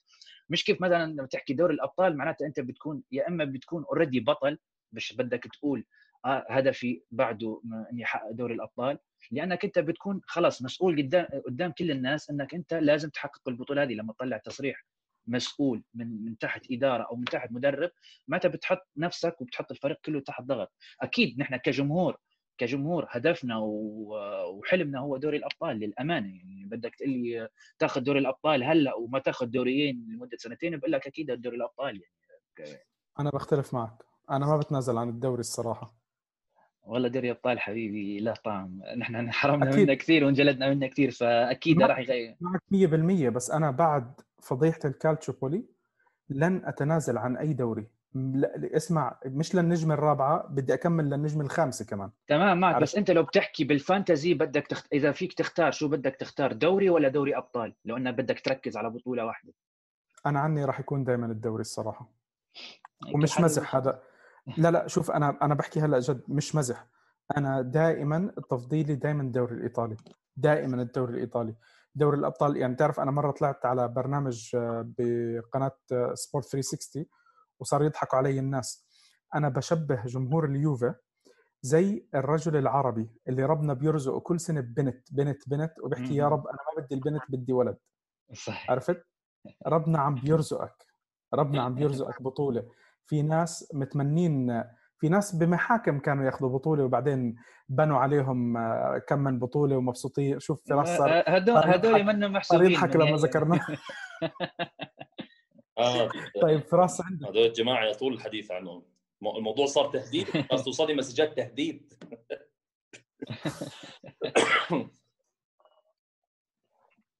مش 0.49 0.63
كيف 0.63 0.81
مثلا 0.81 1.11
لما 1.11 1.25
تحكي 1.27 1.53
دوري 1.53 1.73
الأبطال 1.73 2.17
معناته 2.17 2.45
أنت 2.45 2.59
بتكون 2.59 3.03
يا 3.11 3.27
إما 3.27 3.45
بتكون 3.45 3.83
اوريدي 3.83 4.19
بطل 4.19 4.57
مش 4.93 5.13
بدك 5.13 5.43
تقول 5.43 5.85
آه 6.25 6.45
هدفي 6.49 7.01
بعده 7.11 7.61
اني 7.91 8.03
احقق 8.03 8.31
دوري 8.31 8.53
الأبطال. 8.53 8.97
لأنك 9.31 9.65
أنت 9.65 9.79
بتكون 9.79 10.21
خلاص 10.23 10.61
مسؤول 10.61 10.97
قدام 11.01 11.27
قدام 11.45 11.71
كل 11.71 11.91
الناس 11.91 12.29
أنك 12.29 12.53
أنت 12.53 12.73
لازم 12.73 13.09
تحقق 13.09 13.49
البطولة 13.49 13.83
هذه. 13.83 13.93
لما 13.93 14.13
تطلع 14.13 14.37
تصريح 14.37 14.85
مسؤول 15.27 15.83
من 15.93 16.25
من 16.25 16.37
تحت 16.37 16.65
إدارة 16.71 17.03
أو 17.03 17.15
من 17.15 17.25
تحت 17.25 17.51
مدرب 17.51 17.91
معناتها 18.27 18.49
بتحط 18.49 18.87
نفسك 18.97 19.41
وبتحط 19.41 19.71
الفريق 19.71 19.97
كله 20.05 20.19
تحت 20.19 20.41
ضغط. 20.43 20.71
أكيد 21.01 21.39
نحن 21.39 21.55
كجمهور 21.57 22.17
كجمهور 22.59 23.05
هدفنا 23.09 23.57
وحلمنا 23.57 24.99
هو 24.99 25.17
دوري 25.17 25.37
الأبطال 25.37 25.79
للأمانة. 25.79 26.27
يعني 26.27 26.65
بدك 26.65 26.95
تقول 26.95 27.09
لي 27.09 27.49
تاخذ 27.79 28.01
دوري 28.01 28.19
الأبطال 28.19 28.63
هلأ 28.63 28.95
وما 28.95 29.19
تاخذ 29.19 29.45
دوريين 29.45 30.07
لمدة 30.09 30.37
سنتين 30.37 30.77
بقول 30.77 30.91
لك 30.91 31.07
أكيد 31.07 31.41
دوري 31.41 31.57
الأبطال 31.57 32.01
يعني. 32.01 32.79
أنا 33.19 33.29
بختلف 33.29 33.73
معك. 33.73 34.03
أنا 34.31 34.45
ما 34.45 34.57
بتنازل 34.57 34.97
عن 34.97 35.09
الدوري 35.09 35.39
الصراحة. 35.39 35.95
والله 36.83 37.07
دوري 37.07 37.31
أبطال 37.31 37.59
حبيبي 37.59 38.19
له 38.19 38.33
طعم. 38.33 38.81
نحن 38.97 39.31
حرمنا 39.31 39.75
منه 39.75 39.93
كثير 39.93 40.25
وانجلدنا 40.25 40.69
منه 40.69 40.87
كثير 40.87 41.11
فأكيد 41.11 41.81
راح 41.81 41.99
يغير. 41.99 42.35
معك 42.41 42.61
100% 42.71 43.29
بس 43.29 43.51
أنا 43.51 43.71
بعد 43.71 44.21
فضيحة 44.41 44.79
الكالتشوبولي 44.85 45.65
لن 46.29 46.65
أتنازل 46.65 47.17
عن 47.17 47.37
أي 47.37 47.53
دوري. 47.53 47.87
لا 48.13 48.75
اسمع 48.75 49.19
مش 49.25 49.55
للنجمه 49.55 49.93
الرابعة 49.93 50.47
بدي 50.47 50.73
أكمل 50.73 51.09
للنجمه 51.09 51.43
الخامسة 51.43 51.85
كمان. 51.85 52.11
تمام 52.27 52.59
معك 52.59 52.81
بس 52.81 52.95
أنت 52.95 53.11
لو 53.11 53.23
بتحكي 53.23 53.63
بالفانتزي 53.63 54.33
بدك 54.33 54.67
تخت... 54.67 54.87
إذا 54.93 55.11
فيك 55.11 55.33
تختار 55.33 55.71
شو 55.71 55.87
بدك 55.87 56.15
تختار 56.15 56.53
دوري 56.53 56.89
ولا 56.89 57.09
دوري 57.09 57.37
أبطال؟ 57.37 57.75
لو 57.85 57.97
إنك 57.97 58.13
بدك 58.13 58.39
تركز 58.39 58.77
على 58.77 58.89
بطولة 58.89 59.25
واحدة. 59.25 59.53
أنا 60.25 60.39
عني 60.39 60.65
راح 60.65 60.79
يكون 60.79 61.03
دائما 61.03 61.25
الدوري 61.25 61.61
الصراحة. 61.61 62.11
ومش 63.13 63.39
مزح 63.39 63.75
هذا. 63.75 64.01
لا 64.57 64.71
لا 64.71 64.87
شوف 64.87 65.11
أنا 65.11 65.37
أنا 65.41 65.53
بحكي 65.53 65.79
هلأ 65.79 65.99
جد 65.99 66.23
مش 66.27 66.55
مزح. 66.55 66.87
أنا 67.37 67.61
دائما 67.61 68.31
تفضيلي 68.49 68.95
دائما 68.95 69.23
الدوري 69.23 69.55
الإيطالي. 69.55 69.97
دائما 70.37 70.81
الدوري 70.81 71.13
الإيطالي. 71.13 71.55
دوري 71.95 72.17
الأبطال 72.17 72.57
يعني 72.57 72.75
تعرف 72.75 72.99
أنا 72.99 73.11
مرة 73.11 73.31
طلعت 73.31 73.65
على 73.65 73.87
برنامج 73.87 74.51
آه، 74.55 74.93
بقناة 74.97 75.77
سبورت 76.13 76.45
360 76.45 77.05
وصار 77.59 77.83
يضحكوا 77.83 78.17
علي 78.17 78.39
الناس. 78.39 78.87
أنا 79.35 79.49
بشبه 79.49 80.05
جمهور 80.05 80.45
اليوفا 80.45 80.95
زي 81.61 82.07
الرجل 82.15 82.55
العربي 82.55 83.09
اللي 83.29 83.45
ربنا 83.45 83.73
بيرزقه 83.73 84.19
كل 84.19 84.39
سنة 84.39 84.61
ببنت 84.61 85.13
بنت 85.13 85.49
بنت 85.49 85.73
وبيحكي 85.83 86.15
يا 86.15 86.27
رب 86.27 86.47
أنا 86.47 86.57
ما 86.77 86.83
بدي 86.83 86.95
البنت 86.95 87.21
بدي 87.29 87.53
ولد. 87.53 87.77
صح 88.33 88.71
عرفت؟ 88.71 89.05
ربنا 89.67 89.99
عم 89.99 90.15
بيرزقك. 90.15 90.85
ربنا 91.33 91.61
عم 91.63 91.75
بيرزقك 91.75 92.21
بطولة. 92.21 92.69
في 93.05 93.21
ناس 93.21 93.71
متمنين 93.73 94.63
في 94.99 95.09
ناس 95.09 95.35
بمحاكم 95.35 95.99
كانوا 95.99 96.25
ياخذوا 96.25 96.49
بطولة 96.49 96.83
وبعدين 96.83 97.35
بنوا 97.69 97.97
عليهم 97.97 98.57
آه، 98.57 98.97
كم 99.07 99.19
من 99.19 99.39
بطولة 99.39 99.77
ومبسوطين. 99.77 100.39
شوف 100.39 100.69
فراس 100.69 100.97
صار 100.97 101.23
هدول 101.27 101.57
هدول 101.57 102.03
منهم 102.03 102.33
محسوبين 102.33 102.71
يضحك 102.71 102.95
لما 102.95 103.17
ذكرنا. 103.17 103.59
آه 105.79 106.09
طيب 106.41 106.59
فراس 106.59 107.01
عندك. 107.01 107.27
هذول 107.27 107.45
الجماعة 107.45 107.85
يطول 107.85 108.13
الحديث 108.13 108.51
عنهم. 108.51 108.83
الموضوع 109.21 109.65
صار 109.65 109.91
تهديد. 109.91 110.27
بس 110.53 110.63
توصلني 110.63 110.93
مسجات 110.93 111.37
تهديد. 111.37 111.93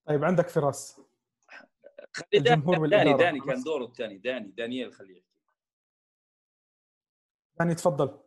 طيب 0.06 0.24
عندك 0.24 0.48
فراس. 0.48 1.00
خلي 2.12 2.40
داني 2.40 2.88
داني, 2.88 3.16
داني 3.16 3.40
كان 3.40 3.62
دوره 3.62 3.84
الثاني. 3.84 4.18
داني 4.18 4.50
دانيال 4.50 4.92
خليه 4.92 5.16
يحكي. 5.16 5.30
داني 7.58 7.74
تفضل. 7.74 8.18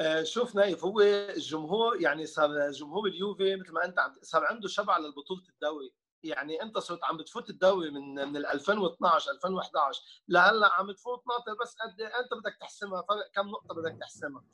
آه، 0.00 0.22
شوف 0.22 0.54
نايف 0.54 0.84
هو 0.84 1.00
الجمهور 1.00 2.00
يعني 2.00 2.26
صار 2.26 2.70
جمهور 2.70 3.08
اليوفي 3.08 3.56
مثل 3.56 3.72
ما 3.72 3.84
أنت 3.84 3.98
صار 4.22 4.44
عنده 4.44 4.68
شبع 4.68 4.98
للبطولة 4.98 5.42
الدوري. 5.48 5.92
يعني 6.24 6.62
انت 6.62 6.78
صرت 6.78 7.04
عم 7.04 7.16
بتفوت 7.16 7.50
الدوري 7.50 7.90
من 7.90 8.14
من 8.32 8.36
2012 8.46 9.30
2011 9.30 10.02
لهلا 10.28 10.72
عم 10.72 10.92
تفوت 10.92 11.22
ناطر 11.26 11.54
بس 11.62 11.76
قد 11.76 12.00
إيه؟ 12.00 12.06
انت 12.06 12.34
بدك 12.34 12.56
تحسمها 12.60 13.02
فرق 13.02 13.30
كم 13.34 13.48
نقطة 13.48 13.74
بدك 13.74 13.98
تحسمها؟ 14.00 14.44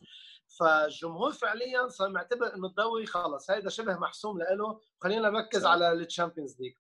فالجمهور 0.59 1.33
فعليا 1.33 1.89
صار 1.89 2.09
معتبر 2.09 2.55
إنه 2.55 2.67
الدوري 2.67 3.07
خلص 3.07 3.51
هيدا 3.51 3.69
شبه 3.71 3.97
محسوم 3.99 4.39
له 4.39 4.81
خلينا 5.03 5.31
نركز 5.31 5.67
على 5.67 5.93
ال 5.93 6.00
Champions 6.00 6.61
League. 6.61 6.75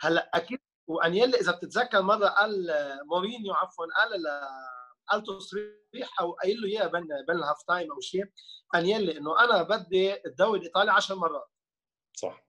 هلا 0.00 0.30
أكيد 0.34 0.58
وأنيلي 0.86 1.40
إذا 1.40 1.52
بتتذكر 1.52 2.02
مرة 2.02 2.26
قال 2.26 2.68
مورينيو 3.04 3.54
عفوا 3.54 3.86
قال 3.86 4.10
قال 5.08 5.22
تصريح 5.22 6.20
أو 6.20 6.32
قايل 6.32 6.60
له 6.60 6.68
إياه 6.68 6.86
بين 6.86 7.06
بين 7.28 7.36
ال 7.36 7.41
half 7.41 7.62
time 7.62 7.92
أو 7.92 8.00
شيء 8.00 8.24
أنيلي 8.74 9.18
إنه 9.18 9.44
أنا 9.44 9.62
بدي 9.62 10.26
الدوري 10.26 10.58
الإيطالي 10.60 10.92
10 10.92 11.14
مرات. 11.14 11.50
صح. 12.16 12.44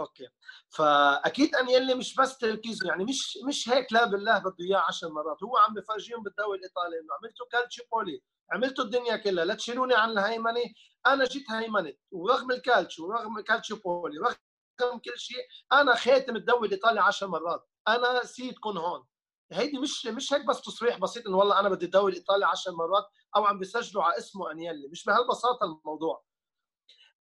أوكي. 0.00 0.28
فأكيد 0.70 1.54
انيلي 1.56 1.94
مش 1.94 2.14
بس 2.14 2.38
تركيزه 2.38 2.88
يعني 2.88 3.04
مش 3.04 3.38
مش 3.48 3.68
هيك 3.68 3.92
لا 3.92 4.04
والله 4.04 4.38
بده 4.38 4.54
إياه 4.60 4.78
10 4.78 5.08
مرات. 5.08 5.42
هو 5.42 5.56
عم 5.56 5.74
بفرجيهم 5.74 6.22
بالدوري 6.22 6.58
الإيطالي 6.58 6.96
إنه 7.00 7.14
عملتوا 7.22 7.46
كالتشوبولي 7.52 8.22
عملتوا 8.52 8.84
الدنيا 8.84 9.16
كلها 9.16 9.44
لا 9.44 9.54
تشيلوني 9.54 9.94
عن 9.94 10.10
الهيمنة. 10.10 10.60
أنا 11.06 11.24
جيت 11.24 11.50
هيمنت 11.50 11.98
ورغم 12.12 12.50
الكالتشو 12.50 13.06
ورغم 13.08 13.38
الكالتشوبولي 13.38 14.18
ورغم 14.18 14.98
كل 14.98 15.18
شيء 15.18 15.44
أنا 15.72 15.94
خاتم 15.94 16.36
الدوري 16.36 16.66
الإيطالي 16.68 17.00
10 17.00 17.26
مرات. 17.26 17.68
أنا 17.88 18.24
سيدكم 18.24 18.78
هون. 18.78 19.06
هيدي 19.52 19.78
مش 19.78 20.06
مش 20.06 20.32
هيك 20.32 20.46
بس 20.46 20.60
تصريح 20.62 20.98
بسيط 20.98 21.26
إنه 21.26 21.36
والله 21.36 21.60
أنا 21.60 21.68
بدي 21.68 21.84
الدوري 21.86 22.12
الإيطالي 22.12 22.46
10 22.46 22.72
مرات 22.72 23.04
أو 23.36 23.44
عم 23.44 23.58
بيسجلوا 23.58 24.02
على 24.04 24.18
اسمه 24.18 24.50
انيلي 24.52 24.88
مش 24.88 25.04
بهالبساطة 25.04 25.64
الموضوع. 25.64 26.24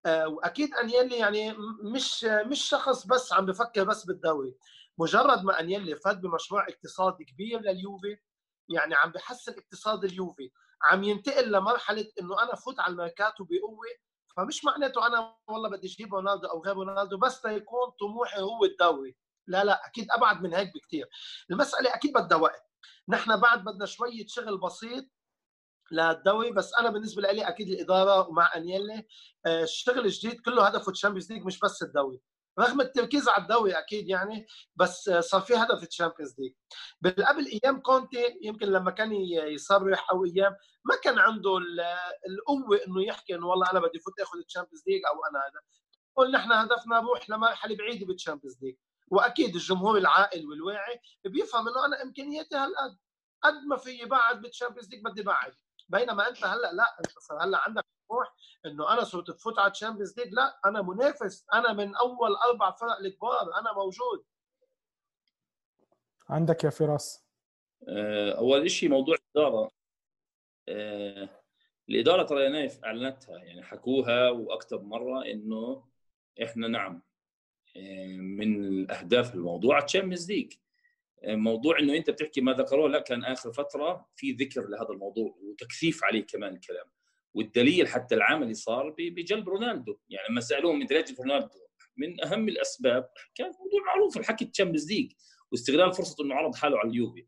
وأكيد 0.07 0.75
أنيلي 0.75 1.17
يعني 1.17 1.55
مش 1.83 2.23
مش 2.23 2.61
شخص 2.61 3.07
بس 3.07 3.33
عم 3.33 3.45
بفكر 3.45 3.83
بس 3.83 4.05
بالدوري. 4.05 4.55
مجرد 4.97 5.43
ما 5.43 5.59
أنيلي 5.59 5.95
فات 5.95 6.21
بمشروع 6.21 6.67
اقتصادي 6.69 7.25
كبير 7.25 7.59
لليوفي 7.61 8.17
يعني 8.69 8.95
عم 8.95 9.11
بحسن 9.11 9.51
اقتصاد 9.57 10.03
اليوفي 10.03 10.51
عم 10.83 11.03
ينتقل 11.03 11.51
لمرحلة 11.51 12.11
إنه 12.21 12.43
أنا 12.43 12.55
فوت 12.55 12.79
على 12.79 12.91
الميركاتو 12.91 13.43
بقوة 13.43 13.87
فمش 14.37 14.65
معناته 14.65 15.07
أنا 15.07 15.35
والله 15.47 15.69
بدي 15.69 15.87
أجيب 15.87 16.15
رونالدو 16.15 16.47
أو 16.47 16.63
غير 16.63 16.75
رونالدو 16.75 17.17
بس 17.17 17.45
ليكون 17.45 17.89
طموحي 17.99 18.41
هو 18.41 18.65
الدوري. 18.65 19.15
لا 19.47 19.63
لا 19.63 19.87
أكيد 19.87 20.11
أبعد 20.11 20.41
من 20.41 20.53
هيك 20.53 20.73
بكثير 20.75 21.09
المسألة 21.51 21.95
أكيد 21.95 22.13
بدها 22.13 22.37
وقت. 22.37 22.63
نحن 23.09 23.39
بعد 23.39 23.63
بدنا 23.63 23.85
شوية 23.85 24.25
شغل 24.27 24.57
بسيط 24.57 25.05
للدوري 25.91 26.51
بس 26.51 26.73
أنا 26.79 26.89
بالنسبة 26.89 27.21
لي 27.21 27.47
أكيد 27.47 27.69
الإدارة 27.69 28.27
ومع 28.29 28.55
أنيلي 28.55 29.07
آه، 29.45 29.63
الشغل 29.63 29.99
الجديد 30.05 30.41
كله 30.41 30.67
هدفه 30.67 30.91
ال 30.91 30.95
Champions 30.95 31.31
League 31.31 31.43
مش 31.45 31.59
بس 31.59 31.83
الدوري. 31.83 32.19
رغم 32.59 32.81
التركيز 32.81 33.29
على 33.29 33.43
الدوري 33.43 33.71
أكيد 33.71 34.09
يعني 34.09 34.45
بس 34.75 35.09
آه، 35.09 35.19
صار 35.19 35.41
في 35.41 35.55
هدف 35.55 35.83
ال 35.87 35.92
Champions 35.92 36.35
League 36.39 36.53
بالقبل 37.01 37.59
أيام 37.63 37.79
كونتي 37.79 38.39
يمكن 38.41 38.67
لما 38.67 38.91
كان 38.91 39.11
يصرح 39.53 40.07
أو 40.11 40.25
أيام 40.25 40.55
ما 40.85 40.95
كان 41.03 41.19
عنده 41.19 41.57
القوة 42.29 42.79
إنه 42.87 43.03
يحكي 43.07 43.35
إنه 43.35 43.47
والله 43.47 43.71
أنا 43.71 43.79
بدي 43.79 43.99
فوت 43.99 44.19
آخذ 44.19 44.37
ال 44.39 44.44
Champions 44.44 44.83
League 44.87 45.01
أو 45.05 45.13
أنا 45.31 45.39
هذا. 45.39 45.61
قلنا 46.15 46.37
نحن 46.37 46.51
هدفنا 46.51 46.99
نروح 47.01 47.29
لمرحله 47.29 47.75
بعيده 47.75 48.05
بال 48.05 48.15
Champions 48.15 48.57
League 48.63 48.75
وأكيد 49.07 49.55
الجمهور 49.55 49.97
العاقل 49.97 50.45
والواعي 50.45 50.99
بيفهم 51.25 51.67
إنه 51.67 51.85
أنا 51.85 52.03
امكانياتي 52.03 52.55
هالقد. 52.55 52.97
قد 53.43 53.53
ما 53.67 53.77
في 53.77 54.05
بعد 54.05 54.41
بال 54.41 54.50
Champions 54.50 54.89
League 54.89 55.03
بدي 55.03 55.21
بعد. 55.23 55.53
بينما 55.89 56.29
انت 56.29 56.45
هلا 56.45 56.73
لا 56.73 56.97
انت 56.99 57.19
صار 57.19 57.43
هلا 57.43 57.57
عندك 57.57 57.85
طموح 58.09 58.35
انه 58.65 58.93
أنا 58.93 59.03
صرت 59.03 59.31
تفوت 59.31 59.59
على 59.59 59.71
ال 59.71 59.76
Champions 59.76 60.19
League 60.19 60.33
لا 60.33 60.59
أنا 60.65 60.81
منافس. 60.81 61.45
أنا 61.53 61.73
من 61.73 61.95
اول 61.95 62.35
أربع 62.35 62.71
فرق 62.71 62.99
الكبار. 62.99 63.59
أنا 63.59 63.73
موجود. 63.73 64.25
عندك 66.29 66.63
يا 66.63 66.69
فراس؟ 66.69 67.25
آه، 67.87 68.37
أول 68.37 68.71
شيء 68.71 68.89
موضوع 68.89 69.15
الإدارة. 69.15 69.71
آه، 70.69 71.29
الإدارة 71.89 72.23
ترى 72.23 72.43
يا 72.43 72.49
نايف 72.49 72.85
أعلنتها 72.85 73.37
يعني 73.37 73.63
حكوها 73.63 74.29
وأكثر 74.29 74.81
مرة 74.81 75.25
إنه 75.25 75.83
إحنا 76.43 76.67
نعم 76.67 77.01
آه، 77.77 78.17
من 78.17 78.63
الأهداف 78.63 79.35
الموضوع 79.35 79.79
Champions 79.79 80.31
League 80.31 80.53
موضوع 81.27 81.79
إنه 81.79 81.95
أنت 81.95 82.09
بتحكي 82.09 82.41
ما 82.41 82.53
ذكروه 82.53 82.89
لا 82.89 82.99
كان 82.99 83.23
آخر 83.23 83.53
فترة 83.53 84.09
في 84.15 84.31
ذكر 84.31 84.67
لهذا 84.67 84.89
الموضوع 84.89 85.35
وتكثيف 85.41 86.03
عليه 86.03 86.25
كمان 86.25 86.55
الكلام. 86.55 86.85
والدليل 87.33 87.87
حتى 87.87 88.15
العملي 88.15 88.53
صار 88.53 88.95
بجلب 88.97 89.49
رونالدو. 89.49 89.97
يعني 90.09 90.27
لما 90.29 90.41
سالوهم 90.41 90.81
انت 90.81 90.93
ليش 90.93 91.19
رونالدو 91.19 91.59
من 91.97 92.25
أهم 92.25 92.49
الأسباب 92.49 93.09
كان 93.35 93.47
موضوع 93.47 93.79
معروف 93.87 94.17
الحكي 94.17 94.45
ال 94.45 94.50
Champions 94.50 94.91
League 94.91 95.11
واستغلال 95.51 95.93
فرصة 95.93 96.23
إنه 96.23 96.35
عرض 96.35 96.55
حاله 96.55 96.79
على 96.79 96.89
اليوفي. 96.89 97.27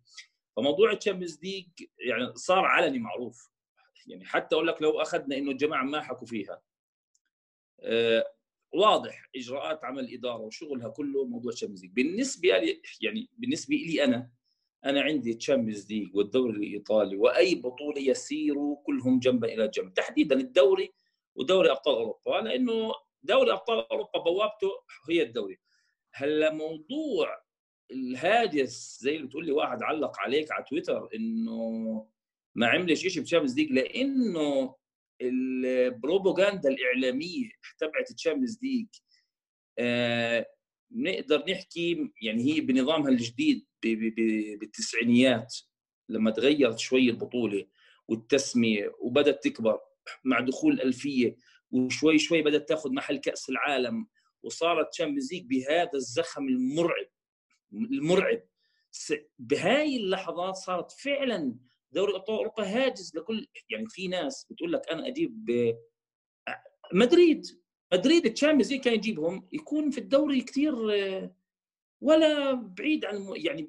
فموضوع 0.55 0.91
ال 0.91 0.96
Champions 0.96 1.39
League 1.43 1.67
يعني 2.07 2.35
صار 2.35 2.65
علني 2.65 2.99
معروف. 2.99 3.51
يعني 4.07 4.25
حتى 4.25 4.55
أقول 4.55 4.67
لك 4.67 4.81
لو 4.81 5.01
أخذنا 5.01 5.37
إنه 5.37 5.51
الجماعه 5.51 5.83
ما 5.83 6.01
حكوا 6.01 6.27
فيها. 6.27 6.61
آه، 7.79 8.33
واضح 8.73 9.29
إجراءات 9.35 9.83
عمل 9.83 10.03
الاداره 10.03 10.41
وشغلها 10.41 10.89
كله 10.89 11.25
موضوع 11.25 11.51
Champions 11.51 11.81
League 11.83 11.91
بالنسبة 11.93 12.57
لي 12.57 12.81
يعني 13.01 13.29
بالنسبة 13.37 13.75
لي 13.75 14.03
أنا 14.03 14.29
أنا 14.85 15.01
عندي 15.01 15.33
Champions 15.33 15.91
League 15.91 16.15
والدوري 16.15 16.53
الإيطالي 16.57 17.15
وأي 17.15 17.55
بطولة 17.55 17.99
يصيروا 18.01 18.77
كلهم 18.85 19.19
جنبا 19.19 19.47
إلى 19.53 19.67
جنب. 19.67 19.93
تحديدا 19.93 20.35
الدوري 20.35 20.93
ودوري 21.35 21.71
أبطال 21.71 21.95
أوروبا 21.95 22.49
لأنه 22.49 22.91
دوري 23.23 23.51
أبطال 23.51 23.91
أوروبا 23.91 24.19
بوابته 24.19 24.69
هي 25.09 25.21
الدوري. 25.23 25.59
هلا 26.13 26.53
موضوع 26.53 27.41
الهاجس 27.91 28.97
زي 29.01 29.15
اللي 29.15 29.27
بتقول 29.27 29.45
لي 29.45 29.51
واحد 29.51 29.83
علق 29.83 30.19
عليك 30.19 30.51
على 30.51 30.65
تويتر 30.69 31.09
إنه 31.15 32.07
ما 32.55 32.67
عملش 32.67 33.07
شيء 33.07 33.21
ب 33.21 33.25
Champions 33.25 33.59
League 33.59 33.71
لأنه 33.71 34.75
البروباغندا 35.21 36.69
الإعلامية 36.69 37.49
تبعت 37.77 38.11
ال 38.11 38.16
Champions 38.16 38.59
League 38.63 38.87
آه 39.79 40.45
نقدر 40.91 41.43
نحكي 41.51 42.11
يعني 42.21 42.43
هي 42.43 42.61
بنظامها 42.61 43.09
الجديد 43.09 43.65
بالتسعينيات 44.59 45.55
لما 46.09 46.31
تغيرت 46.31 46.79
شوي 46.79 47.09
البطولة 47.09 47.65
والتسمية 48.07 48.95
وبدأت 48.99 49.43
تكبر 49.43 49.79
مع 50.23 50.39
دخول 50.39 50.73
الألفية 50.73 51.37
وشوي 51.71 52.19
شوي 52.19 52.41
بدأت 52.41 52.69
تاخذ 52.69 52.93
محل 52.93 53.17
كأس 53.17 53.49
العالم 53.49 54.07
وصارت 54.43 54.89
Champions 54.91 55.33
League 55.33 55.45
بهذا 55.45 55.91
الزخم 55.93 56.47
المرعب 56.47 57.07
المرعب. 57.73 58.43
بهاي 59.39 59.97
اللحظات 59.97 60.55
صارت 60.55 60.91
فعلا 60.91 61.55
دوري 61.91 62.15
ابطال 62.15 62.35
أوروبا 62.37 62.63
هاجس 62.63 63.15
لكل 63.15 63.47
يعني 63.69 63.85
في 63.89 64.07
ناس 64.07 64.47
بتقول 64.49 64.73
لك 64.73 64.89
أنا 64.91 65.07
أجيب 65.07 65.51
مدريد. 66.93 67.45
مدريد 67.93 68.25
ال 68.25 68.30
Champions 68.30 68.71
League 68.71 68.81
كان 68.81 68.93
يجيبهم 68.93 69.47
يكون 69.51 69.89
في 69.91 69.97
الدوري 69.97 70.41
كثير 70.41 70.75
ولا 72.01 72.53
بعيد 72.53 73.05
عن 73.05 73.33
يعني 73.35 73.67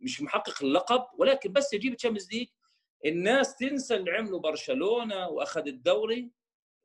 مش 0.00 0.22
محقق 0.22 0.64
اللقب 0.64 1.04
ولكن 1.18 1.52
بس 1.52 1.72
يجيب 1.72 1.92
ال 1.92 1.96
Champions 1.96 2.32
League. 2.32 2.46
الناس 3.06 3.56
تنسى 3.56 3.96
اللي 3.96 4.10
عمله 4.10 4.38
برشلونة 4.38 5.28
وأخذ 5.28 5.66
الدوري. 5.66 6.30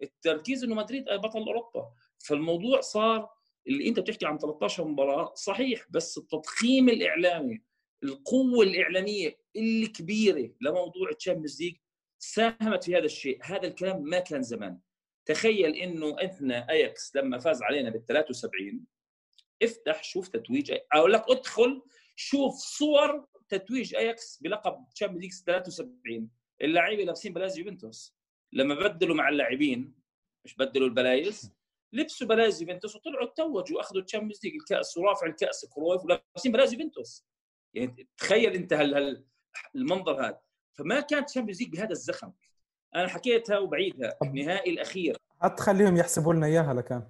التركيز 0.04 0.64
إنه 0.64 0.76
مدريد 0.76 1.04
بطل 1.06 1.40
أوروبا. 1.40 1.90
فالموضوع 2.18 2.82
صار 2.82 3.30
اللي 3.68 3.88
أنت 3.88 4.00
بتحكي 4.00 4.26
عن 4.26 4.38
13 4.38 4.88
مباراة 4.88 5.34
صحيح 5.34 5.86
بس 5.90 6.18
التضخيم 6.18 6.90
الإعلامي 6.90 7.62
القوة 8.04 8.64
الإعلامية 8.66 9.38
الكبيرة 9.58 10.52
لموضوع 10.62 11.10
ال 11.10 11.15
Champions 11.15 11.62
League 11.62 11.76
ساهمت 12.20 12.84
في 12.84 12.96
هذا 12.98 13.06
الشيء. 13.06 13.40
هذا 13.44 13.68
الكلام 13.68 14.04
ما 14.04 14.20
كان 14.20 14.42
زمان. 14.44 14.80
تخيل 15.26 15.76
إنه 15.76 16.16
إحنا 16.26 16.70
اياكس 16.70 17.16
لما 17.16 17.38
فاز 17.38 17.64
علينا 17.64 17.90
بال 17.90 18.06
73 18.06 18.86
افتح 19.64 20.04
شوف 20.04 20.28
تتويج 20.28 20.74
أقول 20.94 21.14
لك 21.14 21.24
ادخل 21.30 21.82
شوف 22.16 22.56
صور 22.56 23.28
تتويج 23.50 23.96
اياكس 23.96 24.40
بلقب 24.42 24.86
Champions 24.96 25.24
League 25.24 25.34
73 25.34 26.30
اللعيبه 26.62 27.04
لابسين 27.04 27.34
بلايز 27.34 27.58
يوفنتوس. 27.58 28.18
لما 28.54 28.76
بدلوا 28.76 29.16
مع 29.16 29.30
اللاعبين 29.30 29.96
مش 30.46 30.56
بدلوا 30.56 30.88
البلايز 30.88 31.54
لبسوا 31.94 32.28
بلايز 32.28 32.62
يوفنتوس 32.62 32.96
وطلعوا 32.96 33.28
توجوا 33.36 33.78
واخذوا 33.78 34.02
ال 34.02 34.06
Champions 34.06 34.40
League 34.44 34.54
الكأس 34.54 34.98
ورافع 34.98 35.28
الكأس 35.28 35.66
كرويف 35.66 36.04
ولابسين 36.06 36.52
بلايز 36.52 36.74
يوفنتوس. 36.74 37.28
يعني 37.74 38.08
تخيل 38.18 38.54
أنت 38.54 38.74
هال 38.74 38.94
هال 38.94 39.26
المنظر 39.76 40.26
هذا. 40.26 40.40
فما 40.74 41.00
كانت 41.00 41.30
ال 41.30 41.33
Champions 41.33 41.62
League 41.62 41.72
بهذا 41.72 41.92
الزخم. 41.92 42.32
أنا 42.96 43.08
حكيتها 43.08 43.58
وبعيدها. 43.58 44.18
النهائي 44.24 44.72
الأخير. 44.72 45.18
حتخليهم 45.42 45.98
يحسبوا 45.98 46.34
لنا 46.34 46.48
إياها 46.48 46.74
لكان. 46.74 47.08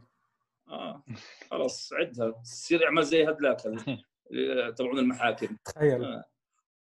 آه. 0.67 1.03
خلص 1.51 1.93
عدها. 1.93 2.31
تصير 2.43 2.85
اعمل 2.85 3.03
زي 3.03 3.29
هدلاك 3.29 3.61
تبعون 4.77 4.99
المحاكم. 4.99 5.57
تخيل. 5.65 6.03
آه. 6.03 6.23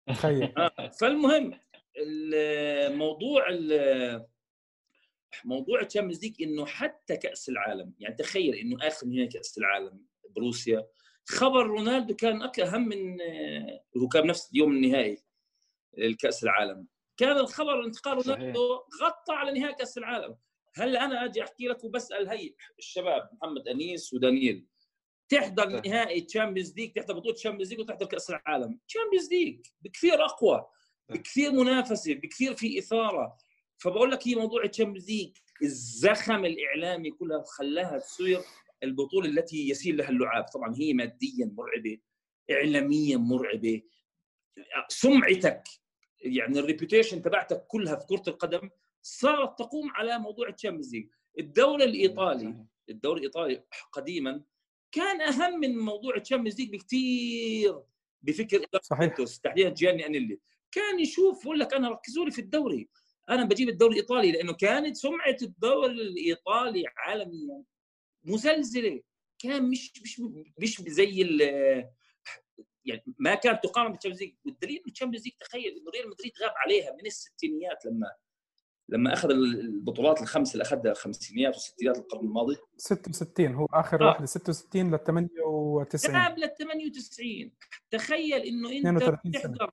تخيل. 0.08 0.58
آه. 0.58 0.88
فالمهم 1.00 1.58
الموضوع 1.98 3.44
موضوع 5.44 5.80
ال 5.80 5.85
Champions 5.85 6.22
League 6.24 6.42
إنه 6.42 6.66
حتى 6.66 7.16
كأس 7.16 7.48
العالم 7.48 7.94
يعني 7.98 8.14
تخيل 8.14 8.54
إنه 8.54 8.76
آخر 8.86 9.06
نهائي 9.06 9.26
كأس 9.26 9.58
العالم 9.58 10.00
بروسيا 10.36 10.86
خبر 11.28 11.66
رونالدو 11.66 12.14
كان 12.16 12.42
اهم 12.42 12.88
من 12.88 13.20
هو 13.96 14.08
كان 14.08 14.26
نفس 14.26 14.50
يوم 14.54 14.72
النهائي. 14.72 15.18
الكاس 15.98 16.44
العالم. 16.44 16.86
كان 17.16 17.38
الخبر 17.38 17.84
انتقال 17.84 18.26
رونالدو 18.28 18.74
غطى 19.02 19.32
على 19.32 19.60
نهائي 19.60 19.74
كأس 19.74 19.98
العالم. 19.98 20.36
هل 20.74 20.96
أنا 20.96 21.24
أجي 21.24 21.42
أحكي 21.42 21.66
لك 21.66 21.84
وبسأل 21.84 22.28
هي 22.28 22.54
الشباب 22.78 23.30
محمد 23.32 23.68
أنيس 23.68 24.14
ودانييل 24.14 24.66
تحضر 25.28 25.80
نهائي 25.86 26.20
Champions 26.20 26.76
League 26.76 26.92
تحضر 26.92 27.14
بطولة 27.14 27.34
Champions 27.34 27.70
League 27.70 27.80
وتحضر 27.80 28.06
كأس 28.06 28.30
العالم. 28.30 28.80
Champions 28.88 29.32
League 29.32 29.66
بكثير 29.80 30.24
أقوى 30.24 30.66
بكثير 31.08 31.52
منافسة 31.52 32.14
بكثير 32.14 32.54
في 32.54 32.78
إثارة. 32.78 33.36
فبقول 33.78 34.10
لك 34.10 34.28
هي 34.28 34.34
موضوع 34.34 34.66
Champions 34.66 35.10
League 35.10 35.36
الزخم 35.62 36.44
الإعلامي 36.44 37.10
كلها 37.10 37.42
خلاها 37.42 37.98
تصير 37.98 38.40
البطولة 38.82 39.28
التي 39.28 39.68
يسير 39.68 39.94
لها 39.94 40.08
اللعاب. 40.08 40.44
طبعا 40.44 40.74
هي 40.78 40.92
ماديا 40.92 41.54
مرعبة 41.56 41.98
اعلاميا 42.50 43.16
مرعبة 43.16 43.82
سمعتك 44.88 45.62
يعني 46.20 46.58
ال 46.58 46.64
reputation 46.64 47.22
تبعتك 47.22 47.66
كلها 47.66 47.96
في 47.96 48.06
كرة 48.06 48.22
القدم 48.28 48.70
صارت 49.02 49.58
تقوم 49.58 49.90
على 49.90 50.18
موضوع 50.18 50.48
ال 50.48 50.53
Champions 50.53 50.94
League. 50.94 51.08
الدوري 51.38 51.84
الإيطالي 51.84 52.66
الدوري 52.90 53.18
الإيطالي 53.20 53.64
قديما 53.92 54.42
كان 54.92 55.20
أهم 55.20 55.60
من 55.60 55.78
موضوع 55.78 56.16
ال 56.16 56.21
Champions 56.21 56.60
League 56.60 56.70
بكثير 56.72 57.80
بفكر 58.22 58.66
صحيح. 58.82 59.14
تحديدا 59.44 59.70
جياني 59.70 60.06
أنييلي. 60.06 60.40
كان 60.72 61.00
يشوف 61.00 61.44
يقول 61.44 61.58
لك 61.58 61.74
أنا 61.74 61.88
ركزوا 61.88 62.24
لي 62.24 62.30
في 62.30 62.40
الدوري. 62.40 62.88
أنا 63.30 63.44
بجيب 63.44 63.68
الدوري 63.68 63.92
الإيطالي 63.92 64.32
لأنه 64.32 64.52
كانت 64.52 64.96
سمعة 64.96 65.36
الدوري 65.42 65.92
الإيطالي 65.92 66.84
عالميا 66.96 67.62
مسلسله 68.24 69.00
كان 69.38 69.70
مش 69.70 69.92
مش 70.02 70.20
مش 70.58 70.80
زي 70.80 71.22
يعني 72.86 73.04
ما 73.18 73.34
كانت 73.34 73.64
تقارن 73.64 73.90
بال 73.90 73.96
Champions 73.96 74.22
League. 74.22 74.34
والدليل 74.44 74.82
ال 74.86 74.90
Champions 74.90 75.24
League 75.24 75.34
تخيل 75.40 75.76
إنه 75.80 75.90
ريال 75.90 76.10
مدريد 76.10 76.32
غاب 76.42 76.52
عليها 76.56 76.92
من 76.92 77.06
الستينيات 77.06 77.86
لما 77.86 78.12
لما 78.88 79.12
أخذ 79.12 79.30
البطولات 79.30 80.22
الخمس 80.22 80.52
اللي 80.52 80.62
أخذها 80.62 80.92
الخمسينيات 80.92 81.54
والستينات 81.54 81.98
القرن 81.98 82.26
الماضي. 82.26 82.56
66 82.76 83.54
هو 83.54 83.66
آخر 83.72 84.02
آه. 84.02 84.06
واحدة 84.06 84.26
66 84.26 84.90
لل 84.94 85.04
98 85.04 86.16
غاب 86.16 86.38
لل 86.38 86.54
98 86.58 87.52
تخيل 87.90 88.42
إنه 88.42 88.90
أنت 88.90 89.18
تحضر 89.34 89.70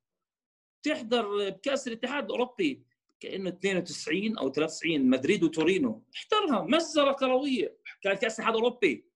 تحضر 0.84 1.50
بكاس 1.50 1.88
الاتحاد 1.88 2.24
الأوروبي 2.24 2.86
كأنه 3.20 3.50
92 3.50 4.38
أو 4.38 4.50
93 4.50 5.10
مدريد 5.10 5.44
وتورينو. 5.44 6.04
احضرها 6.16 6.62
مجزرة 6.62 7.12
كروية. 7.12 7.78
كان 8.02 8.14
كأس 8.14 8.40
الاتحاد 8.40 8.56
الأوروبي. 8.56 9.08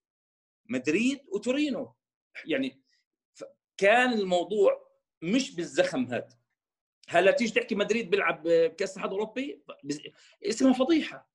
مدريد 0.66 1.20
وتورينو. 1.28 1.94
يعني 2.46 2.82
كان 3.78 4.12
الموضوع 4.12 4.88
مش 5.22 5.54
بالزخم 5.54 6.06
هذا. 6.06 6.38
هلا 7.08 7.30
تيجي 7.30 7.52
تحكي 7.52 7.74
مدريد 7.74 8.10
بيلعب 8.10 8.42
بكاس 8.44 8.90
الاتحاد 8.90 9.12
الأوروبي؟ 9.12 9.62
اسمها 10.42 10.72
فضيحة. 10.72 11.30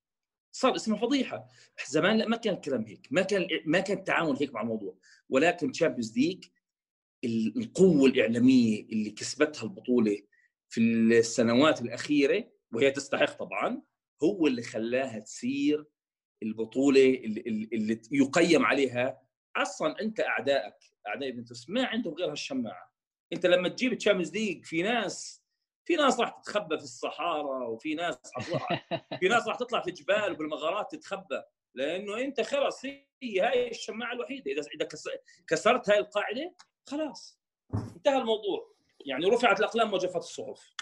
صار 0.52 0.76
اسمها 0.76 0.98
فضيحة. 0.98 1.48
زمان 1.88 2.18
لا 2.18 2.28
ما 2.28 2.38
كان 2.38 2.54
الكلام 2.54 2.86
هيك. 2.86 3.08
ما 3.12 3.22
كان 3.22 3.48
ما 3.66 3.80
كان 3.80 3.98
التعامل 3.98 4.38
هيك 4.40 4.54
مع 4.54 4.62
الموضوع. 4.62 4.98
ولكن 5.30 5.72
Champions 5.72 6.18
League 6.18 6.46
القوة 7.26 8.06
الإعلامية 8.06 8.84
اللي 8.84 9.12
كسبتها 9.12 9.64
البطولة 9.64 10.22
في 10.70 10.82
السنوات 10.82 11.82
الأخيرة 11.82 12.52
وهي 12.74 12.92
تستحق 12.92 13.38
طبعا 13.38 13.82
هو 14.24 14.48
اللي 14.48 14.62
خلاها 14.62 15.20
تصير 15.20 15.86
البطولة 16.44 17.10
اللي, 17.10 17.70
اللي 17.74 18.02
يقيم 18.12 18.66
عليها 18.66 19.22
أصلا 19.56 20.02
أنت 20.02 20.20
أعدائك. 20.20 20.93
أعداء 21.08 21.30
يوفنتوس. 21.30 21.70
ما 21.70 21.86
عندهم 21.86 22.14
غير 22.14 22.32
هالشماعة. 22.32 22.94
أنت 23.34 23.46
لما 23.46 23.70
تجيب 23.70 23.98
Champions 23.98 24.34
League 24.34 24.66
في 24.66 24.82
ناس 24.82 25.44
في 25.86 25.96
ناس 25.96 26.20
راح 26.20 26.30
تتخبى 26.30 26.78
في 26.78 26.84
الصحارى 26.84 27.66
وفي 27.68 27.96
ناس 27.96 28.18
في 29.20 29.28
ناس 29.28 29.48
راح 29.48 29.56
تطلع 29.56 29.82
في 29.82 29.92
جبال 29.92 30.32
وبالمغارات 30.32 30.96
تتخبى. 30.96 31.42
لأنه 31.76 32.18
أنت 32.18 32.42
خلص 32.42 32.86
هي 32.86 33.40
هاي 33.42 33.70
الشماعة 33.70 34.14
الوحيدة. 34.14 34.52
اذا 34.52 34.62
إذا 34.76 34.88
كسرت 35.48 35.90
هاي 35.90 36.00
القاعدة 36.00 36.56
خلاص. 36.90 37.40
انتهى 37.74 38.18
الموضوع. 38.18 38.74
يعني 39.06 39.26
رفعت 39.26 39.60
الأقلام 39.60 39.94
وجفت 39.94 40.16
الصحف. 40.16 40.76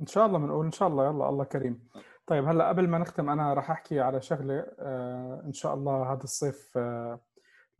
إن 0.00 0.06
شاء 0.06 0.26
الله 0.26 0.38
بنقول 0.38 0.66
إن 0.66 0.72
شاء 0.72 0.88
الله. 0.88 1.04
يلا 1.04 1.28
الله 1.28 1.44
كريم. 1.44 1.88
طيب 2.26 2.44
هلأ 2.44 2.68
قبل 2.68 2.88
ما 2.88 2.98
نختم 2.98 3.30
أنا 3.30 3.54
راح 3.54 3.70
أحكي 3.70 4.00
على 4.00 4.22
شغلة 4.22 4.66
آه 4.78 5.42
إن 5.46 5.52
شاء 5.52 5.74
الله 5.74 6.12
هذا 6.12 6.24
الصيف 6.24 6.72
آه 6.76 7.20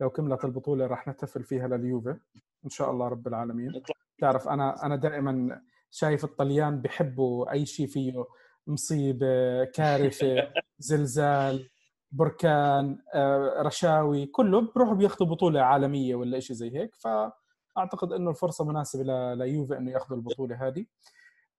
لو 0.01 0.09
كملت 0.09 0.45
البطولة 0.45 0.87
راح 0.87 1.07
نحتفل 1.07 1.43
فيها 1.43 1.67
لليوفي 1.67 2.17
إن 2.65 2.69
شاء 2.69 2.91
الله 2.91 3.07
رب 3.07 3.27
العالمين. 3.27 3.83
تعرف 4.19 4.47
أنا 4.47 4.85
أنا 4.85 4.95
دائما 4.95 5.61
شايف 5.91 6.23
الطليان 6.23 6.81
بحبوا 6.81 7.51
أي 7.51 7.65
شيء 7.65 7.87
فيه 7.87 8.25
مصيبة 8.67 9.63
كارثة 9.63 10.53
زلزال 10.79 11.69
بركان 12.11 12.99
آه، 13.13 13.61
رشاوي 13.61 14.25
كله 14.25 14.61
بروحوا 14.61 14.93
بياخذوا 14.93 15.27
بطولة 15.27 15.61
عالمية 15.61 16.15
ولا 16.15 16.39
شيء 16.39 16.55
زي 16.55 16.77
هيك. 16.77 16.95
فأعتقد 16.95 18.11
إنه 18.11 18.29
الفرصة 18.29 18.65
مناسبة 18.65 19.33
ليوفي 19.33 19.77
إنه 19.77 19.91
ياخذوا 19.91 20.17
البطولة 20.17 20.67
هذه. 20.67 20.85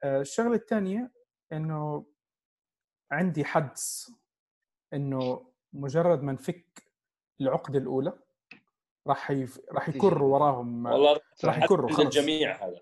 آه، 0.05 0.21
الشغلة 0.21 0.55
الثانية 0.55 1.13
إنه 1.53 2.07
عندي 3.13 3.45
حدس 3.45 4.11
إنه 4.95 5.47
مجرد 5.73 6.23
ما 6.23 6.33
نفك 6.33 6.85
العقدة 7.41 7.79
الأولى 7.79 8.24
راح 9.07 9.31
يف... 9.31 9.61
راح 9.73 9.89
يكر 9.89 10.23
وراهم 10.23 10.87
والله 10.87 11.21
راح 11.45 11.63
يكروا 11.63 11.89
خلص. 11.91 12.01
للجميع 12.01 12.65
هذا. 12.67 12.81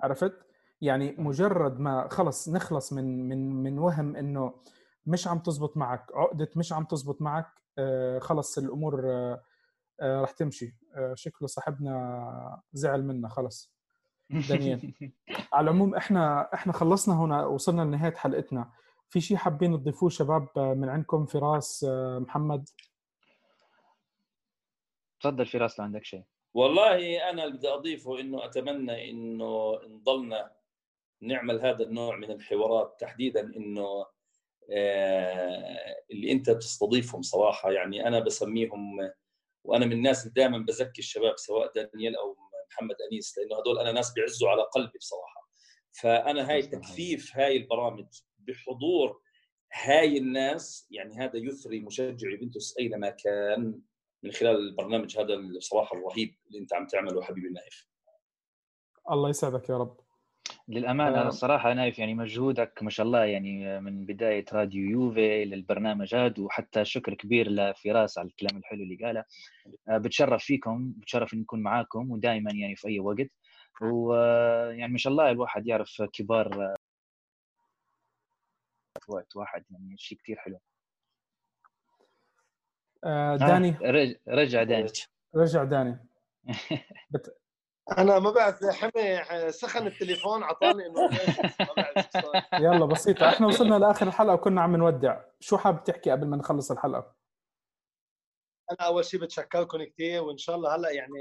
عرفت؟ 0.00 0.32
يعني 0.80 1.14
مجرد 1.18 1.80
ما 1.80 2.08
خلص 2.10 2.48
نخلص 2.48 2.92
من 2.92 3.28
من 3.28 3.62
من 3.62 3.78
وهم 3.78 4.16
إنه 4.16 4.54
مش 5.06 5.28
عم 5.28 5.38
تزبط 5.38 5.76
معك 5.76 6.06
عقدة 6.14 6.48
مش 6.56 6.72
عم 6.72 6.84
تزبط 6.84 7.22
معك 7.22 7.46
آه 7.78 8.18
خلص 8.18 8.58
الأمور 8.58 9.02
آه 9.12 9.42
آه 10.00 10.20
راح 10.20 10.30
تمشي. 10.30 10.76
آه 10.94 11.14
شكله 11.16 11.48
صاحبنا 11.48 12.62
زعل 12.72 13.04
منا 13.04 13.28
خلص. 13.28 13.74
دانيال. 14.48 14.94
على 15.52 15.64
العموم 15.64 15.94
إحنا 15.94 16.54
إحنا 16.54 16.72
خلصنا 16.72 17.14
هنا 17.20 17.46
وصلنا 17.46 17.82
لنهاية 17.82 18.14
حلقتنا. 18.14 18.70
في 19.08 19.20
شيء 19.20 19.36
حابين 19.36 19.78
تضيفوه 19.80 20.08
شباب 20.08 20.48
من 20.58 20.88
عندكم؟ 20.88 21.26
فراس 21.26 21.86
محمد؟ 22.18 22.68
تفضل 25.24 25.46
فراس 25.46 25.78
لو 25.78 25.84
عندك 25.84 26.04
شيء. 26.04 26.22
والله 26.54 27.30
أنا 27.30 27.44
اللي 27.44 27.56
بدي 27.56 27.68
أضيفه 27.68 28.20
إنه 28.20 28.44
أتمنى 28.44 29.10
إنه 29.10 29.80
نضلنا 29.86 30.52
نعمل 31.22 31.60
هذا 31.60 31.84
النوع 31.84 32.16
من 32.16 32.30
الحوارات 32.30 32.96
تحديدا 33.00 33.40
إنه 33.40 34.06
آه، 34.70 35.96
اللي 36.10 36.32
أنت 36.32 36.50
بتستضيفهم 36.50 37.22
صراحة. 37.22 37.72
يعني 37.72 38.08
أنا 38.08 38.20
بسميهم 38.20 39.10
وأنا 39.64 39.86
من 39.86 39.92
الناس 39.92 40.22
اللي 40.22 40.34
دائما 40.36 40.58
بزكي 40.58 40.98
الشباب 40.98 41.36
سواء 41.36 41.72
دانيال 41.72 42.16
أو 42.16 42.36
محمد 42.70 42.96
أنيس 43.12 43.38
لأنه 43.38 43.60
هدول 43.60 43.78
أنا 43.78 43.92
ناس 43.92 44.12
بيعزوا 44.12 44.48
على 44.48 44.62
قلبي 44.62 44.98
بصراحة. 44.98 45.48
فأنا 46.02 46.50
هاي 46.50 46.62
تكثيف 46.62 47.36
هاي 47.36 47.56
البرامج 47.56 48.06
بحضور 48.38 49.20
هاي 49.72 50.18
الناس 50.18 50.86
يعني 50.90 51.16
هذا 51.18 51.36
يثري 51.36 51.80
مشجع 51.80 52.30
يوفنتوس 52.30 52.78
اينما 52.78 53.10
كان 53.10 53.80
من 54.24 54.32
خلال 54.32 54.56
البرنامج 54.56 55.18
هذا 55.18 55.36
بصراحه 55.56 55.96
الرهيب 55.96 56.34
اللي 56.46 56.58
أنت 56.58 56.74
عم 56.74 56.86
تعمله 56.86 57.22
حبيبي 57.22 57.48
نايف. 57.48 57.86
الله 59.10 59.28
يسعدك 59.28 59.68
يا 59.68 59.76
رب. 59.76 60.00
للأمانة 60.68 61.20
آه. 61.20 61.28
الصراحه 61.28 61.72
نايف 61.72 61.98
يعني 61.98 62.14
مجهودك 62.14 62.82
ما 62.82 62.90
شاء 62.90 63.06
الله 63.06 63.24
يعني 63.24 63.80
من 63.80 64.06
بداية 64.06 64.44
راديو 64.52 64.90
يوفي 64.90 65.44
للبرنامج 65.44 66.14
هذا 66.14 66.42
وحتى 66.42 66.84
شكر 66.84 67.14
كبير 67.14 67.50
لفراس 67.50 68.18
على 68.18 68.28
الكلام 68.28 68.56
الحلو 68.58 68.82
اللي 68.82 68.96
قاله. 69.04 69.24
آه، 69.88 69.98
بتشرف 69.98 70.44
فيكم 70.44 70.92
بتشرف 70.96 71.34
إني 71.34 71.42
نكون 71.42 71.62
معاكم 71.62 72.10
ودائما 72.10 72.50
يعني 72.54 72.76
في 72.76 72.88
أي 72.88 73.00
وقت. 73.00 73.30
ويعني 73.82 74.92
ما 74.92 74.98
شاء 74.98 75.10
الله 75.10 75.30
الواحد 75.30 75.66
يعرف 75.66 76.02
كبار 76.02 76.62
آه، 76.62 76.74
وقت 79.08 79.36
واحد 79.36 79.64
يعني 79.70 79.96
شيء 79.98 80.18
كثير 80.18 80.36
حلو. 80.36 80.58
داني. 83.36 83.68
آه، 83.84 83.90
رج- 83.90 84.16
رجع 84.28 84.62
داني. 84.62 84.88
رجع 85.36 85.64
داني. 85.64 86.08
أنا 87.98 88.18
ما 88.18 88.30
بعرف 88.30 88.64
حمي 88.64 89.22
سخن 89.52 89.86
التليفون 89.86 90.42
اعطاني 90.42 90.86
إنه 90.86 91.00
ما 91.00 91.08
بعرف 91.76 92.06
شو 92.12 92.20
صار. 92.20 92.42
يلا 92.60 92.86
بسيطة. 92.86 93.28
إحنا 93.28 93.46
وصلنا 93.46 93.74
لآخر 93.74 94.06
الحلقة 94.06 94.34
وكنا 94.34 94.60
عم 94.60 94.76
نودع. 94.76 95.20
شو 95.40 95.56
حابب 95.56 95.84
تحكي 95.84 96.10
قبل 96.10 96.26
ما 96.26 96.36
نخلص 96.36 96.70
الحلقة؟ 96.70 97.14
أنا 98.70 98.78
أول 98.88 99.04
شيء 99.04 99.20
بتشكركم 99.20 99.84
كثير 99.84 100.22
وإن 100.22 100.38
شاء 100.38 100.56
الله 100.56 100.76
هلأ 100.76 100.90
يعني 100.90 101.18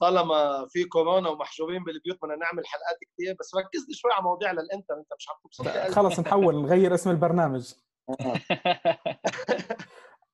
طالما 0.00 0.66
في 0.68 0.84
كورونا 0.84 1.28
ومحجوبين 1.28 1.84
بالبيوت 1.84 2.18
بدنا 2.22 2.36
نعمل 2.36 2.66
حلقات 2.66 2.96
كثير 3.12 3.36
بس 3.40 3.54
ركز 3.54 3.86
لي 3.88 3.94
شوي 3.94 4.12
على 4.12 4.22
مواضيع 4.22 4.52
للانتر 4.52 4.94
انت 4.94 5.08
مش 5.18 5.26
عم 5.28 5.34
تبسط 5.44 5.68
خلص 5.94 6.20
نحول 6.20 6.62
نغير 6.62 6.94
اسم 6.94 7.10
البرنامج. 7.10 7.72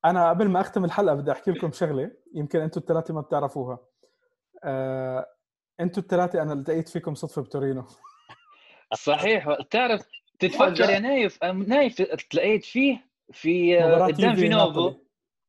أنا 0.04 0.28
قبل 0.30 0.48
ما 0.48 0.60
أختم 0.60 0.84
الحلقة 0.84 1.14
بدي 1.14 1.32
أحكي 1.32 1.50
لكم 1.50 1.72
شغلة 1.72 2.10
يمكن 2.34 2.60
أنتم 2.60 2.80
الثلاثة 2.80 3.14
ما 3.14 3.20
بتعرفوها. 3.20 3.78
آه، 4.64 5.26
أنتم 5.80 6.02
الثلاثة 6.02 6.42
أنا 6.42 6.52
التقيت 6.52 6.88
فيكم 6.88 7.14
صدفة 7.14 7.42
بتورينو. 7.42 7.84
صحيح 8.94 9.56
تعرف 9.70 10.06
تتفكر 10.38 10.90
يا 10.90 10.98
نايف. 10.98 11.44
نايف 11.44 12.02
تلاقيت 12.30 12.64
فيه 12.64 13.06
في 13.32 13.82
آه، 13.82 14.04
قدام 14.06 14.34
فينوفو. 14.34 14.92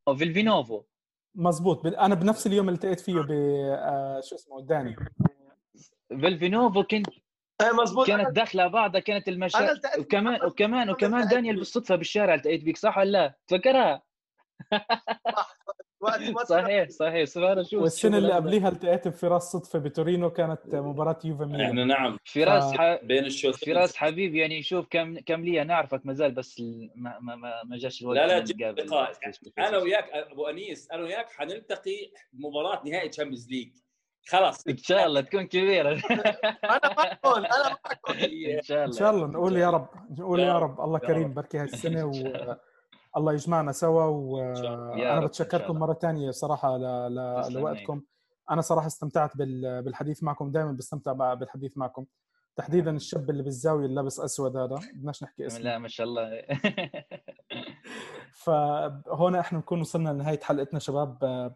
أو 0.08 0.16
في 0.16 0.24
الفينوفو. 0.24 0.82
مزبوط 1.36 1.86
أنا 1.86 2.16
بنفس 2.16 2.48
اليوم 2.48 2.70
اللي 2.70 2.76
التقيت 2.76 3.00
فيه 3.00 3.14
ب 3.16 3.32
آه، 3.32 4.22
شو 4.24 4.36
اسمه 4.36 4.62
داني. 4.62 4.96
بالفينوفو 6.10 6.84
كنت 6.84 7.08
إيه 7.62 7.72
مزبوط 7.82 8.08
كانت 8.08 8.28
أنا- 8.28 8.32
داخلة 8.32 8.68
بعضها 8.68 9.02
كانت 9.02 9.28
أنا 9.28 9.36
المشا 9.36 9.72
التقيت- 9.72 10.00
وكمان 10.00 10.46
وكمان 10.46 10.90
وكمان 10.90 11.28
دانيال. 11.28 11.56
بالصدفة 11.56 11.96
بالشارع 11.96 12.34
التقيت 12.34 12.64
بيك 12.64 12.78
صح 12.78 12.98
ولا 12.98 13.10
لا؟ 13.12 13.34
تفكرها. 13.48 14.02
صحيح 16.46 16.90
صحيح. 16.90 17.24
سبحان 17.26 17.64
شو 17.64 17.82
والسنة 17.82 18.18
اللي 18.18 18.34
قبليها 18.34 18.70
التقيت 18.70 19.08
بفراس 19.08 19.44
صدفة 19.44 19.80
بتورينو 19.80 20.30
كانت 20.30 20.76
مباراة 20.76 21.20
يوفي 21.24 21.46
ميلان. 21.46 21.62
إحنا 21.66 21.84
نعم. 21.86 22.18
فراس 22.26 22.64
ف- 22.74 22.78
ح... 22.78 23.00
بين 23.04 23.26
الشوطين 23.26 23.74
فراس 23.76 23.96
حبيبي 23.96 24.40
يعني 24.40 24.64
شوف 24.64 24.88
كم 24.90 25.20
كم 25.20 25.42
لي 25.46 25.64
نعرفك 25.64 26.06
مازال 26.06 26.32
بس 26.32 26.60
ال- 26.60 26.92
ما 26.96 27.20
ما 27.22 27.36
ما, 27.36 27.64
ما 27.64 27.78
جاش 27.78 28.02
الوقت 28.02 28.18
لا 28.18 28.40
لا 28.40 28.72
لقاء. 28.72 29.12
أنا 29.60 29.78
وياك 29.78 30.10
أبو 30.10 30.48
أنيس 30.48 30.92
أنا 30.92 31.04
وياك 31.04 31.30
حنلتقي 31.30 32.12
مباراة 32.34 32.82
نهائي 32.86 33.10
Champions 33.10 33.50
League 33.50 33.70
خلاص. 34.28 34.68
إن 34.68 34.78
شاء 34.78 35.06
الله 35.06 35.22
تكون 35.22 35.44
كبيرة. 35.44 35.90
أنا 36.64 36.94
معكم 36.98 37.46
أنا 37.46 37.78
معكم 37.86 38.14
إن 38.14 38.62
شاء 38.64 38.78
الله. 38.78 38.86
إن 38.86 38.92
شاء 38.92 39.10
الله. 39.12 39.28
نقول 39.28 39.58
يا 39.58 39.70
رب 39.70 39.88
نقول 40.20 40.40
يا 40.40 40.60
رب، 40.60 40.82
الله 40.82 41.00
كريم. 41.00 41.34
بركي 41.34 41.58
هالسنة 41.58 42.12
والله 43.16 43.34
يجمعنا 43.34 43.72
سوا 43.72 44.04
وأنا 44.04 45.26
بتشكركم 45.26 45.66
الله. 45.66 45.80
مرة 45.80 45.94
ثانية 45.94 46.32
صراحة 46.32 46.78
ل... 46.78 46.82
ل... 47.16 47.54
لوقتكم. 47.54 48.02
أنا 48.52 48.62
صراحة 48.62 48.88
استمتعت 48.88 49.38
بال... 49.38 49.84
بالحديث 49.84 50.24
معكم 50.24 50.52
دائما 50.52 50.72
بستمتع 50.72 51.34
بالحديث 51.34 51.78
معكم. 51.78 52.06
تحديدا 52.56 52.96
الشاب 52.96 53.30
اللي 53.30 53.44
بالزاوية 53.44 53.86
اللي 53.86 53.96
لابس 53.96 54.20
أسود 54.20 54.58
هذا 54.58 54.80
بدناش 54.94 55.24
نحكي 55.24 55.46
اسمه. 55.46 55.60
لا 55.60 55.78
ما 55.78 55.88
شاء 55.88 56.08
الله. 56.08 56.30
فهون 58.44 59.36
إحنا 59.36 59.60
نكون 59.60 59.82
وصلنا 59.82 60.10
لنهاية 60.10 60.40
حلقتنا 60.40 60.80
شباب. 60.80 61.52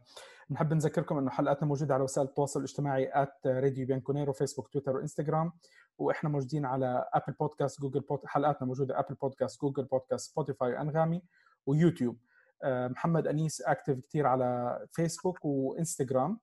بنحب 0.49 0.73
نذكركم 0.73 1.17
إنه 1.17 1.29
حلقاتنا 1.29 1.67
موجودة 1.67 1.93
على 1.93 2.03
وسائل 2.03 2.27
التواصل 2.27 2.59
الاجتماعي 2.59 3.11
راديو 3.45 3.87
بيانكونيرو 3.87 4.33
فيسبوك 4.33 4.67
تويتر 4.67 4.95
وانستغرام 4.95 5.51
وإحنا 5.97 6.29
موجودين 6.29 6.65
على 6.65 7.05
ابل 7.13 7.33
بودكاست 7.33 7.81
جوجل 7.81 7.99
بود 7.99 8.19
حلقاتنا 8.25 8.67
موجودة 8.67 8.99
ابل 8.99 9.15
بودكاست 9.15 9.61
جوجل 9.61 9.83
بودكاست 9.83 10.31
سبوتيفاي 10.31 10.81
انغامي 10.81 11.21
ويوتيوب. 11.69 12.17
آه، 12.63 12.87
محمد 12.87 13.27
أنيس 13.27 13.61
active 13.61 13.99
كثير 13.99 14.27
على 14.27 14.79
فيسبوك 14.91 15.45
وإنستغرام. 15.45 16.39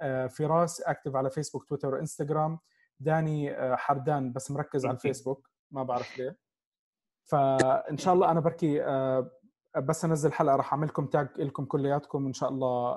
آه، 0.00 0.26
فراس 0.26 0.80
active 0.80 1.16
على 1.16 1.30
فيسبوك 1.30 1.64
تويتر 1.64 1.94
وإنستغرام. 1.94 2.58
داني 3.00 3.52
آه، 3.52 3.76
حردان 3.76 4.32
بس 4.32 4.50
مركز 4.50 4.86
على 4.86 4.94
الفيسبوك 4.94 5.50
ما 5.70 5.82
بعرف 5.82 6.18
ليه. 6.18 6.38
فإن 7.24 7.98
شاء 7.98 8.14
الله 8.14 8.30
أنا 8.30 8.40
بركي 8.40 8.80
بس 9.76 10.04
أنزل 10.04 10.32
حلقة 10.32 10.56
راح 10.56 10.72
أعمل 10.72 10.88
لكم 10.88 11.06
تاج 11.06 11.28
لكم 11.38 11.64
كلياتكم. 11.64 12.26
إن 12.26 12.32
شاء 12.32 12.48
الله 12.50 12.96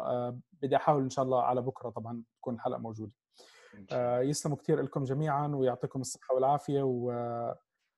بدي 0.62 0.76
أحاول 0.76 1.04
إن 1.04 1.10
شاء 1.10 1.26
الله 1.26 1.44
على 1.44 1.62
بكرة 1.62 1.90
طبعا 1.90 2.24
تكون 2.38 2.56
الحلقة 2.56 2.80
موجودة. 2.80 3.12
يسلموا 4.22 4.58
كثير 4.58 4.82
لكم 4.82 5.04
جميعا 5.04 5.48
ويعطيكم 5.48 6.02
الصحة 6.02 6.36
والعافية 6.36 6.84
و... 6.84 7.12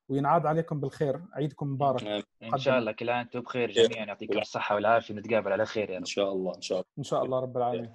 وينعاد 0.10 0.46
عليكم 0.46 0.80
بالخير. 0.80 1.22
عيدكم 1.34 1.68
مبارك. 1.68 2.26
إن 2.44 2.58
شاء 2.58 2.80
الله 2.80 2.92
كل 2.92 3.10
عام 3.10 3.20
وأنتم 3.20 3.40
بخير 3.40 3.72
جميعا. 3.72 4.06
يعطيكم 4.06 4.40
الصحة 4.40 4.76
والعافية. 4.76 5.14
نتقابل 5.14 5.52
على 5.52 5.66
خير 5.66 5.90
يا 5.90 5.96
رب. 5.96 6.02
إن 6.02 6.06
شاء 6.06 6.34
الله 6.34 6.56
إن 6.56 6.62
شاء 6.62 6.78
الله. 6.78 6.90
إن 6.98 7.04
شاء 7.04 7.24
الله 7.24 7.40
رب 7.40 7.58
العالمين. 7.58 7.94